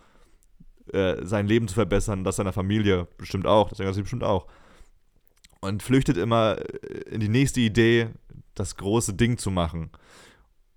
äh, 0.93 1.25
sein 1.25 1.47
Leben 1.47 1.67
zu 1.67 1.75
verbessern, 1.75 2.23
das 2.23 2.37
seiner 2.37 2.53
Familie 2.53 3.07
bestimmt 3.17 3.45
auch, 3.45 3.69
das 3.69 3.79
er 3.79 3.93
sich 3.93 4.03
bestimmt 4.03 4.23
auch. 4.23 4.47
Und 5.61 5.83
flüchtet 5.83 6.17
immer 6.17 6.57
äh, 6.57 6.99
in 7.09 7.19
die 7.19 7.29
nächste 7.29 7.59
Idee, 7.59 8.09
das 8.55 8.75
große 8.77 9.13
Ding 9.13 9.37
zu 9.37 9.51
machen. 9.51 9.91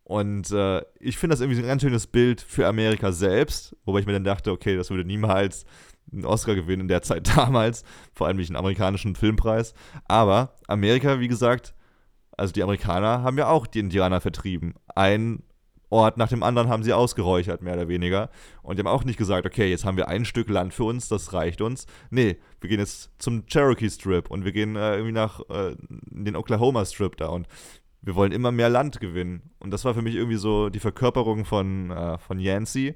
Und 0.05 0.51
äh, 0.51 0.83
ich 0.99 1.17
finde 1.17 1.35
das 1.35 1.41
irgendwie 1.41 1.61
ein 1.61 1.67
ganz 1.67 1.83
schönes 1.83 2.07
Bild 2.07 2.41
für 2.41 2.67
Amerika 2.67 3.13
selbst, 3.13 3.77
wobei 3.85 4.01
ich 4.01 4.07
mir 4.07 4.13
dann 4.13 4.25
dachte, 4.25 4.51
okay, 4.51 4.77
das 4.77 4.91
würde 4.91 5.05
niemals 5.05 5.65
einen 6.13 6.25
Oscar 6.25 6.55
gewinnen 6.55 6.83
in 6.83 6.89
der 6.89 7.03
Zeit 7.03 7.29
damals, 7.37 7.85
vor 8.13 8.27
allem 8.27 8.37
nicht 8.37 8.51
einen 8.51 8.57
amerikanischen 8.57 9.17
Filmpreis. 9.17 9.75
Aber 10.07 10.55
Amerika, 10.67 11.21
wie 11.21 11.29
gesagt, 11.29 11.75
also 12.37 12.53
die 12.53 12.63
Amerikaner 12.63 13.23
haben 13.23 13.39
ja 13.39 13.49
auch 13.49 13.67
die 13.67 13.79
Indianer 13.79 14.21
vertrieben. 14.21 14.75
Ein 14.95 15.43
Ort 15.93 16.17
nach 16.17 16.29
dem 16.29 16.43
anderen 16.43 16.69
haben 16.69 16.83
sie 16.83 16.95
ausgeräuchert, 16.95 17.61
mehr 17.61 17.75
oder 17.75 17.87
weniger. 17.87 18.31
Und 18.63 18.77
die 18.79 18.81
haben 18.81 18.89
auch 18.89 19.05
nicht 19.05 19.19
gesagt, 19.19 19.47
okay, 19.47 19.69
jetzt 19.69 19.85
haben 19.85 19.99
wir 19.99 20.09
ein 20.09 20.25
Stück 20.25 20.49
Land 20.49 20.73
für 20.73 20.85
uns, 20.85 21.07
das 21.09 21.35
reicht 21.35 21.61
uns. 21.61 21.87
Nee, 22.09 22.39
wir 22.61 22.71
gehen 22.71 22.81
jetzt 22.81 23.11
zum 23.19 23.45
Cherokee 23.45 23.91
Strip 23.91 24.31
und 24.31 24.47
wir 24.47 24.53
gehen 24.53 24.75
äh, 24.75 24.95
irgendwie 24.95 25.13
nach 25.13 25.41
äh, 25.51 25.77
den 25.89 26.35
Oklahoma 26.35 26.87
Strip 26.87 27.19
da 27.19 27.27
und 27.27 27.47
wir 28.01 28.15
wollen 28.15 28.33
immer 28.33 28.53
mehr 28.53 28.71
Land 28.71 29.01
gewinnen. 29.01 29.51
Und 29.59 29.71
das 29.71 29.85
war 29.85 29.93
für 29.93 30.01
mich 30.01 30.15
irgendwie 30.15 30.39
so 30.39 30.71
die 30.71 30.81
Verkörperung 30.81 31.45
von, 31.45 31.91
äh, 31.91 32.17
von 32.17 32.41
Yancey, 32.41 32.95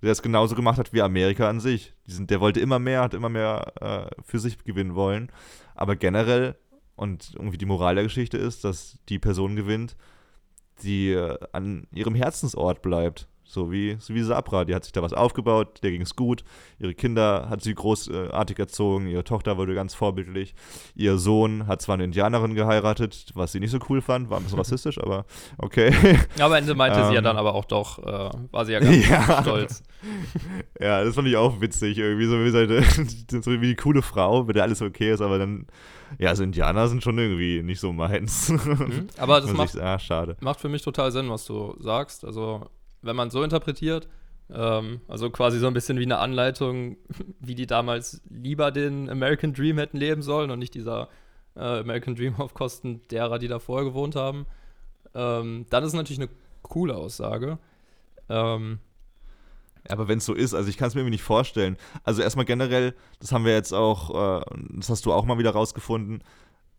der 0.00 0.12
es 0.12 0.22
genauso 0.22 0.54
gemacht 0.54 0.78
hat 0.78 0.94
wie 0.94 1.02
Amerika 1.02 1.50
an 1.50 1.60
sich. 1.60 1.92
Sind, 2.06 2.30
der 2.30 2.40
wollte 2.40 2.60
immer 2.60 2.78
mehr, 2.78 3.02
hat 3.02 3.12
immer 3.12 3.28
mehr 3.28 3.72
äh, 3.80 4.22
für 4.24 4.38
sich 4.38 4.64
gewinnen 4.64 4.94
wollen. 4.94 5.30
Aber 5.74 5.96
generell, 5.96 6.56
und 6.96 7.34
irgendwie 7.34 7.58
die 7.58 7.66
Moral 7.66 7.94
der 7.94 8.04
Geschichte 8.04 8.38
ist, 8.38 8.64
dass 8.64 8.98
die 9.10 9.18
Person 9.18 9.54
gewinnt, 9.54 9.96
die 10.82 11.12
äh, 11.12 11.38
an 11.52 11.86
ihrem 11.92 12.14
Herzensort 12.14 12.82
bleibt. 12.82 13.28
So 13.50 13.72
wie, 13.72 13.96
so 13.98 14.14
wie 14.14 14.20
Sabra, 14.22 14.66
die 14.66 14.74
hat 14.74 14.84
sich 14.84 14.92
da 14.92 15.00
was 15.00 15.14
aufgebaut, 15.14 15.78
der 15.82 15.90
ging 15.90 16.02
es 16.02 16.14
gut. 16.16 16.44
Ihre 16.78 16.92
Kinder 16.92 17.48
hat 17.48 17.62
sie 17.62 17.74
großartig 17.74 18.58
erzogen, 18.58 19.06
ihre 19.08 19.24
Tochter 19.24 19.56
wurde 19.56 19.74
ganz 19.74 19.94
vorbildlich. 19.94 20.54
Ihr 20.94 21.16
Sohn 21.16 21.66
hat 21.66 21.80
zwar 21.80 21.94
eine 21.94 22.04
Indianerin 22.04 22.54
geheiratet, 22.54 23.30
was 23.32 23.52
sie 23.52 23.60
nicht 23.60 23.70
so 23.70 23.78
cool 23.88 24.02
fand, 24.02 24.28
war 24.28 24.36
ein 24.36 24.42
bisschen 24.42 24.58
rassistisch, 24.58 24.98
aber 24.98 25.24
okay. 25.56 25.92
Ja, 26.36 26.44
am 26.44 26.52
Ende 26.52 26.74
meinte 26.74 27.02
sie 27.06 27.12
ja 27.14 27.18
Ähm. 27.20 27.24
dann 27.24 27.38
aber 27.38 27.54
auch 27.54 27.64
doch, 27.64 27.98
äh, 28.00 28.30
war 28.50 28.66
sie 28.66 28.72
ja 28.74 28.80
ganz 28.80 29.08
Ja. 29.08 29.42
stolz. 29.42 29.82
Ja, 30.80 31.02
das 31.02 31.16
fand 31.16 31.26
ich 31.26 31.36
auch 31.36 31.60
witzig, 31.60 31.98
irgendwie 31.98 32.26
so 32.26 32.38
wie, 32.44 32.50
seine, 32.50 32.82
so 33.42 33.50
wie 33.50 33.66
die 33.66 33.74
coole 33.74 34.00
Frau, 34.02 34.44
mit 34.44 34.54
der 34.54 34.62
alles 34.62 34.80
okay 34.80 35.10
ist, 35.12 35.20
aber 35.20 35.38
dann, 35.38 35.66
ja, 36.18 36.36
so 36.36 36.44
Indianer 36.44 36.86
sind 36.86 37.02
schon 37.02 37.18
irgendwie 37.18 37.62
nicht 37.64 37.80
so 37.80 37.92
meins. 37.92 38.48
Mhm. 38.50 39.08
Aber 39.16 39.40
das 39.40 39.52
macht, 39.52 39.74
ich, 39.74 39.82
ah, 39.82 39.98
schade. 39.98 40.36
macht 40.40 40.60
für 40.60 40.68
mich 40.68 40.82
total 40.82 41.10
Sinn, 41.10 41.28
was 41.30 41.46
du 41.46 41.74
sagst. 41.80 42.24
Also, 42.24 42.66
wenn 43.02 43.16
man 43.16 43.30
so 43.30 43.42
interpretiert, 43.42 44.08
ähm, 44.50 45.00
also 45.08 45.30
quasi 45.30 45.58
so 45.58 45.66
ein 45.66 45.74
bisschen 45.74 45.98
wie 45.98 46.04
eine 46.04 46.18
Anleitung, 46.18 46.96
wie 47.40 47.54
die 47.54 47.66
damals 47.66 48.22
lieber 48.30 48.70
den 48.70 49.10
American 49.10 49.52
Dream 49.52 49.78
hätten 49.78 49.98
leben 49.98 50.22
sollen 50.22 50.50
und 50.50 50.58
nicht 50.58 50.74
dieser 50.74 51.08
äh, 51.56 51.80
American 51.80 52.14
Dream 52.14 52.36
auf 52.36 52.54
Kosten 52.54 53.06
derer, 53.08 53.38
die 53.38 53.48
da 53.48 53.58
vorher 53.58 53.84
gewohnt 53.84 54.16
haben, 54.16 54.46
ähm, 55.14 55.66
dann 55.70 55.82
ist 55.82 55.88
es 55.88 55.94
natürlich 55.94 56.20
eine 56.20 56.30
coole 56.62 56.94
Aussage. 56.96 57.58
Ähm, 58.28 58.78
Aber 59.88 60.08
wenn 60.08 60.18
es 60.18 60.26
so 60.26 60.34
ist, 60.34 60.54
also 60.54 60.68
ich 60.68 60.76
kann 60.76 60.88
es 60.88 60.94
mir 60.94 61.02
nicht 61.04 61.22
vorstellen. 61.22 61.76
Also 62.04 62.22
erstmal 62.22 62.44
generell, 62.44 62.94
das 63.20 63.32
haben 63.32 63.44
wir 63.44 63.52
jetzt 63.52 63.72
auch, 63.72 64.40
äh, 64.40 64.44
das 64.70 64.90
hast 64.90 65.06
du 65.06 65.12
auch 65.12 65.24
mal 65.24 65.38
wieder 65.38 65.50
rausgefunden. 65.50 66.22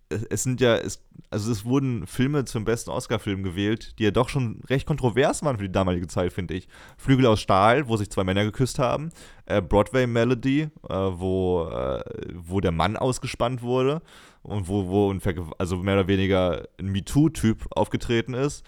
Es, 0.10 0.44
sind 0.44 0.60
ja, 0.60 0.76
es, 0.76 1.04
also 1.30 1.52
es 1.52 1.66
wurden 1.66 2.08
Filme 2.08 2.44
zum 2.46 2.66
besten 2.66 2.90
Oscar-Film 2.90 3.44
gewählt, 3.44 3.94
die 4.00 4.06
ja 4.06 4.12
doch 4.12 4.28
schon 4.28 4.62
recht 4.68 4.88
kontrovers 4.88 5.44
waren 5.44 5.58
für 5.58 5.64
die 5.68 5.72
damalige 5.72 6.08
Zeit, 6.08 6.34
finde 6.34 6.56
ich. 6.56 6.68
Flügel 6.98 7.28
aus 7.28 7.40
Stahl, 7.40 7.88
wo 7.88 7.96
sich 7.96 8.10
zwei 8.10 8.24
Männer 8.24 8.44
geküsst 8.44 8.80
haben. 8.80 9.12
Äh, 9.46 9.62
Broadway 9.62 10.08
Melody, 10.08 10.62
äh, 10.62 10.94
wo, 10.94 11.70
äh, 11.70 12.02
wo 12.34 12.60
der 12.60 12.72
Mann 12.72 12.98
ausgespannt 12.98 13.62
wurde 13.62 14.02
und 14.42 14.68
wo, 14.68 14.88
wo 14.88 15.12
ein 15.12 15.20
Verge 15.20 15.46
also 15.60 15.78
mehr 15.78 15.94
oder 15.96 16.08
weniger 16.08 16.68
ein 16.80 16.88
MeToo-Typ 16.88 17.68
aufgetreten 17.72 18.34
ist. 18.34 18.66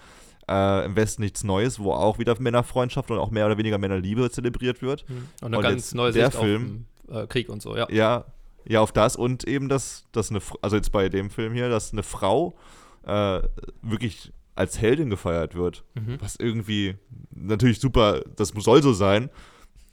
Äh, 0.47 0.85
Im 0.85 0.95
Westen 0.95 1.23
nichts 1.23 1.43
Neues, 1.43 1.79
wo 1.79 1.91
auch 1.93 2.19
wieder 2.19 2.39
Männerfreundschaft 2.39 3.09
und 3.09 3.17
auch 3.17 3.31
mehr 3.31 3.45
oder 3.47 3.57
weniger 3.57 3.77
Männerliebe 3.77 4.29
zelebriert 4.29 4.81
wird. 4.81 5.05
und 5.41 5.47
eine 5.47 5.57
Und 5.57 5.63
ganz 5.63 5.75
jetzt 5.75 5.95
neue 5.95 6.11
der 6.11 6.29
Sicht 6.29 6.43
Film- 6.43 6.85
äh, 7.09 7.25
Krieg 7.27 7.49
und 7.49 7.61
so, 7.61 7.75
ja. 7.75 7.87
Ja, 7.89 8.25
ja, 8.67 8.81
auf 8.81 8.91
das 8.91 9.15
und 9.15 9.47
eben, 9.47 9.69
dass, 9.69 10.05
dass 10.11 10.29
eine, 10.29 10.39
also 10.61 10.75
jetzt 10.75 10.91
bei 10.91 11.09
dem 11.09 11.29
Film 11.29 11.53
hier, 11.53 11.69
dass 11.69 11.93
eine 11.93 12.03
Frau 12.03 12.55
äh, 13.03 13.41
wirklich 13.81 14.31
als 14.55 14.79
Heldin 14.81 15.09
gefeiert 15.09 15.55
wird. 15.55 15.83
Mhm. 15.95 16.17
Was 16.19 16.35
irgendwie 16.35 16.95
natürlich 17.31 17.79
super, 17.79 18.21
das 18.35 18.49
soll 18.49 18.83
so 18.83 18.93
sein, 18.93 19.29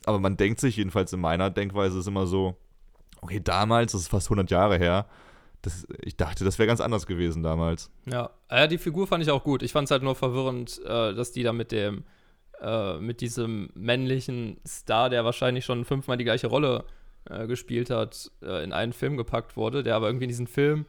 aber 0.05 0.19
man 0.19 0.37
denkt 0.37 0.61
sich, 0.61 0.77
jedenfalls 0.77 1.13
in 1.13 1.21
meiner 1.21 1.51
Denkweise, 1.51 1.99
ist 1.99 2.09
immer 2.09 2.27
so, 2.27 2.57
okay, 3.21 3.41
damals, 3.43 3.93
das 3.93 4.03
ist 4.03 4.09
fast 4.09 4.27
100 4.27 4.51
Jahre 4.51 4.79
her, 4.79 5.07
das, 5.63 5.87
ich 6.03 6.17
dachte, 6.17 6.45
das 6.45 6.59
wäre 6.59 6.67
ganz 6.67 6.81
anders 6.81 7.07
gewesen 7.07 7.43
damals. 7.43 7.91
Ja, 8.07 8.31
ja, 8.51 8.67
die 8.67 8.79
Figur 8.79 9.07
fand 9.07 9.25
ich 9.25 9.31
auch 9.31 9.43
gut. 9.43 9.63
Ich 9.63 9.73
fand 9.73 9.87
es 9.87 9.91
halt 9.91 10.03
nur 10.03 10.15
verwirrend, 10.15 10.81
äh, 10.85 11.15
dass 11.15 11.33
die 11.33 11.43
da 11.43 11.53
mit 11.53 11.73
dem, 11.73 12.05
äh, 12.61 12.99
mit 12.99 13.21
diesem 13.21 13.71
männlichen 13.75 14.61
Star, 14.67 15.11
der 15.11 15.25
wahrscheinlich 15.25 15.65
schon 15.65 15.85
fünfmal 15.85 16.17
die 16.17 16.25
gleiche 16.25 16.47
Rolle 16.47 16.85
äh, 16.85 16.98
gespielt 17.47 17.91
hat, 17.91 18.31
äh, 18.43 18.65
in 18.65 18.73
einen 18.73 18.93
Film 18.93 19.17
gepackt 19.17 19.57
wurde, 19.57 19.83
der 19.83 19.97
aber 19.97 20.07
irgendwie 20.07 20.25
in 20.25 20.31
diesen 20.31 20.47
Film. 20.47 20.87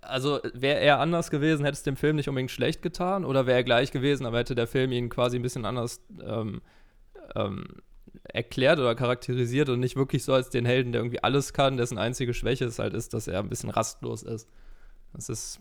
Also 0.00 0.40
wäre 0.54 0.80
er 0.80 1.00
anders 1.00 1.30
gewesen, 1.30 1.64
hätte 1.64 1.74
es 1.74 1.82
dem 1.82 1.96
Film 1.96 2.16
nicht 2.16 2.28
unbedingt 2.28 2.50
schlecht 2.50 2.82
getan, 2.82 3.24
oder 3.24 3.46
wäre 3.46 3.58
er 3.58 3.64
gleich 3.64 3.90
gewesen, 3.90 4.26
aber 4.26 4.38
hätte 4.38 4.54
der 4.54 4.66
Film 4.66 4.92
ihn 4.92 5.10
quasi 5.10 5.36
ein 5.36 5.42
bisschen 5.42 5.66
anders 5.66 6.00
ähm, 6.22 6.62
ähm, 7.34 7.66
erklärt 8.24 8.78
oder 8.78 8.94
charakterisiert 8.94 9.68
und 9.68 9.80
nicht 9.80 9.96
wirklich 9.96 10.24
so 10.24 10.32
als 10.32 10.50
den 10.50 10.64
Helden, 10.64 10.92
der 10.92 11.02
irgendwie 11.02 11.22
alles 11.22 11.52
kann, 11.52 11.76
dessen 11.76 11.98
einzige 11.98 12.32
Schwäche 12.32 12.64
es 12.64 12.78
halt 12.78 12.94
ist, 12.94 13.12
dass 13.12 13.28
er 13.28 13.40
ein 13.40 13.48
bisschen 13.48 13.70
rastlos 13.70 14.22
ist. 14.22 14.48
Das 15.12 15.28
ist 15.28 15.60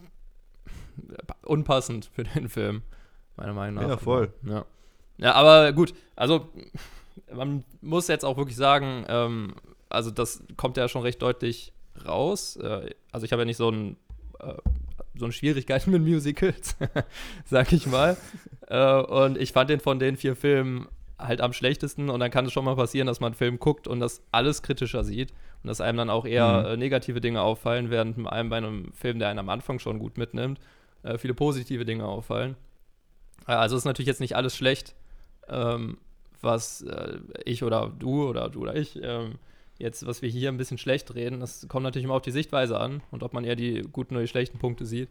unpassend 1.44 2.10
für 2.14 2.24
den 2.24 2.48
Film, 2.48 2.82
meiner 3.36 3.54
Meinung 3.54 3.84
nach. 3.84 3.90
Ja, 3.90 3.98
voll. 3.98 4.34
Ja, 4.44 4.66
ja 5.18 5.34
aber 5.34 5.74
gut, 5.74 5.94
also 6.16 6.50
man 7.36 7.64
muss 7.82 8.08
jetzt 8.08 8.26
auch 8.26 8.38
wirklich 8.38 8.58
sagen, 8.58 9.06
ähm, 9.08 9.54
also 9.90 10.12
das 10.12 10.44
kommt 10.58 10.78
ja 10.78 10.88
schon 10.88 11.02
recht 11.04 11.22
deutlich 11.22 11.74
raus. 12.06 12.56
Äh, 12.58 12.90
also 13.12 13.26
ich 13.26 13.32
habe 13.32 13.42
ja 13.42 13.46
nicht 13.46 13.58
so 13.58 13.70
ein 13.70 13.98
äh, 14.40 14.54
so 15.16 15.26
eine 15.26 15.32
Schwierigkeiten 15.34 15.92
mit 15.92 16.02
Musicals, 16.02 16.76
sag 17.46 17.72
ich 17.74 17.86
mal. 17.88 18.18
äh, 18.68 18.96
und 19.02 19.38
ich 19.38 19.52
fand 19.52 19.70
den 19.70 19.80
von 19.80 20.00
den 20.00 20.18
vier 20.18 20.36
Filmen 20.36 20.88
halt 21.20 21.40
am 21.42 21.54
schlechtesten 21.54 22.10
und 22.10 22.20
dann 22.20 22.32
kann 22.32 22.46
es 22.46 22.52
schon 22.52 22.66
mal 22.66 22.76
passieren, 22.76 23.08
dass 23.08 23.20
man 23.20 23.28
einen 23.28 23.38
Film 23.38 23.60
guckt 23.60 23.88
und 23.88 24.00
das 24.00 24.22
alles 24.32 24.62
kritischer 24.62 25.04
sieht 25.04 25.32
und 25.62 25.68
dass 25.68 25.80
einem 25.80 25.98
dann 25.98 26.10
auch 26.10 26.26
eher 26.26 26.62
Mhm. 26.62 26.66
äh, 26.66 26.78
negative 26.78 27.22
Dinge 27.22 27.42
auffallen, 27.42 27.90
während 27.90 28.28
einem 28.28 28.50
bei 28.50 28.58
einem 28.58 28.92
Film, 28.94 29.20
der 29.20 29.30
einen 29.30 29.40
am 29.40 29.50
Anfang 29.50 29.80
schon 29.80 30.00
gut 30.00 30.18
mitnimmt, 30.18 30.60
äh, 31.04 31.18
viele 31.18 31.34
positive 31.34 31.86
Dinge 31.86 32.06
auffallen. 32.06 32.58
Äh, 33.48 33.54
also 33.54 33.78
ist 33.78 33.86
natürlich 33.86 34.08
jetzt 34.08 34.20
nicht 34.20 34.36
alles 34.36 34.56
schlecht, 34.58 34.96
ähm, 35.48 35.98
was 36.44 36.82
äh, 36.82 37.20
ich 37.46 37.64
oder 37.64 37.92
du 37.98 38.28
oder 38.28 38.50
du 38.50 38.62
oder 38.62 38.76
ich 38.76 39.00
ähm, 39.02 39.36
jetzt, 39.80 40.06
was 40.06 40.22
wir 40.22 40.30
hier 40.30 40.50
ein 40.50 40.58
bisschen 40.58 40.78
schlecht 40.78 41.14
reden, 41.16 41.40
das 41.40 41.68
kommt 41.68 41.84
natürlich 41.84 42.06
immer 42.06 42.16
auf 42.16 42.22
die 42.22 42.32
Sichtweise 42.32 42.80
an 42.80 43.02
und 43.12 43.24
ob 43.24 43.34
man 43.34 43.44
eher 43.44 43.56
die 43.56 43.82
guten 43.82 44.16
oder 44.16 44.24
die 44.24 44.30
schlechten 44.30 44.60
Punkte 44.60 44.86
sieht. 44.86 45.10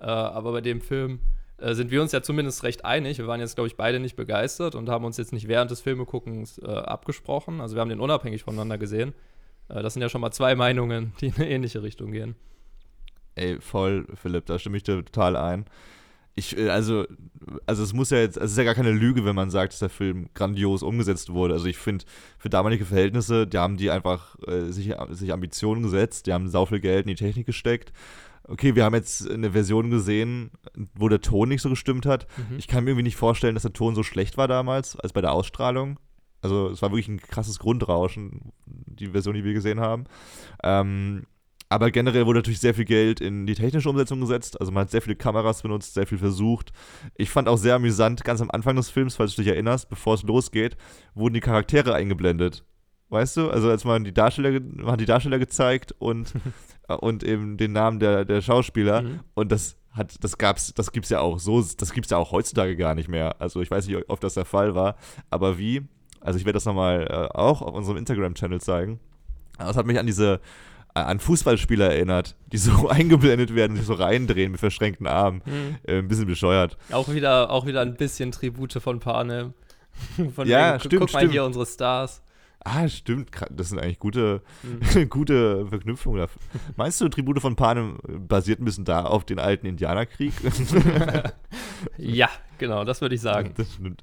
Äh, 0.00 0.04
aber 0.04 0.52
bei 0.52 0.60
dem 0.60 0.80
Film 0.80 1.20
äh, 1.58 1.74
sind 1.74 1.90
wir 1.90 2.02
uns 2.02 2.12
ja 2.12 2.22
zumindest 2.22 2.62
recht 2.62 2.84
einig. 2.84 3.18
Wir 3.18 3.26
waren 3.26 3.40
jetzt, 3.40 3.54
glaube 3.54 3.68
ich, 3.68 3.76
beide 3.76 4.00
nicht 4.00 4.16
begeistert 4.16 4.74
und 4.74 4.88
haben 4.88 5.04
uns 5.04 5.16
jetzt 5.16 5.32
nicht 5.32 5.48
während 5.48 5.70
des 5.70 5.80
Filmeguckens 5.80 6.58
äh, 6.58 6.66
abgesprochen. 6.66 7.60
Also 7.60 7.76
wir 7.76 7.80
haben 7.80 7.88
den 7.88 8.00
unabhängig 8.00 8.42
voneinander 8.42 8.78
gesehen. 8.78 9.14
Äh, 9.68 9.82
das 9.82 9.94
sind 9.94 10.02
ja 10.02 10.08
schon 10.08 10.20
mal 10.20 10.32
zwei 10.32 10.54
Meinungen, 10.54 11.12
die 11.20 11.26
in 11.26 11.34
eine 11.36 11.48
ähnliche 11.48 11.82
Richtung 11.82 12.12
gehen. 12.12 12.34
Ey, 13.36 13.60
voll, 13.60 14.06
Philipp, 14.14 14.46
da 14.46 14.58
stimme 14.58 14.76
ich 14.76 14.84
dir 14.84 15.04
total 15.04 15.36
ein. 15.36 15.64
Ich, 16.36 16.56
äh, 16.56 16.68
also, 16.68 17.06
also 17.66 17.82
es 17.82 17.92
muss 17.92 18.10
ja 18.10 18.18
jetzt, 18.18 18.36
es 18.36 18.52
ist 18.52 18.58
ja 18.58 18.64
gar 18.64 18.74
keine 18.74 18.90
Lüge, 18.90 19.24
wenn 19.24 19.36
man 19.36 19.50
sagt, 19.50 19.72
dass 19.72 19.80
der 19.80 19.88
Film 19.88 20.28
grandios 20.34 20.82
umgesetzt 20.82 21.32
wurde. 21.32 21.54
Also 21.54 21.66
ich 21.66 21.78
finde, 21.78 22.04
für 22.38 22.50
damalige 22.50 22.84
Verhältnisse, 22.84 23.46
die 23.46 23.58
haben 23.58 23.76
die 23.76 23.90
einfach 23.90 24.36
äh, 24.46 24.70
sich, 24.70 24.94
sich 25.10 25.32
Ambitionen 25.32 25.82
gesetzt, 25.82 26.26
die 26.26 26.32
haben 26.32 26.48
sau 26.48 26.66
viel 26.66 26.80
Geld 26.80 27.06
in 27.06 27.08
die 27.08 27.14
Technik 27.14 27.46
gesteckt. 27.46 27.92
Okay, 28.46 28.74
wir 28.74 28.84
haben 28.84 28.94
jetzt 28.94 29.30
eine 29.30 29.52
Version 29.52 29.90
gesehen, 29.90 30.50
wo 30.94 31.08
der 31.08 31.22
Ton 31.22 31.48
nicht 31.48 31.62
so 31.62 31.70
gestimmt 31.70 32.04
hat. 32.04 32.26
Mhm. 32.36 32.58
Ich 32.58 32.68
kann 32.68 32.84
mir 32.84 32.90
irgendwie 32.90 33.04
nicht 33.04 33.16
vorstellen, 33.16 33.54
dass 33.54 33.62
der 33.62 33.72
Ton 33.72 33.94
so 33.94 34.02
schlecht 34.02 34.36
war 34.36 34.48
damals, 34.48 34.98
als 35.00 35.14
bei 35.14 35.22
der 35.22 35.32
Ausstrahlung. 35.32 35.98
Also 36.42 36.68
es 36.68 36.82
war 36.82 36.90
wirklich 36.90 37.08
ein 37.08 37.20
krasses 37.20 37.58
Grundrauschen, 37.58 38.52
die 38.66 39.08
Version, 39.08 39.34
die 39.34 39.44
wir 39.44 39.54
gesehen 39.54 39.80
haben. 39.80 40.04
Ähm, 40.62 41.24
aber 41.74 41.90
generell 41.90 42.24
wurde 42.24 42.38
natürlich 42.38 42.60
sehr 42.60 42.72
viel 42.72 42.84
Geld 42.84 43.20
in 43.20 43.46
die 43.46 43.56
technische 43.56 43.90
Umsetzung 43.90 44.20
gesetzt. 44.20 44.60
Also 44.60 44.70
man 44.70 44.82
hat 44.82 44.92
sehr 44.92 45.02
viele 45.02 45.16
Kameras 45.16 45.62
benutzt, 45.62 45.94
sehr 45.94 46.06
viel 46.06 46.18
versucht. 46.18 46.70
Ich 47.16 47.30
fand 47.30 47.48
auch 47.48 47.56
sehr 47.56 47.74
amüsant, 47.74 48.22
ganz 48.22 48.40
am 48.40 48.48
Anfang 48.52 48.76
des 48.76 48.90
Films, 48.90 49.16
falls 49.16 49.34
du 49.34 49.42
dich 49.42 49.50
erinnerst, 49.50 49.88
bevor 49.88 50.14
es 50.14 50.22
losgeht, 50.22 50.76
wurden 51.14 51.34
die 51.34 51.40
Charaktere 51.40 51.92
eingeblendet. 51.92 52.64
Weißt 53.08 53.36
du? 53.36 53.50
Also 53.50 53.70
als 53.70 53.84
man 53.84 54.04
die 54.04 54.14
Darsteller, 54.14 54.60
man 54.60 54.92
hat 54.92 55.00
die 55.00 55.04
Darsteller 55.04 55.40
gezeigt 55.40 55.92
und, 55.98 56.32
und 57.00 57.24
eben 57.24 57.56
den 57.56 57.72
Namen 57.72 57.98
der, 57.98 58.24
der 58.24 58.40
Schauspieler. 58.40 59.02
Mhm. 59.02 59.20
Und 59.34 59.50
das 59.50 59.76
hat, 59.90 60.22
das 60.22 60.38
gab's, 60.38 60.74
das 60.74 60.92
gibt's 60.92 61.10
ja 61.10 61.18
auch 61.18 61.40
so, 61.40 61.60
das 61.60 61.92
gibt's 61.92 62.10
ja 62.10 62.18
auch 62.18 62.30
heutzutage 62.30 62.76
gar 62.76 62.94
nicht 62.94 63.08
mehr. 63.08 63.40
Also 63.40 63.60
ich 63.62 63.70
weiß 63.70 63.88
nicht, 63.88 63.98
ob 64.08 64.20
das 64.20 64.34
der 64.34 64.44
Fall 64.44 64.76
war, 64.76 64.94
aber 65.28 65.58
wie? 65.58 65.82
Also 66.20 66.38
ich 66.38 66.44
werde 66.44 66.56
das 66.56 66.66
nochmal 66.66 67.08
äh, 67.10 67.36
auch 67.36 67.62
auf 67.62 67.74
unserem 67.74 67.96
Instagram-Channel 67.96 68.60
zeigen. 68.60 69.00
Das 69.58 69.76
hat 69.76 69.86
mich 69.86 69.98
an 69.98 70.06
diese 70.06 70.40
an 70.94 71.18
Fußballspieler 71.18 71.92
erinnert, 71.92 72.36
die 72.52 72.58
so 72.58 72.88
eingeblendet 72.88 73.54
werden, 73.54 73.76
sich 73.76 73.86
so 73.86 73.94
reindrehen 73.94 74.52
mit 74.52 74.60
verschränkten 74.60 75.06
Armen. 75.06 75.42
Mhm. 75.44 75.76
Äh, 75.82 75.98
ein 75.98 76.08
bisschen 76.08 76.26
bescheuert. 76.26 76.78
Auch 76.92 77.12
wieder, 77.12 77.50
auch 77.50 77.66
wieder 77.66 77.80
ein 77.82 77.96
bisschen 77.96 78.30
Tribute 78.32 78.74
von 78.74 79.00
Panem. 79.00 79.54
Von 80.34 80.48
ja, 80.48 80.72
wegen, 80.72 80.80
stimmt. 80.80 81.00
Guck 81.02 81.12
mal 81.12 81.30
hier 81.30 81.44
unsere 81.44 81.66
Stars. 81.66 82.20
Ah, 82.64 82.88
stimmt. 82.88 83.30
Das 83.50 83.68
sind 83.68 83.78
eigentlich 83.78 84.00
gute, 84.00 84.42
mhm. 84.64 85.08
gute 85.08 85.68
Verknüpfungen. 85.68 86.26
Meinst 86.74 87.00
du, 87.00 87.08
Tribute 87.08 87.40
von 87.40 87.54
Panem 87.54 87.98
basiert 88.02 88.60
ein 88.60 88.64
bisschen 88.64 88.84
da 88.84 89.04
auf 89.04 89.24
den 89.24 89.38
alten 89.38 89.66
Indianerkrieg? 89.66 90.32
ja, 91.96 92.28
genau, 92.58 92.84
das 92.84 93.02
würde 93.02 93.14
ich 93.14 93.20
sagen. 93.20 93.52
Das 93.56 93.74
stimmt. 93.74 94.02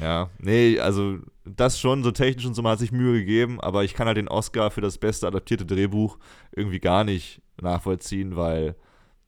Ja, 0.00 0.30
nee, 0.38 0.80
also 0.80 1.18
das 1.44 1.78
schon, 1.78 2.02
so 2.02 2.12
technisch 2.12 2.46
und 2.46 2.54
so, 2.54 2.62
man 2.62 2.72
hat 2.72 2.78
sich 2.78 2.92
Mühe 2.92 3.18
gegeben, 3.18 3.60
aber 3.60 3.84
ich 3.84 3.94
kann 3.94 4.06
halt 4.06 4.16
den 4.16 4.28
Oscar 4.28 4.70
für 4.70 4.80
das 4.80 4.98
beste 4.98 5.26
adaptierte 5.26 5.66
Drehbuch 5.66 6.18
irgendwie 6.52 6.80
gar 6.80 7.04
nicht 7.04 7.42
nachvollziehen, 7.60 8.36
weil 8.36 8.74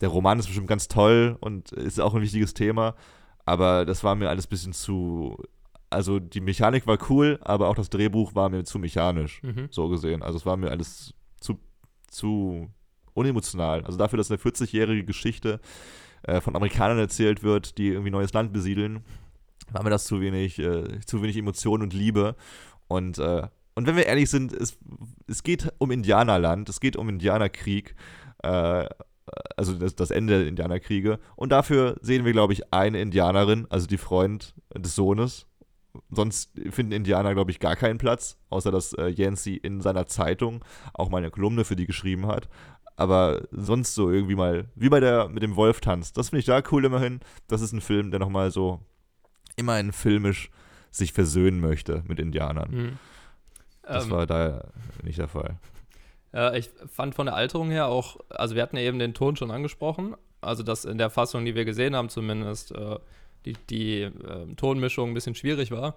der 0.01 0.09
Roman 0.09 0.39
ist 0.39 0.47
bestimmt 0.47 0.69
ganz 0.69 0.89
toll 0.89 1.37
und 1.41 1.73
ist 1.73 2.01
auch 2.01 2.15
ein 2.15 2.23
wichtiges 2.23 2.55
Thema, 2.55 2.95
aber 3.45 3.85
das 3.85 4.05
war 4.05 4.15
mir 4.15 4.29
alles 4.29 4.47
ein 4.47 4.51
bisschen 4.51 4.73
zu. 4.73 5.37
Also 5.91 6.19
die 6.19 6.41
Mechanik 6.41 6.87
war 6.87 6.99
cool, 7.09 7.39
aber 7.43 7.69
auch 7.69 7.77
das 7.77 7.91
Drehbuch 7.91 8.35
war 8.35 8.49
mir 8.49 8.65
zu 8.65 8.79
mechanisch, 8.79 9.43
mhm. 9.43 9.69
so 9.71 9.89
gesehen. 9.89 10.23
Also 10.23 10.39
es 10.39 10.47
war 10.47 10.57
mir 10.57 10.71
alles 10.71 11.15
zu, 11.41 11.61
zu 12.09 12.69
unemotional. 13.13 13.85
Also 13.85 13.97
dafür, 13.97 14.17
dass 14.17 14.31
eine 14.31 14.41
40-jährige 14.41 15.05
Geschichte 15.05 15.61
äh, 16.23 16.41
von 16.41 16.57
Amerikanern 16.57 16.99
erzählt 16.99 17.45
wird, 17.45 17.79
die 17.79 17.89
irgendwie 17.89 18.11
neues 18.11 18.33
Land 18.33 18.53
besiedeln, 18.53 19.05
war 19.73 19.83
mir 19.83 19.91
das 19.91 20.05
zu 20.05 20.21
wenig, 20.21 20.59
äh, 20.59 21.01
zu 21.05 21.23
wenig 21.23 21.37
Emotion 21.37 21.83
und 21.83 21.93
Liebe. 21.93 22.37
Und, 22.89 23.19
äh, 23.19 23.49
und 23.75 23.87
wenn 23.87 23.97
wir 23.97 24.07
ehrlich 24.07 24.31
sind, 24.31 24.53
es, 24.53 24.79
es 25.27 25.43
geht 25.43 25.73
um 25.79 25.91
Indianerland, 25.91 26.69
es 26.69 26.81
geht 26.81 26.97
um 26.97 27.09
Indianerkrieg, 27.09 27.95
äh, 28.43 28.87
also 29.57 29.75
das, 29.75 29.97
das, 29.97 30.11
Ende 30.11 30.39
der 30.39 30.49
Indianerkriege. 30.49 31.19
Und 31.37 31.51
dafür 31.51 31.97
sehen 32.03 32.25
wir, 32.25 32.33
glaube 32.33 32.53
ich, 32.53 32.73
eine 32.73 33.01
Indianerin, 33.01 33.67
also 33.71 33.87
die 33.87 33.99
Freund 33.99 34.55
des 34.77 34.95
Sohnes. 34.95 35.47
Sonst 36.11 36.51
finden 36.71 36.93
Indianer, 36.93 37.35
glaube 37.35 37.51
ich, 37.51 37.61
gar 37.61 37.77
keinen 37.77 37.99
Platz, 37.99 38.37
außer 38.51 38.71
dass 38.71 38.93
äh, 38.95 39.09
Yancey 39.09 39.57
in 39.57 39.81
seiner 39.81 40.07
Zeitung 40.07 40.65
auch 40.93 41.09
mal 41.09 41.19
eine 41.19 41.31
Kolumne 41.31 41.65
für 41.65 41.77
die 41.77 41.87
geschrieben 41.87 42.27
hat. 42.27 42.49
Aber 42.97 43.43
sonst 43.51 43.95
so 43.95 44.11
irgendwie 44.11 44.35
mal, 44.37 44.69
wie 44.75 44.89
bei 44.89 45.01
der 45.01 45.29
mit 45.29 45.43
dem 45.43 45.57
Wolf-Tanz. 45.57 46.13
Das 46.13 46.29
finde 46.29 46.41
ich 46.41 46.47
da 46.47 46.63
cool 46.71 46.85
immerhin. 46.85 47.21
Das 47.49 47.61
ist 47.61 47.73
ein 47.73 47.81
Film, 47.81 48.11
der 48.11 48.21
nochmal 48.21 48.51
so 48.51 48.81
immerhin 49.57 49.93
filmisch 49.93 50.51
sich 50.91 51.13
versöhnen 51.13 51.61
möchte 51.61 52.03
mit 52.07 52.21
Indianern. 52.21 52.71
Mhm. 52.71 52.99
Das 53.83 54.05
ähm, 54.05 54.11
war 54.11 54.27
da 54.27 54.69
nicht 55.03 55.19
der 55.19 55.29
Fall. 55.29 55.57
Ja, 56.33 56.53
ich 56.55 56.71
fand 56.89 57.15
von 57.15 57.27
der 57.27 57.37
Alterung 57.37 57.71
her 57.71 57.87
auch, 57.87 58.17
also 58.29 58.55
wir 58.55 58.63
hatten 58.63 58.77
ja 58.77 58.83
eben 58.83 58.99
den 58.99 59.15
Ton 59.15 59.37
schon 59.37 59.51
angesprochen, 59.51 60.17
also 60.41 60.63
dass 60.63 60.85
in 60.85 60.99
der 60.99 61.11
Fassung, 61.11 61.45
die 61.45 61.55
wir 61.55 61.65
gesehen 61.65 61.95
haben 61.95 62.09
zumindest, 62.09 62.73
äh, 62.73 62.99
die, 63.45 63.55
die 63.71 64.03
äh, 64.03 64.55
Tonmischung 64.57 65.11
ein 65.11 65.15
bisschen 65.15 65.35
schwierig 65.35 65.71
war. 65.71 65.97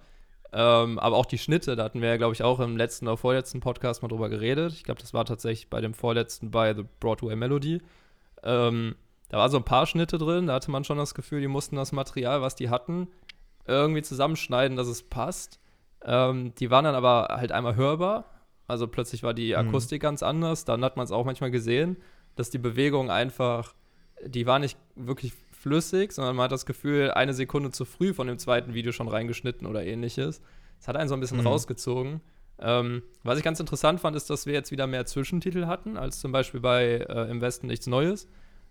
Ähm, 0.54 0.98
aber 1.00 1.18
auch 1.18 1.26
die 1.26 1.38
Schnitte, 1.38 1.76
da 1.76 1.84
hatten 1.84 2.02
wir 2.02 2.10
ja, 2.10 2.18
glaube 2.18 2.34
ich, 2.34 2.44
auch 2.44 2.60
im 2.60 2.78
letzten 2.78 3.08
oder 3.08 3.18
vorletzten 3.18 3.60
Podcast 3.60 4.02
mal 4.02 4.08
drüber 4.08 4.30
geredet. 4.30 4.74
Ich 4.74 4.84
glaube, 4.84 5.02
das 5.02 5.14
war 5.14 5.26
tatsächlich 5.26 5.70
bei 5.70 5.82
dem 5.82 5.94
vorletzten 5.94 6.52
bei 6.52 6.74
The 6.74 6.86
Broadway 7.00 7.36
Melody. 7.36 7.82
Ähm, 8.44 8.96
da 9.30 9.38
waren 9.38 9.52
so 9.52 9.58
ein 9.58 9.66
paar 9.66 9.86
Schnitte 9.88 10.18
drin, 10.18 10.48
da 10.48 10.54
hatte 10.54 10.72
man 10.72 10.86
schon 10.86 10.98
das 10.98 11.14
Gefühl, 11.14 11.42
die 11.42 11.48
mussten 11.48 11.76
das 11.76 11.92
Material, 11.92 12.42
was 12.42 12.56
die 12.56 12.70
hatten, 12.70 13.08
irgendwie 13.68 14.02
zusammenschneiden, 14.02 14.78
dass 14.78 14.88
es 14.88 15.04
passt. 15.04 15.60
Ähm, 16.04 16.54
die 16.56 16.72
waren 16.72 16.86
dann 16.86 16.96
aber 16.96 17.28
halt 17.32 17.52
einmal 17.52 17.76
hörbar. 17.76 18.26
Also 18.68 18.88
plötzlich 18.88 19.24
war 19.24 19.34
die 19.34 19.50
mhm. 19.50 19.70
Akustik 19.70 20.02
mhm. 20.02 20.04
ganz 20.04 20.24
anders. 20.24 20.66
Dann 20.66 20.84
hat 20.84 20.98
man 20.98 21.04
es 21.04 21.12
auch 21.12 21.26
manchmal 21.26 21.52
gesehen, 21.52 21.98
dass 22.36 22.50
die 22.50 22.58
Bewegung 22.58 23.10
einfach, 23.10 23.74
die 24.26 24.46
war 24.46 24.60
nicht 24.60 24.78
wirklich 24.96 25.34
flüssig, 25.52 26.12
sondern 26.12 26.36
man 26.36 26.46
hat 26.46 26.52
das 26.52 26.66
Gefühl, 26.66 27.12
eine 27.12 27.34
Sekunde 27.34 27.72
zu 27.72 27.86
früh 27.86 28.14
von 28.14 28.28
dem 28.28 28.38
zweiten 28.38 28.74
Video 28.74 28.92
schon 28.92 29.08
reingeschnitten 29.08 29.68
oder 29.68 29.84
ähnliches. 29.84 30.42
Das 30.80 30.88
hat 30.88 30.96
einen 30.96 31.10
so 31.10 31.16
ein 31.16 31.20
bisschen 31.20 31.40
mhm. 31.40 31.48
rausgezogen. 31.48 32.22
Ähm, 32.60 33.04
was 33.24 33.38
ich 33.38 33.44
ganz 33.44 33.60
interessant 33.60 34.00
fand, 34.00 34.16
ist, 34.16 34.30
dass 34.30 34.46
wir 34.46 34.54
jetzt 34.54 34.72
wieder 34.72 34.88
mehr 34.88 35.06
Zwischentitel 35.06 35.66
hatten, 35.66 35.98
als 35.98 36.20
zum 36.20 36.32
Beispiel 36.32 36.60
bei 36.60 37.06
äh, 37.08 37.30
Im 37.30 37.42
Westen 37.42 37.68
nichts 37.68 37.88
Neues. 37.88 38.28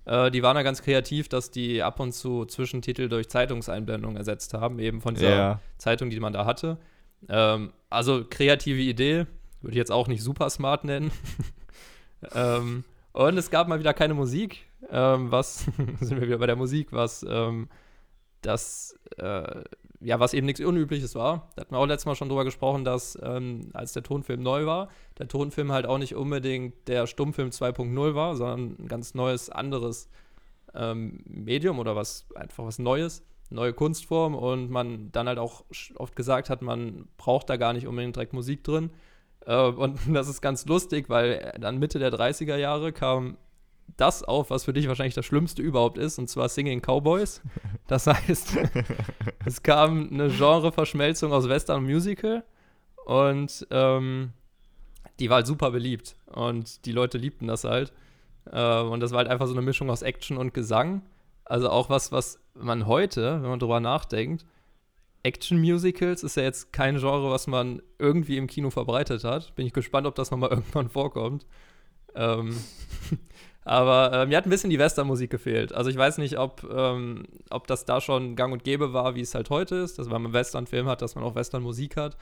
Äh, 0.06 0.30
die 0.30 0.42
waren 0.42 0.54
da 0.54 0.62
ganz 0.62 0.82
kreativ, 0.82 1.28
dass 1.28 1.50
die 1.50 1.82
ab 1.82 2.00
und 2.00 2.12
zu 2.12 2.46
Zwischentitel 2.46 3.08
durch 3.08 3.28
Zeitungseinblendungen 3.28 4.16
ersetzt 4.16 4.54
haben, 4.54 4.78
eben 4.78 5.00
von 5.00 5.14
dieser 5.14 5.36
ja. 5.36 5.60
Zeitung, 5.78 6.10
die 6.10 6.20
man 6.20 6.32
da 6.32 6.46
hatte. 6.46 6.78
Ähm, 7.28 7.72
also 7.90 8.24
kreative 8.28 8.80
Idee, 8.80 9.26
würde 9.60 9.72
ich 9.72 9.76
jetzt 9.76 9.92
auch 9.92 10.08
nicht 10.08 10.22
super 10.22 10.48
smart 10.48 10.84
nennen. 10.84 11.10
ähm, 12.34 12.84
und 13.12 13.36
es 13.36 13.50
gab 13.50 13.66
mal 13.68 13.80
wieder 13.80 13.94
keine 13.94 14.14
Musik. 14.14 14.66
Ähm, 14.90 15.32
was 15.32 15.64
sind 16.00 16.20
wir 16.20 16.28
wieder 16.28 16.38
bei 16.38 16.46
der 16.46 16.56
Musik, 16.56 16.92
was 16.92 17.26
ähm, 17.28 17.68
das 18.42 18.96
äh, 19.16 19.64
ja, 20.06 20.20
was 20.20 20.34
eben 20.34 20.46
nichts 20.46 20.60
Unübliches 20.60 21.16
war. 21.16 21.48
Da 21.56 21.62
hatten 21.62 21.74
wir 21.74 21.78
auch 21.78 21.86
letztes 21.86 22.06
Mal 22.06 22.14
schon 22.14 22.28
drüber 22.28 22.44
gesprochen, 22.44 22.84
dass 22.84 23.18
ähm, 23.24 23.70
als 23.74 23.92
der 23.92 24.04
Tonfilm 24.04 24.40
neu 24.40 24.64
war, 24.64 24.88
der 25.18 25.26
Tonfilm 25.26 25.72
halt 25.72 25.84
auch 25.84 25.98
nicht 25.98 26.14
unbedingt 26.14 26.86
der 26.86 27.08
Stummfilm 27.08 27.50
2.0 27.50 28.14
war, 28.14 28.36
sondern 28.36 28.76
ein 28.78 28.86
ganz 28.86 29.14
neues, 29.14 29.50
anderes 29.50 30.08
ähm, 30.74 31.24
Medium 31.24 31.80
oder 31.80 31.96
was, 31.96 32.28
einfach 32.36 32.64
was 32.64 32.78
Neues, 32.78 33.24
neue 33.50 33.72
Kunstform 33.72 34.36
und 34.36 34.70
man 34.70 35.10
dann 35.10 35.26
halt 35.26 35.40
auch 35.40 35.64
oft 35.96 36.14
gesagt 36.14 36.50
hat, 36.50 36.62
man 36.62 37.08
braucht 37.16 37.50
da 37.50 37.56
gar 37.56 37.72
nicht 37.72 37.88
unbedingt 37.88 38.14
direkt 38.14 38.32
Musik 38.32 38.62
drin. 38.62 38.90
Äh, 39.44 39.56
und 39.56 39.98
das 40.14 40.28
ist 40.28 40.40
ganz 40.40 40.66
lustig, 40.66 41.08
weil 41.08 41.52
dann 41.58 41.80
Mitte 41.80 41.98
der 41.98 42.12
30er 42.12 42.56
Jahre 42.56 42.92
kam 42.92 43.38
das 43.96 44.22
auf, 44.22 44.50
was 44.50 44.64
für 44.64 44.72
dich 44.72 44.88
wahrscheinlich 44.88 45.14
das 45.14 45.24
Schlimmste 45.24 45.62
überhaupt 45.62 45.98
ist, 45.98 46.18
und 46.18 46.28
zwar 46.28 46.48
Singing 46.48 46.80
Cowboys. 46.80 47.40
Das 47.86 48.06
heißt, 48.06 48.58
es 49.44 49.62
kam 49.62 50.08
eine 50.12 50.28
Genreverschmelzung 50.28 51.32
aus 51.32 51.48
Western 51.48 51.78
und 51.78 51.84
Musical 51.84 52.44
und 53.04 53.66
ähm, 53.70 54.32
die 55.18 55.30
war 55.30 55.36
halt 55.36 55.46
super 55.46 55.70
beliebt 55.70 56.16
und 56.26 56.84
die 56.84 56.92
Leute 56.92 57.18
liebten 57.18 57.46
das 57.46 57.64
halt. 57.64 57.92
Äh, 58.50 58.80
und 58.80 59.00
das 59.00 59.12
war 59.12 59.18
halt 59.18 59.28
einfach 59.28 59.46
so 59.46 59.52
eine 59.52 59.62
Mischung 59.62 59.90
aus 59.90 60.02
Action 60.02 60.36
und 60.36 60.52
Gesang. 60.52 61.02
Also 61.44 61.70
auch 61.70 61.88
was, 61.88 62.12
was 62.12 62.40
man 62.54 62.86
heute, 62.86 63.42
wenn 63.42 63.50
man 63.50 63.58
drüber 63.58 63.80
nachdenkt, 63.80 64.44
Action-Musicals 65.22 66.22
ist 66.22 66.36
ja 66.36 66.44
jetzt 66.44 66.72
kein 66.72 66.98
Genre, 66.98 67.30
was 67.30 67.46
man 67.46 67.82
irgendwie 67.98 68.36
im 68.36 68.46
Kino 68.46 68.70
verbreitet 68.70 69.24
hat. 69.24 69.54
Bin 69.56 69.66
ich 69.66 69.72
gespannt, 69.72 70.06
ob 70.06 70.14
das 70.14 70.30
nochmal 70.30 70.50
irgendwann 70.50 70.88
vorkommt. 70.88 71.46
Ähm, 72.14 72.56
Aber 73.66 74.12
äh, 74.12 74.26
mir 74.26 74.36
hat 74.36 74.46
ein 74.46 74.50
bisschen 74.50 74.70
die 74.70 74.78
Western-Musik 74.78 75.28
gefehlt. 75.28 75.74
Also 75.74 75.90
ich 75.90 75.96
weiß 75.96 76.18
nicht, 76.18 76.38
ob, 76.38 76.62
ähm, 76.72 77.24
ob 77.50 77.66
das 77.66 77.84
da 77.84 78.00
schon 78.00 78.36
gang 78.36 78.52
und 78.52 78.62
gäbe 78.62 78.92
war, 78.92 79.16
wie 79.16 79.22
es 79.22 79.34
halt 79.34 79.50
heute 79.50 79.74
ist, 79.74 79.98
dass 79.98 80.06
wenn 80.06 80.12
man 80.12 80.26
einen 80.26 80.34
Western-Film 80.34 80.86
hat, 80.86 81.02
dass 81.02 81.16
man 81.16 81.24
auch 81.24 81.34
Western-Musik 81.34 81.96
hat. 81.96 82.16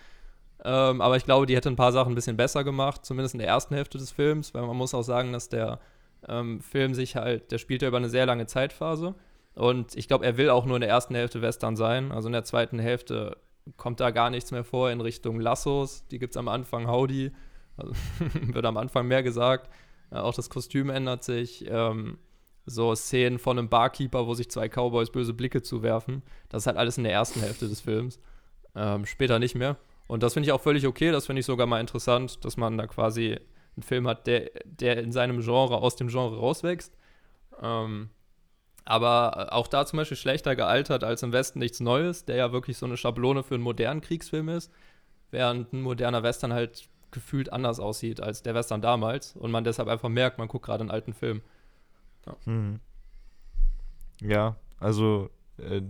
Ähm, 0.64 1.02
aber 1.02 1.18
ich 1.18 1.26
glaube, 1.26 1.44
die 1.44 1.54
hätte 1.54 1.68
ein 1.68 1.76
paar 1.76 1.92
Sachen 1.92 2.12
ein 2.12 2.14
bisschen 2.14 2.38
besser 2.38 2.64
gemacht, 2.64 3.04
zumindest 3.04 3.34
in 3.34 3.40
der 3.40 3.48
ersten 3.48 3.74
Hälfte 3.74 3.98
des 3.98 4.10
Films, 4.10 4.54
weil 4.54 4.62
man 4.62 4.74
muss 4.74 4.94
auch 4.94 5.02
sagen, 5.02 5.34
dass 5.34 5.50
der 5.50 5.80
ähm, 6.26 6.62
Film 6.62 6.94
sich 6.94 7.14
halt, 7.14 7.52
der 7.52 7.58
spielt 7.58 7.82
ja 7.82 7.88
über 7.88 7.98
eine 7.98 8.08
sehr 8.08 8.24
lange 8.24 8.46
Zeitphase. 8.46 9.14
Und 9.54 9.94
ich 9.96 10.08
glaube, 10.08 10.24
er 10.24 10.38
will 10.38 10.48
auch 10.48 10.64
nur 10.64 10.76
in 10.76 10.80
der 10.80 10.88
ersten 10.88 11.14
Hälfte 11.14 11.42
Western 11.42 11.76
sein. 11.76 12.10
Also 12.10 12.28
in 12.28 12.32
der 12.32 12.44
zweiten 12.44 12.78
Hälfte 12.78 13.36
kommt 13.76 14.00
da 14.00 14.12
gar 14.12 14.30
nichts 14.30 14.50
mehr 14.50 14.64
vor 14.64 14.90
in 14.90 15.02
Richtung 15.02 15.40
Lassos. 15.40 16.06
Die 16.08 16.18
gibt 16.18 16.32
es 16.32 16.38
am 16.38 16.48
Anfang, 16.48 16.88
Howdy. 16.88 17.32
Also, 17.76 17.92
wird 18.32 18.64
am 18.64 18.78
Anfang 18.78 19.06
mehr 19.06 19.22
gesagt. 19.22 19.68
Ja, 20.14 20.22
auch 20.22 20.34
das 20.34 20.48
Kostüm 20.48 20.90
ändert 20.90 21.24
sich. 21.24 21.64
Ähm, 21.68 22.18
so 22.66 22.94
Szenen 22.94 23.38
von 23.38 23.58
einem 23.58 23.68
Barkeeper, 23.68 24.26
wo 24.26 24.34
sich 24.34 24.48
zwei 24.48 24.68
Cowboys 24.68 25.10
böse 25.10 25.34
Blicke 25.34 25.60
zuwerfen. 25.60 26.22
Das 26.48 26.62
ist 26.62 26.66
halt 26.66 26.78
alles 26.78 26.96
in 26.96 27.04
der 27.04 27.12
ersten 27.12 27.40
Hälfte 27.40 27.68
des 27.68 27.80
Films. 27.80 28.20
Ähm, 28.74 29.04
später 29.04 29.38
nicht 29.38 29.56
mehr. 29.56 29.76
Und 30.06 30.22
das 30.22 30.32
finde 30.32 30.46
ich 30.46 30.52
auch 30.52 30.60
völlig 30.60 30.86
okay. 30.86 31.10
Das 31.10 31.26
finde 31.26 31.40
ich 31.40 31.46
sogar 31.46 31.66
mal 31.66 31.80
interessant, 31.80 32.44
dass 32.44 32.56
man 32.56 32.78
da 32.78 32.86
quasi 32.86 33.38
einen 33.76 33.82
Film 33.82 34.06
hat, 34.06 34.26
der, 34.26 34.50
der 34.64 35.02
in 35.02 35.12
seinem 35.12 35.40
Genre 35.40 35.76
aus 35.78 35.96
dem 35.96 36.08
Genre 36.08 36.38
rauswächst. 36.38 36.96
Ähm, 37.60 38.08
aber 38.84 39.52
auch 39.52 39.66
da 39.66 39.84
zum 39.84 39.96
Beispiel 39.96 40.16
schlechter 40.16 40.54
gealtert 40.54 41.04
als 41.04 41.22
im 41.22 41.32
Westen 41.32 41.58
nichts 41.58 41.80
Neues, 41.80 42.24
der 42.24 42.36
ja 42.36 42.52
wirklich 42.52 42.78
so 42.78 42.86
eine 42.86 42.96
Schablone 42.96 43.42
für 43.42 43.54
einen 43.54 43.64
modernen 43.64 44.00
Kriegsfilm 44.00 44.48
ist, 44.48 44.70
während 45.30 45.72
ein 45.72 45.82
moderner 45.82 46.22
Western 46.22 46.52
halt 46.52 46.88
gefühlt 47.14 47.52
anders 47.52 47.80
aussieht 47.80 48.20
als 48.20 48.42
der 48.42 48.54
Western 48.54 48.82
damals 48.82 49.34
und 49.36 49.50
man 49.50 49.64
deshalb 49.64 49.88
einfach 49.88 50.10
merkt, 50.10 50.38
man 50.38 50.48
guckt 50.48 50.66
gerade 50.66 50.82
einen 50.82 50.90
alten 50.90 51.14
Film. 51.14 51.40
Ja, 52.26 52.36
mhm. 52.44 52.80
ja 54.20 54.56
also, 54.78 55.30
äh, 55.56 55.80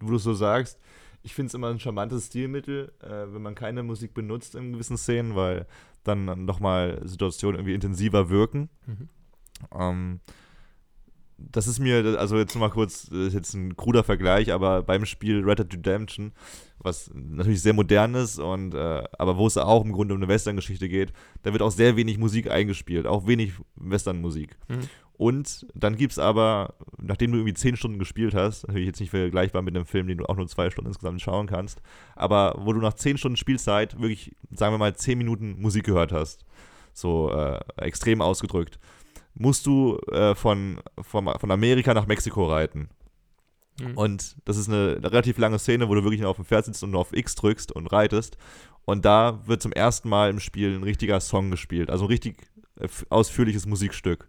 wo 0.00 0.10
du 0.10 0.18
so 0.18 0.32
sagst, 0.32 0.78
ich 1.22 1.34
finde 1.34 1.48
es 1.48 1.54
immer 1.54 1.68
ein 1.68 1.80
charmantes 1.80 2.26
Stilmittel, 2.26 2.92
äh, 3.02 3.32
wenn 3.32 3.42
man 3.42 3.54
keine 3.54 3.82
Musik 3.82 4.14
benutzt 4.14 4.54
in 4.54 4.72
gewissen 4.72 4.96
Szenen, 4.96 5.34
weil 5.34 5.66
dann 6.04 6.44
nochmal 6.44 7.00
Situationen 7.04 7.58
irgendwie 7.58 7.74
intensiver 7.74 8.28
wirken. 8.28 8.68
Mhm. 8.86 9.08
Ähm, 9.72 10.20
das 11.36 11.66
ist 11.66 11.78
mir, 11.78 12.18
also 12.18 12.36
jetzt 12.36 12.54
mal 12.56 12.70
kurz, 12.70 13.06
das 13.06 13.28
ist 13.28 13.34
jetzt 13.34 13.54
ein 13.54 13.76
kruder 13.76 14.04
Vergleich, 14.04 14.52
aber 14.52 14.82
beim 14.82 15.04
Spiel 15.04 15.42
Red 15.44 15.58
Dead 15.58 15.74
Redemption, 15.74 16.32
was 16.78 17.10
natürlich 17.14 17.62
sehr 17.62 17.72
modern 17.72 18.14
ist 18.14 18.38
und 18.38 18.74
äh, 18.74 19.04
aber 19.18 19.36
wo 19.36 19.46
es 19.46 19.56
auch 19.56 19.84
im 19.84 19.92
Grunde 19.92 20.14
um 20.14 20.20
eine 20.20 20.28
Western-Geschichte 20.28 20.88
geht, 20.88 21.12
da 21.42 21.52
wird 21.52 21.62
auch 21.62 21.70
sehr 21.70 21.96
wenig 21.96 22.18
Musik 22.18 22.50
eingespielt, 22.50 23.06
auch 23.06 23.26
wenig 23.26 23.52
Western-Musik. 23.76 24.56
Mhm. 24.68 24.88
Und 25.16 25.66
dann 25.74 25.96
gibt 25.96 26.12
es 26.12 26.18
aber, 26.18 26.74
nachdem 27.00 27.30
du 27.30 27.38
irgendwie 27.38 27.54
zehn 27.54 27.76
Stunden 27.76 28.00
gespielt 28.00 28.34
hast, 28.34 28.66
natürlich 28.66 28.88
jetzt 28.88 29.00
nicht 29.00 29.10
vergleichbar 29.10 29.62
mit 29.62 29.76
einem 29.76 29.86
Film, 29.86 30.08
den 30.08 30.18
du 30.18 30.26
auch 30.26 30.36
nur 30.36 30.48
zwei 30.48 30.70
Stunden 30.70 30.88
insgesamt 30.88 31.20
schauen 31.20 31.46
kannst, 31.46 31.80
aber 32.16 32.56
wo 32.58 32.72
du 32.72 32.80
nach 32.80 32.94
zehn 32.94 33.16
Stunden 33.16 33.36
Spielzeit 33.36 34.00
wirklich, 34.00 34.34
sagen 34.50 34.74
wir 34.74 34.78
mal, 34.78 34.94
zehn 34.96 35.18
Minuten 35.18 35.60
Musik 35.60 35.84
gehört 35.84 36.10
hast, 36.10 36.44
so 36.92 37.30
äh, 37.30 37.60
extrem 37.76 38.20
ausgedrückt 38.20 38.78
musst 39.34 39.66
du 39.66 39.98
äh, 40.10 40.34
von, 40.34 40.80
von, 41.00 41.26
von 41.38 41.50
Amerika 41.50 41.94
nach 41.94 42.06
Mexiko 42.06 42.46
reiten. 42.46 42.88
Mhm. 43.80 43.96
Und 43.96 44.36
das 44.44 44.56
ist 44.56 44.68
eine 44.68 45.02
relativ 45.02 45.38
lange 45.38 45.58
Szene, 45.58 45.88
wo 45.88 45.94
du 45.94 46.04
wirklich 46.04 46.20
nur 46.20 46.30
auf 46.30 46.36
dem 46.36 46.44
Pferd 46.44 46.64
sitzt 46.64 46.82
und 46.82 46.92
nur 46.92 47.00
auf 47.00 47.12
X 47.12 47.34
drückst 47.34 47.72
und 47.72 47.88
reitest. 47.88 48.36
Und 48.84 49.04
da 49.04 49.40
wird 49.46 49.62
zum 49.62 49.72
ersten 49.72 50.08
Mal 50.08 50.30
im 50.30 50.40
Spiel 50.40 50.74
ein 50.74 50.82
richtiger 50.82 51.20
Song 51.20 51.50
gespielt. 51.50 51.90
Also 51.90 52.04
ein 52.04 52.08
richtig 52.08 52.46
äh, 52.78 52.88
ausführliches 53.08 53.66
Musikstück. 53.66 54.28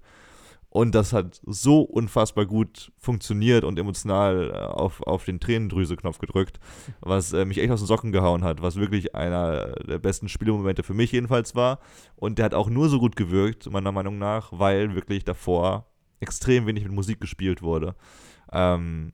Und 0.75 0.93
das 0.93 1.13
hat 1.13 1.39
so 1.45 1.83
unfassbar 1.83 2.45
gut 2.45 2.91
funktioniert 2.97 3.63
und 3.63 3.79
emotional 3.79 4.51
äh, 4.53 4.57
auf, 4.57 5.01
auf 5.03 5.23
den 5.23 5.39
Tränendrüse-Knopf 5.39 6.17
gedrückt, 6.17 6.59
was 6.99 7.31
äh, 7.31 7.45
mich 7.45 7.59
echt 7.59 7.71
aus 7.71 7.79
den 7.79 7.87
Socken 7.87 8.11
gehauen 8.11 8.43
hat, 8.43 8.61
was 8.61 8.75
wirklich 8.75 9.15
einer 9.15 9.67
der 9.87 9.99
besten 9.99 10.27
Spielemomente 10.27 10.83
für 10.83 10.93
mich 10.93 11.13
jedenfalls 11.13 11.55
war. 11.55 11.79
Und 12.17 12.39
der 12.39 12.43
hat 12.43 12.53
auch 12.53 12.69
nur 12.69 12.89
so 12.89 12.99
gut 12.99 13.15
gewirkt, 13.15 13.71
meiner 13.71 13.93
Meinung 13.93 14.17
nach, 14.17 14.51
weil 14.51 14.95
wirklich 14.95 15.23
davor 15.23 15.85
extrem 16.19 16.67
wenig 16.67 16.83
mit 16.83 16.91
Musik 16.91 17.21
gespielt 17.21 17.61
wurde. 17.61 17.95
Ähm, 18.51 19.13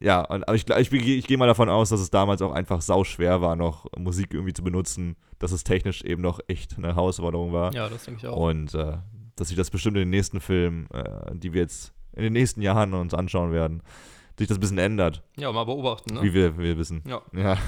ja, 0.00 0.22
und, 0.22 0.48
aber 0.48 0.54
ich, 0.54 0.66
ich, 0.66 0.90
ich 0.90 1.26
gehe 1.26 1.36
mal 1.36 1.48
davon 1.48 1.68
aus, 1.68 1.90
dass 1.90 2.00
es 2.00 2.08
damals 2.08 2.40
auch 2.40 2.52
einfach 2.52 2.80
sau 2.80 3.04
schwer 3.04 3.42
war, 3.42 3.56
noch 3.56 3.88
Musik 3.98 4.32
irgendwie 4.32 4.54
zu 4.54 4.64
benutzen, 4.64 5.16
dass 5.38 5.52
es 5.52 5.64
technisch 5.64 6.00
eben 6.00 6.22
noch 6.22 6.40
echt 6.48 6.78
eine 6.78 6.86
Herausforderung 6.86 7.52
war. 7.52 7.74
Ja, 7.74 7.90
das 7.90 8.06
denke 8.06 8.20
ich 8.20 8.26
auch. 8.26 8.38
Und 8.38 8.72
äh, 8.72 8.96
dass 9.42 9.48
sich 9.48 9.56
das 9.56 9.70
bestimmt 9.70 9.96
in 9.96 10.02
den 10.02 10.10
nächsten 10.10 10.40
Filmen, 10.40 10.88
äh, 10.92 11.34
die 11.34 11.52
wir 11.52 11.62
jetzt 11.62 11.92
in 12.12 12.22
den 12.22 12.32
nächsten 12.32 12.62
Jahren 12.62 12.94
uns 12.94 13.12
anschauen 13.12 13.50
werden, 13.50 13.82
sich 14.38 14.46
das 14.46 14.58
ein 14.58 14.60
bisschen 14.60 14.78
ändert. 14.78 15.24
Ja, 15.36 15.50
mal 15.50 15.64
beobachten, 15.64 16.14
ne? 16.14 16.22
Wie 16.22 16.32
wir, 16.32 16.56
wir 16.56 16.78
wissen. 16.78 17.02
Ja. 17.08 17.22
Ja, 17.32 17.58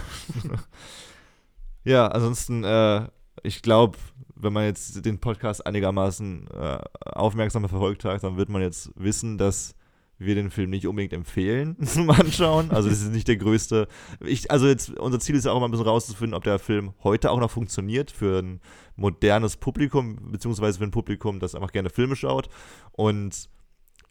ja 1.85 2.07
ansonsten, 2.07 2.63
äh, 2.63 3.09
ich 3.43 3.61
glaube, 3.61 3.99
wenn 4.37 4.53
man 4.53 4.67
jetzt 4.67 5.05
den 5.05 5.19
Podcast 5.19 5.67
einigermaßen 5.67 6.47
äh, 6.49 6.79
aufmerksam 7.01 7.69
verfolgt 7.69 8.05
hat, 8.05 8.23
dann 8.23 8.37
wird 8.37 8.51
man 8.51 8.63
jetzt 8.63 8.93
wissen, 8.95 9.37
dass 9.37 9.75
wir 10.19 10.35
den 10.35 10.51
Film 10.51 10.71
nicht 10.71 10.87
unbedingt 10.87 11.13
empfehlen 11.13 11.77
zum 11.85 12.11
Anschauen. 12.11 12.71
Also 12.71 12.89
das 12.89 13.01
ist 13.01 13.13
nicht 13.13 13.29
der 13.29 13.37
größte. 13.37 13.89
Ich, 14.21 14.51
also 14.51 14.67
jetzt, 14.67 14.97
unser 14.99 15.21
Ziel 15.21 15.35
ist 15.35 15.45
ja 15.45 15.53
auch 15.53 15.61
mal 15.61 15.67
ein 15.67 15.71
bisschen 15.71 15.87
rauszufinden, 15.87 16.35
ob 16.35 16.45
der 16.45 16.59
Film 16.59 16.95
heute 17.03 17.31
auch 17.31 17.41
noch 17.41 17.51
funktioniert 17.51 18.11
für 18.11 18.41
ein 18.41 18.61
modernes 18.97 19.57
Publikum, 19.57 20.31
beziehungsweise 20.31 20.79
für 20.79 20.85
ein 20.85 20.91
Publikum, 20.91 21.41
das 21.41 21.55
einfach 21.55 21.73
gerne 21.73 21.91
Filme 21.91 22.17
schaut. 22.17 22.49
Und 22.93 23.49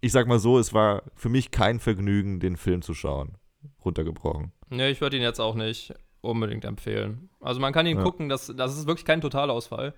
ich 0.01 0.11
sag 0.11 0.27
mal 0.27 0.39
so, 0.39 0.59
es 0.59 0.73
war 0.73 1.03
für 1.15 1.29
mich 1.29 1.51
kein 1.51 1.79
Vergnügen, 1.79 2.39
den 2.39 2.57
Film 2.57 2.81
zu 2.81 2.93
schauen. 2.93 3.37
Runtergebrochen. 3.85 4.51
Nee, 4.69 4.89
ich 4.89 4.99
würde 4.99 5.15
ihn 5.15 5.23
jetzt 5.23 5.39
auch 5.39 5.55
nicht 5.55 5.93
unbedingt 6.19 6.65
empfehlen. 6.65 7.29
Also 7.39 7.59
man 7.59 7.73
kann 7.73 7.85
ihn 7.85 7.97
ja. 7.97 8.03
gucken, 8.03 8.29
das, 8.29 8.51
das 8.55 8.77
ist 8.77 8.87
wirklich 8.87 9.05
kein 9.05 9.21
Totalausfall. 9.21 9.93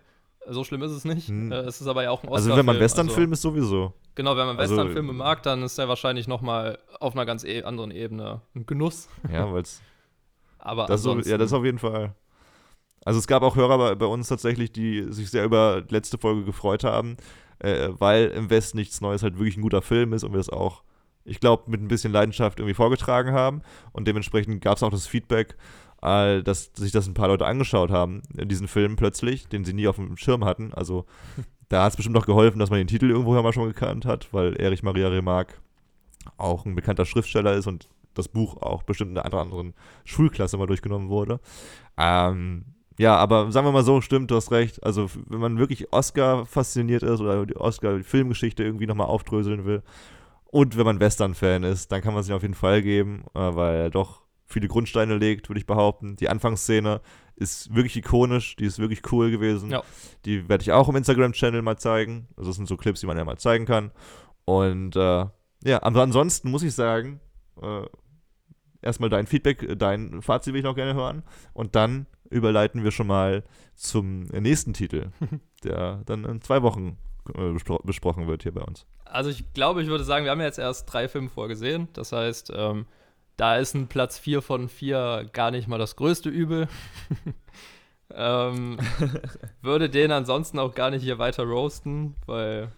So 0.47 0.63
schlimm 0.63 0.81
ist 0.83 0.91
es 0.91 1.05
nicht. 1.05 1.27
Hm. 1.27 1.51
Äh, 1.51 1.61
es 1.61 1.81
ist 1.81 1.87
aber 1.87 2.03
ja 2.03 2.11
auch 2.11 2.23
ein 2.23 2.29
Oscar-Film. 2.29 2.51
Also 2.51 2.57
wenn 2.57 2.65
man 2.65 2.79
Westernfilm 2.79 3.31
also, 3.31 3.33
ist, 3.33 3.41
sowieso. 3.41 3.93
Genau, 4.15 4.37
wenn 4.37 4.47
man 4.47 4.57
also, 4.57 4.75
Westernfilme 4.75 5.09
also, 5.09 5.17
mag, 5.17 5.43
dann 5.43 5.63
ist 5.63 5.77
er 5.77 5.87
wahrscheinlich 5.87 6.27
noch 6.27 6.41
mal 6.41 6.79
auf 6.99 7.13
einer 7.13 7.25
ganz 7.25 7.43
e 7.43 7.63
anderen 7.63 7.91
Ebene 7.91 8.41
ein 8.55 8.65
Genuss. 8.65 9.09
Ja, 9.31 9.51
weil 9.51 9.61
es 9.61 9.81
Aber 10.65 10.87
das 10.87 11.03
so, 11.03 11.17
Ja, 11.19 11.37
das 11.37 11.53
auf 11.53 11.63
jeden 11.63 11.79
Fall. 11.79 12.15
Also 13.05 13.19
es 13.19 13.27
gab 13.27 13.43
auch 13.43 13.55
Hörer 13.55 13.77
bei, 13.77 13.95
bei, 13.95 14.05
uns 14.07 14.27
tatsächlich, 14.27 14.71
die 14.71 15.05
sich 15.13 15.29
sehr 15.29 15.45
über 15.45 15.81
die 15.81 15.93
letzte 15.93 16.17
Folge 16.17 16.43
gefreut 16.43 16.83
haben, 16.83 17.17
äh, 17.59 17.89
weil 17.91 18.27
im 18.29 18.49
Westen 18.49 18.77
nichts 18.77 18.99
Neues 18.99 19.21
halt 19.21 19.37
wirklich 19.37 19.57
ein 19.57 19.61
guter 19.61 19.83
Film 19.83 20.11
ist 20.13 20.23
und 20.23 20.31
wir 20.31 20.39
das 20.39 20.49
auch, 20.49 20.83
ich 21.23 21.39
glaube, 21.39 21.69
mit 21.69 21.81
ein 21.81 21.87
bisschen 21.87 22.11
Leidenschaft 22.11 22.59
irgendwie 22.59 22.73
vorgetragen 22.73 23.31
haben. 23.31 23.61
Und 23.91 24.07
dementsprechend 24.07 24.59
gab 24.61 24.77
es 24.77 24.83
auch 24.83 24.89
das 24.89 25.05
Feedback, 25.05 25.55
äh, 26.05 26.43
dass 26.43 26.71
sich 26.75 26.91
das 26.91 27.07
ein 27.07 27.15
paar 27.15 27.27
Leute 27.27 27.45
angeschaut 27.45 27.89
haben, 27.89 28.21
in 28.37 28.47
diesen 28.47 28.67
Film 28.67 28.95
plötzlich, 28.95 29.47
den 29.47 29.65
sie 29.65 29.73
nie 29.73 29.87
auf 29.87 29.95
dem 29.95 30.15
Schirm 30.17 30.45
hatten. 30.45 30.73
Also 30.73 31.05
da 31.69 31.83
hat 31.83 31.91
es 31.91 31.95
bestimmt 31.97 32.17
auch 32.17 32.25
geholfen, 32.25 32.59
dass 32.59 32.69
man 32.69 32.77
den 32.77 32.87
Titel 32.87 33.09
irgendwoher 33.09 33.41
mal 33.41 33.53
schon 33.53 33.67
gekannt 33.67 34.05
hat, 34.05 34.31
weil 34.31 34.55
Erich 34.59 34.83
Maria 34.83 35.07
Remarque 35.07 35.55
auch 36.37 36.65
ein 36.65 36.75
bekannter 36.75 37.05
Schriftsteller 37.05 37.53
ist 37.53 37.67
und 37.67 37.89
das 38.13 38.27
Buch 38.27 38.61
auch 38.61 38.83
bestimmt 38.83 39.11
in 39.11 39.17
einer 39.17 39.41
anderen 39.41 39.73
Schulklasse 40.05 40.57
mal 40.57 40.67
durchgenommen 40.67 41.09
wurde. 41.09 41.39
Ähm, 41.97 42.65
ja, 42.97 43.17
aber 43.17 43.51
sagen 43.51 43.67
wir 43.67 43.73
mal 43.73 43.83
so, 43.83 43.99
stimmt, 43.99 44.31
du 44.31 44.35
hast 44.35 44.51
recht. 44.51 44.81
Also, 44.83 45.09
wenn 45.27 45.39
man 45.39 45.57
wirklich 45.57 45.91
Oscar 45.91 46.45
fasziniert 46.45 47.03
ist 47.03 47.19
oder 47.19 47.45
die 47.45 47.57
Oscar-Filmgeschichte 47.57 48.63
irgendwie 48.63 48.87
nochmal 48.87 49.07
aufdröseln 49.07 49.65
will 49.65 49.83
und 50.45 50.77
wenn 50.77 50.85
man 50.85 51.01
Western-Fan 51.01 51.63
ist, 51.63 51.91
dann 51.91 52.01
kann 52.01 52.13
man 52.13 52.23
sich 52.23 52.33
auf 52.33 52.43
jeden 52.43 52.53
Fall 52.53 52.81
geben, 52.81 53.25
äh, 53.33 53.39
weil 53.39 53.75
er 53.75 53.89
doch 53.89 54.24
viele 54.55 54.69
Grundsteine 54.69 55.17
legt, 55.17 55.49
würde 55.49 55.59
ich 55.59 55.65
behaupten. 55.65 56.15
Die 56.15 56.29
Anfangsszene 56.29 57.01
ist 57.35 57.75
wirklich 57.75 57.97
ikonisch, 57.97 58.55
die 58.55 58.63
ist 58.63 58.79
wirklich 58.79 59.11
cool 59.11 59.29
gewesen. 59.29 59.69
Ja. 59.69 59.83
Die 60.23 60.47
werde 60.47 60.61
ich 60.61 60.71
auch 60.71 60.87
im 60.87 60.95
Instagram-Channel 60.95 61.61
mal 61.61 61.77
zeigen. 61.77 62.29
Also 62.37 62.51
das 62.51 62.55
sind 62.55 62.67
so 62.69 62.77
Clips, 62.77 63.01
die 63.01 63.05
man 63.05 63.17
ja 63.17 63.25
mal 63.25 63.37
zeigen 63.37 63.65
kann. 63.65 63.91
Und 64.45 64.95
äh, 64.95 65.25
ja, 65.65 65.83
aber 65.83 66.03
ansonsten 66.03 66.49
muss 66.51 66.63
ich 66.63 66.73
sagen, 66.73 67.19
äh, 67.61 67.85
erstmal 68.81 69.09
dein 69.09 69.27
Feedback, 69.27 69.77
dein 69.77 70.21
Fazit 70.21 70.53
will 70.53 70.59
ich 70.59 70.65
noch 70.65 70.75
gerne 70.75 70.93
hören. 70.93 71.23
Und 71.53 71.75
dann 71.75 72.05
überleiten 72.29 72.85
wir 72.85 72.91
schon 72.91 73.07
mal 73.07 73.43
zum 73.75 74.21
nächsten 74.23 74.71
Titel, 74.71 75.09
der 75.65 76.01
dann 76.05 76.23
in 76.23 76.41
zwei 76.41 76.61
Wochen 76.61 76.97
äh, 77.35 77.51
bespro 77.51 77.79
besprochen 77.83 78.27
wird 78.27 78.43
hier 78.43 78.53
bei 78.53 78.61
uns. 78.61 78.85
Also 79.03 79.29
ich 79.29 79.51
glaube, 79.53 79.83
ich 79.83 79.89
würde 79.89 80.05
sagen, 80.05 80.23
wir 80.23 80.31
haben 80.31 80.39
ja 80.39 80.45
jetzt 80.45 80.59
erst 80.59 80.91
drei 80.91 81.09
Filme 81.09 81.27
vorgesehen. 81.27 81.89
Das 81.91 82.13
heißt, 82.13 82.53
ähm, 82.55 82.85
da 83.38 83.57
ist 83.57 83.73
ein 83.73 83.88
Platz 83.88 84.19
4 84.19 84.41
von 84.41 84.69
4 84.69 85.29
gar 85.33 85.51
nicht 85.51 85.67
mal 85.67 85.77
das 85.77 85.95
größte 85.95 86.29
Übel. 86.29 86.67
ähm, 88.13 88.77
würde 89.61 89.89
den 89.89 90.11
ansonsten 90.11 90.59
auch 90.59 90.75
gar 90.75 90.91
nicht 90.91 91.03
hier 91.03 91.19
weiter 91.19 91.43
roasten, 91.43 92.15
weil. 92.25 92.71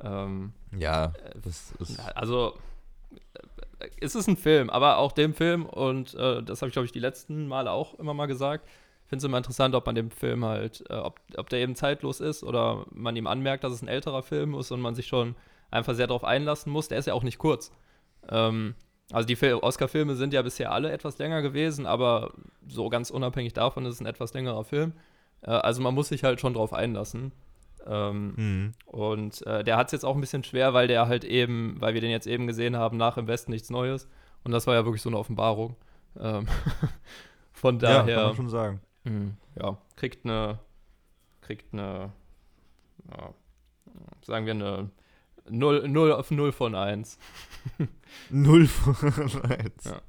Ähm, 0.00 0.52
ja, 0.76 1.12
das 1.42 1.72
ist. 1.78 1.98
Also, 2.14 2.58
es 4.00 4.14
ist 4.14 4.28
ein 4.28 4.36
Film, 4.36 4.70
aber 4.70 4.98
auch 4.98 5.12
dem 5.12 5.34
Film, 5.34 5.66
und 5.66 6.14
äh, 6.14 6.42
das 6.42 6.60
habe 6.60 6.68
ich, 6.68 6.72
glaube 6.72 6.86
ich, 6.86 6.92
die 6.92 7.00
letzten 7.00 7.46
Male 7.46 7.70
auch 7.70 7.94
immer 7.98 8.14
mal 8.14 8.26
gesagt, 8.26 8.66
finde 9.06 9.18
es 9.18 9.24
immer 9.24 9.38
interessant, 9.38 9.74
ob 9.74 9.86
man 9.86 9.94
dem 9.94 10.10
Film 10.10 10.44
halt, 10.44 10.84
äh, 10.90 10.94
ob, 10.94 11.20
ob 11.36 11.48
der 11.48 11.60
eben 11.60 11.76
zeitlos 11.76 12.20
ist 12.20 12.42
oder 12.42 12.84
man 12.90 13.16
ihm 13.16 13.26
anmerkt, 13.26 13.64
dass 13.64 13.72
es 13.72 13.82
ein 13.82 13.88
älterer 13.88 14.22
Film 14.22 14.54
ist 14.54 14.70
und 14.70 14.80
man 14.80 14.94
sich 14.94 15.06
schon 15.06 15.36
einfach 15.70 15.94
sehr 15.94 16.06
darauf 16.06 16.24
einlassen 16.24 16.72
muss. 16.72 16.88
Der 16.88 16.98
ist 16.98 17.06
ja 17.06 17.14
auch 17.14 17.22
nicht 17.22 17.38
kurz. 17.38 17.72
Ähm, 18.28 18.74
also 19.12 19.26
die 19.26 19.36
Oscar-Filme 19.54 20.16
sind 20.16 20.32
ja 20.32 20.42
bisher 20.42 20.72
alle 20.72 20.90
etwas 20.90 21.18
länger 21.18 21.42
gewesen, 21.42 21.86
aber 21.86 22.32
so 22.66 22.88
ganz 22.88 23.10
unabhängig 23.10 23.52
davon 23.52 23.84
ist 23.86 23.94
es 23.94 24.00
ein 24.00 24.06
etwas 24.06 24.34
längerer 24.34 24.64
Film. 24.64 24.92
Äh, 25.42 25.50
also 25.50 25.80
man 25.82 25.94
muss 25.94 26.08
sich 26.08 26.24
halt 26.24 26.40
schon 26.40 26.54
drauf 26.54 26.72
einlassen. 26.72 27.32
Ähm, 27.86 28.34
mhm. 28.36 28.72
Und 28.86 29.46
äh, 29.46 29.62
der 29.62 29.76
hat 29.76 29.86
es 29.86 29.92
jetzt 29.92 30.04
auch 30.04 30.16
ein 30.16 30.20
bisschen 30.20 30.42
schwer, 30.42 30.74
weil 30.74 30.88
der 30.88 31.06
halt 31.06 31.24
eben, 31.24 31.76
weil 31.80 31.94
wir 31.94 32.00
den 32.00 32.10
jetzt 32.10 32.26
eben 32.26 32.48
gesehen 32.48 32.76
haben, 32.76 32.96
nach 32.96 33.16
im 33.16 33.28
Westen 33.28 33.52
nichts 33.52 33.70
Neues. 33.70 34.08
Und 34.42 34.50
das 34.50 34.66
war 34.66 34.74
ja 34.74 34.84
wirklich 34.84 35.02
so 35.02 35.08
eine 35.08 35.18
Offenbarung. 35.18 35.76
Ähm, 36.18 36.46
von 37.52 37.78
daher. 37.78 38.08
Ja, 38.08 38.16
kann 38.16 38.26
man 38.26 38.36
schon 38.36 38.48
sagen. 38.48 38.80
Mh, 39.04 39.30
ja, 39.60 39.78
kriegt 39.94 40.24
eine, 40.24 40.58
kriegt 41.42 41.72
eine, 41.72 42.10
ja, 43.10 43.34
sagen 44.22 44.46
wir 44.46 44.54
eine 44.54 44.90
0, 45.50 45.88
0 45.88 46.12
auf 46.12 46.30
0 46.30 46.52
von 46.52 46.74
1. 46.74 47.18
0 48.30 48.66
von 48.66 49.42
1. 49.44 49.84
Ja. 49.84 50.00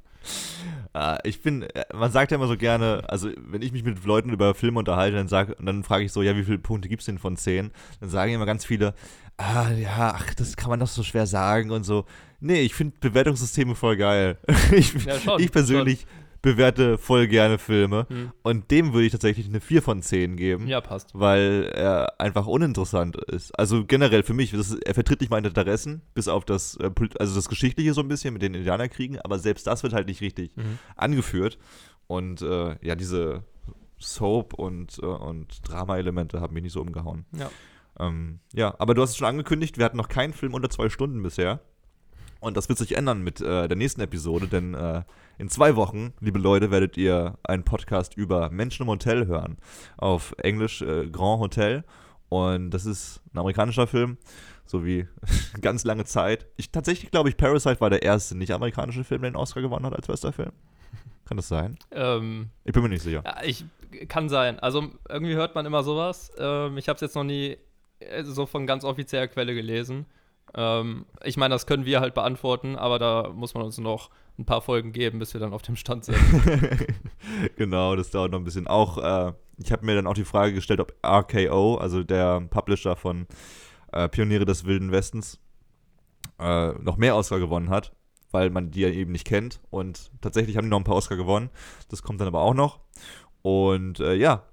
Uh, 0.94 1.18
ich 1.24 1.42
bin, 1.42 1.64
äh, 1.64 1.86
man 1.94 2.12
sagt 2.12 2.32
ja 2.32 2.38
immer 2.38 2.48
so 2.48 2.58
gerne, 2.58 3.04
also 3.08 3.30
wenn 3.38 3.62
ich 3.62 3.72
mich 3.72 3.84
mit 3.84 4.04
Leuten 4.04 4.32
über 4.32 4.54
Filme 4.56 4.80
unterhalte, 4.80 5.16
dann, 5.16 5.28
sag, 5.28 5.56
dann 5.64 5.84
frage 5.84 6.04
ich 6.04 6.12
so, 6.12 6.22
ja, 6.22 6.36
wie 6.36 6.44
viele 6.44 6.58
Punkte 6.58 6.90
gibt 6.90 7.02
es 7.02 7.06
denn 7.06 7.20
von 7.20 7.38
10? 7.38 7.72
Dann 8.00 8.10
sagen 8.10 8.34
immer 8.34 8.46
ganz 8.46 8.66
viele, 8.66 8.94
ah, 9.38 9.70
ja, 9.70 10.16
ach, 10.16 10.34
das 10.34 10.58
kann 10.58 10.70
man 10.70 10.80
doch 10.80 10.88
so 10.88 11.04
schwer 11.04 11.28
sagen 11.28 11.72
und 11.72 11.84
so. 11.84 12.06
Nee, 12.40 12.62
ich 12.62 12.74
finde 12.74 12.98
Bewertungssysteme 13.00 13.76
voll 13.76 13.96
geil. 13.96 14.38
ich, 14.72 14.94
ja, 15.06 15.20
schon, 15.20 15.40
ich 15.40 15.52
persönlich 15.52 16.02
schon 16.02 16.27
bewerte 16.48 16.98
voll 16.98 17.28
gerne 17.28 17.58
Filme. 17.58 18.06
Hm. 18.10 18.32
Und 18.42 18.72
dem 18.72 18.94
würde 18.94 19.06
ich 19.06 19.12
tatsächlich 19.12 19.48
eine 19.48 19.60
4 19.60 19.82
von 19.82 20.02
10 20.02 20.38
geben. 20.38 20.68
Ja, 20.68 20.80
passt. 20.80 21.12
Weil 21.14 21.70
er 21.74 22.20
einfach 22.22 22.48
uninteressant 22.48 23.18
ist. 23.18 23.52
Also 23.60 23.86
generell 23.86 24.24
für 24.24 24.34
mich, 24.34 24.54
ist, 24.54 24.74
er 24.86 24.94
vertritt 24.94 25.20
nicht 25.20 25.30
meine 25.30 25.50
Interessen, 25.50 26.02
bis 26.14 26.30
auf 26.30 26.46
das, 26.46 26.78
äh, 26.78 26.90
also 27.20 27.36
das 27.36 27.50
Geschichtliche 27.50 27.94
so 27.94 28.02
ein 28.02 28.08
bisschen 28.08 28.34
mit 28.34 28.42
den 28.42 28.54
Indianerkriegen, 28.54 29.20
aber 29.20 29.40
selbst 29.40 29.68
das 29.68 29.84
wird 29.84 29.92
halt 29.92 30.08
nicht 30.08 30.22
richtig 30.22 30.56
mhm. 30.56 30.80
angeführt. 30.96 31.58
Und 32.08 32.42
äh, 32.42 32.78
ja, 32.82 32.96
diese 32.96 33.44
Soap- 34.00 34.54
und, 34.54 35.00
äh, 35.00 35.06
und 35.06 35.68
Drama-Elemente 35.68 36.40
haben 36.40 36.54
mich 36.54 36.64
nicht 36.64 36.74
so 36.74 36.82
umgehauen. 36.82 37.26
Ja. 37.38 37.50
Ähm, 38.00 38.40
ja, 38.54 38.74
aber 38.80 38.94
du 38.94 39.02
hast 39.02 39.12
es 39.12 39.18
schon 39.18 39.28
angekündigt, 39.28 39.78
wir 39.78 39.84
hatten 39.84 39.98
noch 39.98 40.08
keinen 40.08 40.32
Film 40.32 40.54
unter 40.54 40.70
zwei 40.70 40.90
Stunden 40.90 41.22
bisher. 41.24 41.60
Und 42.40 42.58
das 42.58 42.70
wird 42.70 42.80
sich 42.80 42.96
ändern 42.96 43.22
mit 43.24 43.42
äh, 43.42 43.68
der 43.68 43.78
nächsten 43.78 44.02
Episode, 44.02 44.48
denn 44.48 44.74
äh, 44.74 45.04
in 45.38 45.50
zwei 45.50 45.76
Wochen, 45.76 46.14
liebe 46.20 46.40
Leute, 46.40 46.72
werdet 46.72 46.98
ihr 46.98 47.38
einen 47.44 47.64
Podcast 47.64 48.16
über 48.16 48.50
Menschen 48.50 48.84
im 48.84 48.90
Hotel 48.90 49.28
hören. 49.28 49.58
Auf 49.98 50.34
Englisch 50.38 50.82
äh, 50.82 51.08
Grand 51.08 51.40
Hotel. 51.40 51.84
Und 52.30 52.72
das 52.72 52.86
ist 52.86 53.22
ein 53.34 53.40
amerikanischer 53.40 53.88
Film, 53.88 54.18
so 54.66 54.86
wie 54.86 55.08
ganz 55.62 55.84
lange 55.84 56.06
Zeit. 56.06 56.48
Ich 56.58 56.72
tatsächlich 56.72 57.12
glaube 57.12 57.30
ich, 57.30 57.38
Parasite 57.38 57.80
war 57.82 57.90
der 57.90 58.04
erste 58.04 58.36
nicht 58.36 58.52
amerikanische 58.52 59.04
Film, 59.04 59.22
der 59.22 59.32
den 59.32 59.38
Oscar 59.38 59.62
gewonnen 59.62 59.86
hat 59.86 59.96
als 59.96 60.08
bester 60.08 60.34
Film. 60.34 60.52
Kann 61.26 61.38
das 61.38 61.48
sein? 61.48 61.78
Ähm, 61.92 62.50
ich 62.64 62.74
bin 62.74 62.84
mir 62.84 62.90
nicht 62.90 63.04
sicher. 63.04 63.22
Ja, 63.26 63.44
ich 63.44 63.66
kann 64.08 64.30
sein. 64.30 64.60
Also 64.60 64.90
irgendwie 65.10 65.36
hört 65.36 65.56
man 65.56 65.66
immer 65.66 65.84
sowas. 65.84 66.32
Ähm, 66.38 66.78
ich 66.78 66.88
habe 66.88 66.96
es 66.96 67.02
jetzt 67.02 67.16
noch 67.16 67.24
nie 67.24 67.58
äh, 68.00 68.24
so 68.24 68.46
von 68.46 68.66
ganz 68.66 68.84
offizieller 68.84 69.28
Quelle 69.28 69.54
gelesen. 69.54 70.06
Ähm, 70.56 71.06
ich 71.24 71.38
meine, 71.38 71.54
das 71.54 71.66
können 71.66 71.86
wir 71.86 72.00
halt 72.00 72.14
beantworten, 72.14 72.76
aber 72.76 73.00
da 73.00 73.30
muss 73.34 73.54
man 73.54 73.64
uns 73.64 73.78
noch 73.78 74.10
ein 74.38 74.46
paar 74.46 74.62
Folgen 74.62 74.92
geben, 74.92 75.20
bis 75.20 75.34
wir 75.34 75.42
dann 75.42 75.54
auf 75.54 75.62
dem 75.62 75.76
Stand 75.76 76.06
sind. 76.06 76.18
genau, 77.56 77.96
das 77.96 78.12
dauert 78.12 78.32
noch 78.32 78.40
ein 78.40 78.44
bisschen. 78.44 78.68
Auch, 78.68 78.98
äh, 78.98 79.34
ich 79.58 79.72
habe 79.72 79.86
mir 79.86 79.96
dann 79.96 80.08
auch 80.08 80.14
die 80.14 80.26
Frage 80.26 80.54
gestellt, 80.54 80.80
ob 80.80 80.94
RKO, 81.04 81.76
also 81.76 82.04
der 82.04 82.42
Publisher 82.42 82.96
von 82.96 83.28
äh, 83.92 84.08
Pioniere 84.08 84.46
des 84.46 84.66
Wilden 84.66 84.92
Westens, 84.92 85.40
äh, 86.40 86.70
noch 86.74 86.98
mehr 86.98 87.16
Oscar 87.16 87.40
gewonnen 87.40 87.70
hat, 87.70 87.94
weil 88.32 88.52
man 88.52 88.70
die 88.70 88.82
ja 88.82 88.90
eben 88.90 89.12
nicht 89.12 89.26
kennt. 89.26 89.60
Und 89.72 90.12
tatsächlich 90.22 90.56
haben 90.56 90.66
die 90.66 90.70
noch 90.70 90.80
ein 90.80 90.84
paar 90.84 90.96
Oscar 90.96 91.16
gewonnen. 91.16 91.50
Das 91.90 92.04
kommt 92.04 92.22
dann 92.22 92.28
aber 92.28 92.42
auch 92.42 92.54
noch. 92.54 92.80
Und 93.42 94.00
äh, 94.00 94.14
ja, 94.14 94.44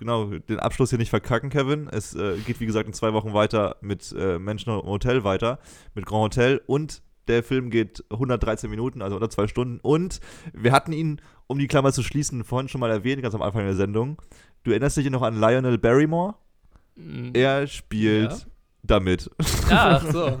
genau, 0.00 0.24
den 0.24 0.58
Abschluss 0.58 0.90
hier 0.90 0.98
nicht 0.98 1.10
verkacken, 1.10 1.50
Kevin. 1.50 1.88
Es 1.88 2.16
äh, 2.16 2.38
geht, 2.38 2.58
wie 2.58 2.66
gesagt, 2.66 2.88
in 2.88 2.92
zwei 2.92 3.12
Wochen 3.12 3.32
weiter 3.32 3.76
mit 3.80 4.12
äh, 4.18 4.40
Menschen 4.40 4.70
im 4.70 4.86
Hotel 4.86 5.22
weiter, 5.22 5.60
mit 5.94 6.06
Grand 6.06 6.24
Hotel 6.24 6.60
und 6.66 7.02
der 7.28 7.44
Film 7.44 7.70
geht 7.70 8.02
113 8.10 8.68
Minuten, 8.68 9.02
also 9.02 9.14
unter 9.14 9.30
zwei 9.30 9.46
Stunden. 9.46 9.78
Und 9.80 10.20
wir 10.52 10.72
hatten 10.72 10.92
ihn, 10.92 11.20
um 11.46 11.58
die 11.58 11.68
Klammer 11.68 11.92
zu 11.92 12.02
schließen, 12.02 12.42
vorhin 12.42 12.68
schon 12.68 12.80
mal 12.80 12.90
erwähnt, 12.90 13.22
ganz 13.22 13.34
am 13.34 13.42
Anfang 13.42 13.64
der 13.64 13.76
Sendung. 13.76 14.20
Du 14.64 14.72
erinnerst 14.72 14.96
dich 14.96 15.08
noch 15.10 15.22
an 15.22 15.38
Lionel 15.38 15.78
Barrymore? 15.78 16.34
Mm, 16.96 17.30
er 17.34 17.68
spielt 17.68 18.32
ja. 18.32 18.38
Damit. 18.82 19.30
Ja, 19.68 20.00
ach 20.00 20.06
so. 20.12 20.40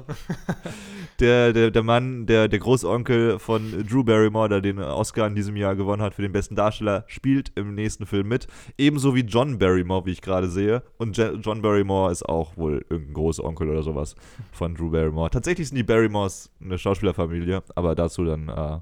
der, 1.20 1.52
der, 1.52 1.70
der 1.70 1.82
Mann, 1.82 2.26
der, 2.26 2.48
der 2.48 2.58
Großonkel 2.58 3.38
von 3.38 3.86
Drew 3.86 4.04
Barrymore, 4.04 4.48
der 4.48 4.60
den 4.60 4.78
Oscar 4.78 5.26
in 5.26 5.34
diesem 5.34 5.56
Jahr 5.56 5.76
gewonnen 5.76 6.02
hat 6.02 6.14
für 6.14 6.22
den 6.22 6.32
besten 6.32 6.56
Darsteller, 6.56 7.04
spielt 7.06 7.52
im 7.56 7.74
nächsten 7.74 8.06
Film 8.06 8.28
mit. 8.28 8.46
Ebenso 8.78 9.14
wie 9.14 9.20
John 9.20 9.58
Barrymore, 9.58 10.06
wie 10.06 10.12
ich 10.12 10.22
gerade 10.22 10.48
sehe. 10.48 10.82
Und 10.98 11.16
Je 11.16 11.32
John 11.40 11.62
Barrymore 11.62 12.10
ist 12.12 12.22
auch 12.28 12.56
wohl 12.56 12.84
irgendein 12.88 13.14
Großonkel 13.14 13.68
oder 13.68 13.82
sowas 13.82 14.14
von 14.52 14.74
Drew 14.74 14.90
Barrymore. 14.90 15.30
Tatsächlich 15.30 15.68
sind 15.68 15.76
die 15.76 15.82
Barrymores 15.82 16.50
eine 16.60 16.78
Schauspielerfamilie, 16.78 17.62
aber 17.74 17.94
dazu 17.94 18.24
dann 18.24 18.48
äh, 18.48 18.80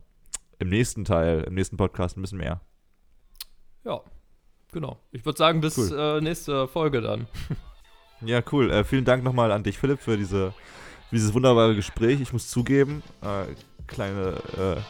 im 0.58 0.68
nächsten 0.68 1.04
Teil, 1.04 1.42
im 1.42 1.54
nächsten 1.54 1.76
Podcast 1.76 2.16
ein 2.16 2.22
bisschen 2.22 2.38
mehr. 2.38 2.60
Ja, 3.84 4.00
genau. 4.72 4.98
Ich 5.12 5.24
würde 5.24 5.38
sagen, 5.38 5.60
bis 5.60 5.78
cool. 5.78 5.96
äh, 5.98 6.20
nächste 6.20 6.68
Folge 6.68 7.00
dann. 7.00 7.26
Ja, 8.20 8.42
cool. 8.52 8.70
Äh, 8.70 8.84
vielen 8.84 9.04
Dank 9.04 9.22
nochmal 9.22 9.52
an 9.52 9.62
dich, 9.62 9.78
Philipp, 9.78 10.00
für 10.00 10.16
diese 10.16 10.52
dieses 11.10 11.32
wunderbare 11.34 11.74
Gespräch. 11.74 12.20
Ich 12.20 12.32
muss 12.32 12.48
zugeben, 12.48 13.02
äh, 13.22 13.54
kleine, 13.86 14.36
äh, 14.56 14.80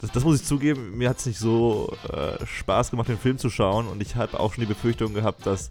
das, 0.00 0.10
das, 0.12 0.24
muss 0.24 0.40
ich 0.40 0.46
zugeben, 0.46 0.96
mir 0.96 1.08
hat 1.08 1.18
es 1.18 1.26
nicht 1.26 1.38
so 1.38 1.92
äh, 2.12 2.44
Spaß 2.44 2.90
gemacht, 2.90 3.08
den 3.08 3.18
Film 3.18 3.38
zu 3.38 3.50
schauen 3.50 3.86
und 3.86 4.02
ich 4.02 4.16
habe 4.16 4.38
auch 4.38 4.52
schon 4.52 4.62
die 4.62 4.68
Befürchtung 4.68 5.14
gehabt, 5.14 5.46
dass 5.46 5.70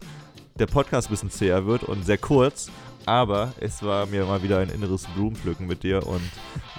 der 0.56 0.68
Podcast 0.68 1.10
ein 1.10 1.12
bisschen 1.12 1.30
zäher 1.30 1.66
wird 1.66 1.84
und 1.84 2.06
sehr 2.06 2.18
kurz, 2.18 2.70
aber 3.06 3.54
es 3.60 3.84
war 3.84 4.06
mir 4.06 4.26
mal 4.26 4.44
wieder 4.44 4.60
ein 4.60 4.70
inneres 4.70 5.06
Blumenpflücken 5.16 5.68
mit 5.68 5.84
dir 5.84 6.06
und 6.06 6.22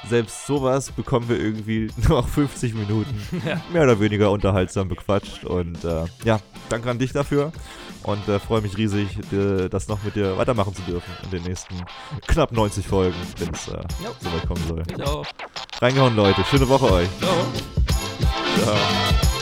selbst 0.08 0.46
sowas 0.46 0.92
bekommen 0.92 1.28
wir 1.28 1.38
irgendwie 1.38 1.90
noch 2.08 2.28
50 2.28 2.74
Minuten 2.74 3.20
ja. 3.44 3.60
mehr 3.72 3.82
oder 3.84 4.00
weniger 4.00 4.30
unterhaltsam 4.30 4.88
bequatscht 4.88 5.44
und 5.44 5.84
äh, 5.84 6.04
ja, 6.24 6.40
danke 6.68 6.90
an 6.90 6.98
dich 6.98 7.12
dafür 7.12 7.52
und 8.02 8.28
äh, 8.28 8.38
freue 8.38 8.60
mich 8.60 8.76
riesig, 8.76 9.08
äh, 9.32 9.68
das 9.68 9.88
noch 9.88 10.02
mit 10.04 10.14
dir 10.14 10.38
weitermachen 10.38 10.74
zu 10.74 10.82
dürfen 10.82 11.10
in 11.24 11.30
den 11.30 11.42
nächsten 11.42 11.74
knapp 12.26 12.52
90 12.52 12.86
Folgen, 12.86 13.16
wenn 13.38 13.52
es 13.52 13.68
äh, 13.68 13.82
so 14.20 14.32
weit 14.32 14.46
kommen 14.46 14.62
soll. 14.68 14.82
Ich 14.96 15.02
auch. 15.02 15.26
Reingehauen, 15.80 16.16
Leute. 16.16 16.44
Schöne 16.44 16.68
Woche 16.68 16.90
euch. 16.92 17.08
Ciao. 17.18 17.34
Ciao. 18.62 19.35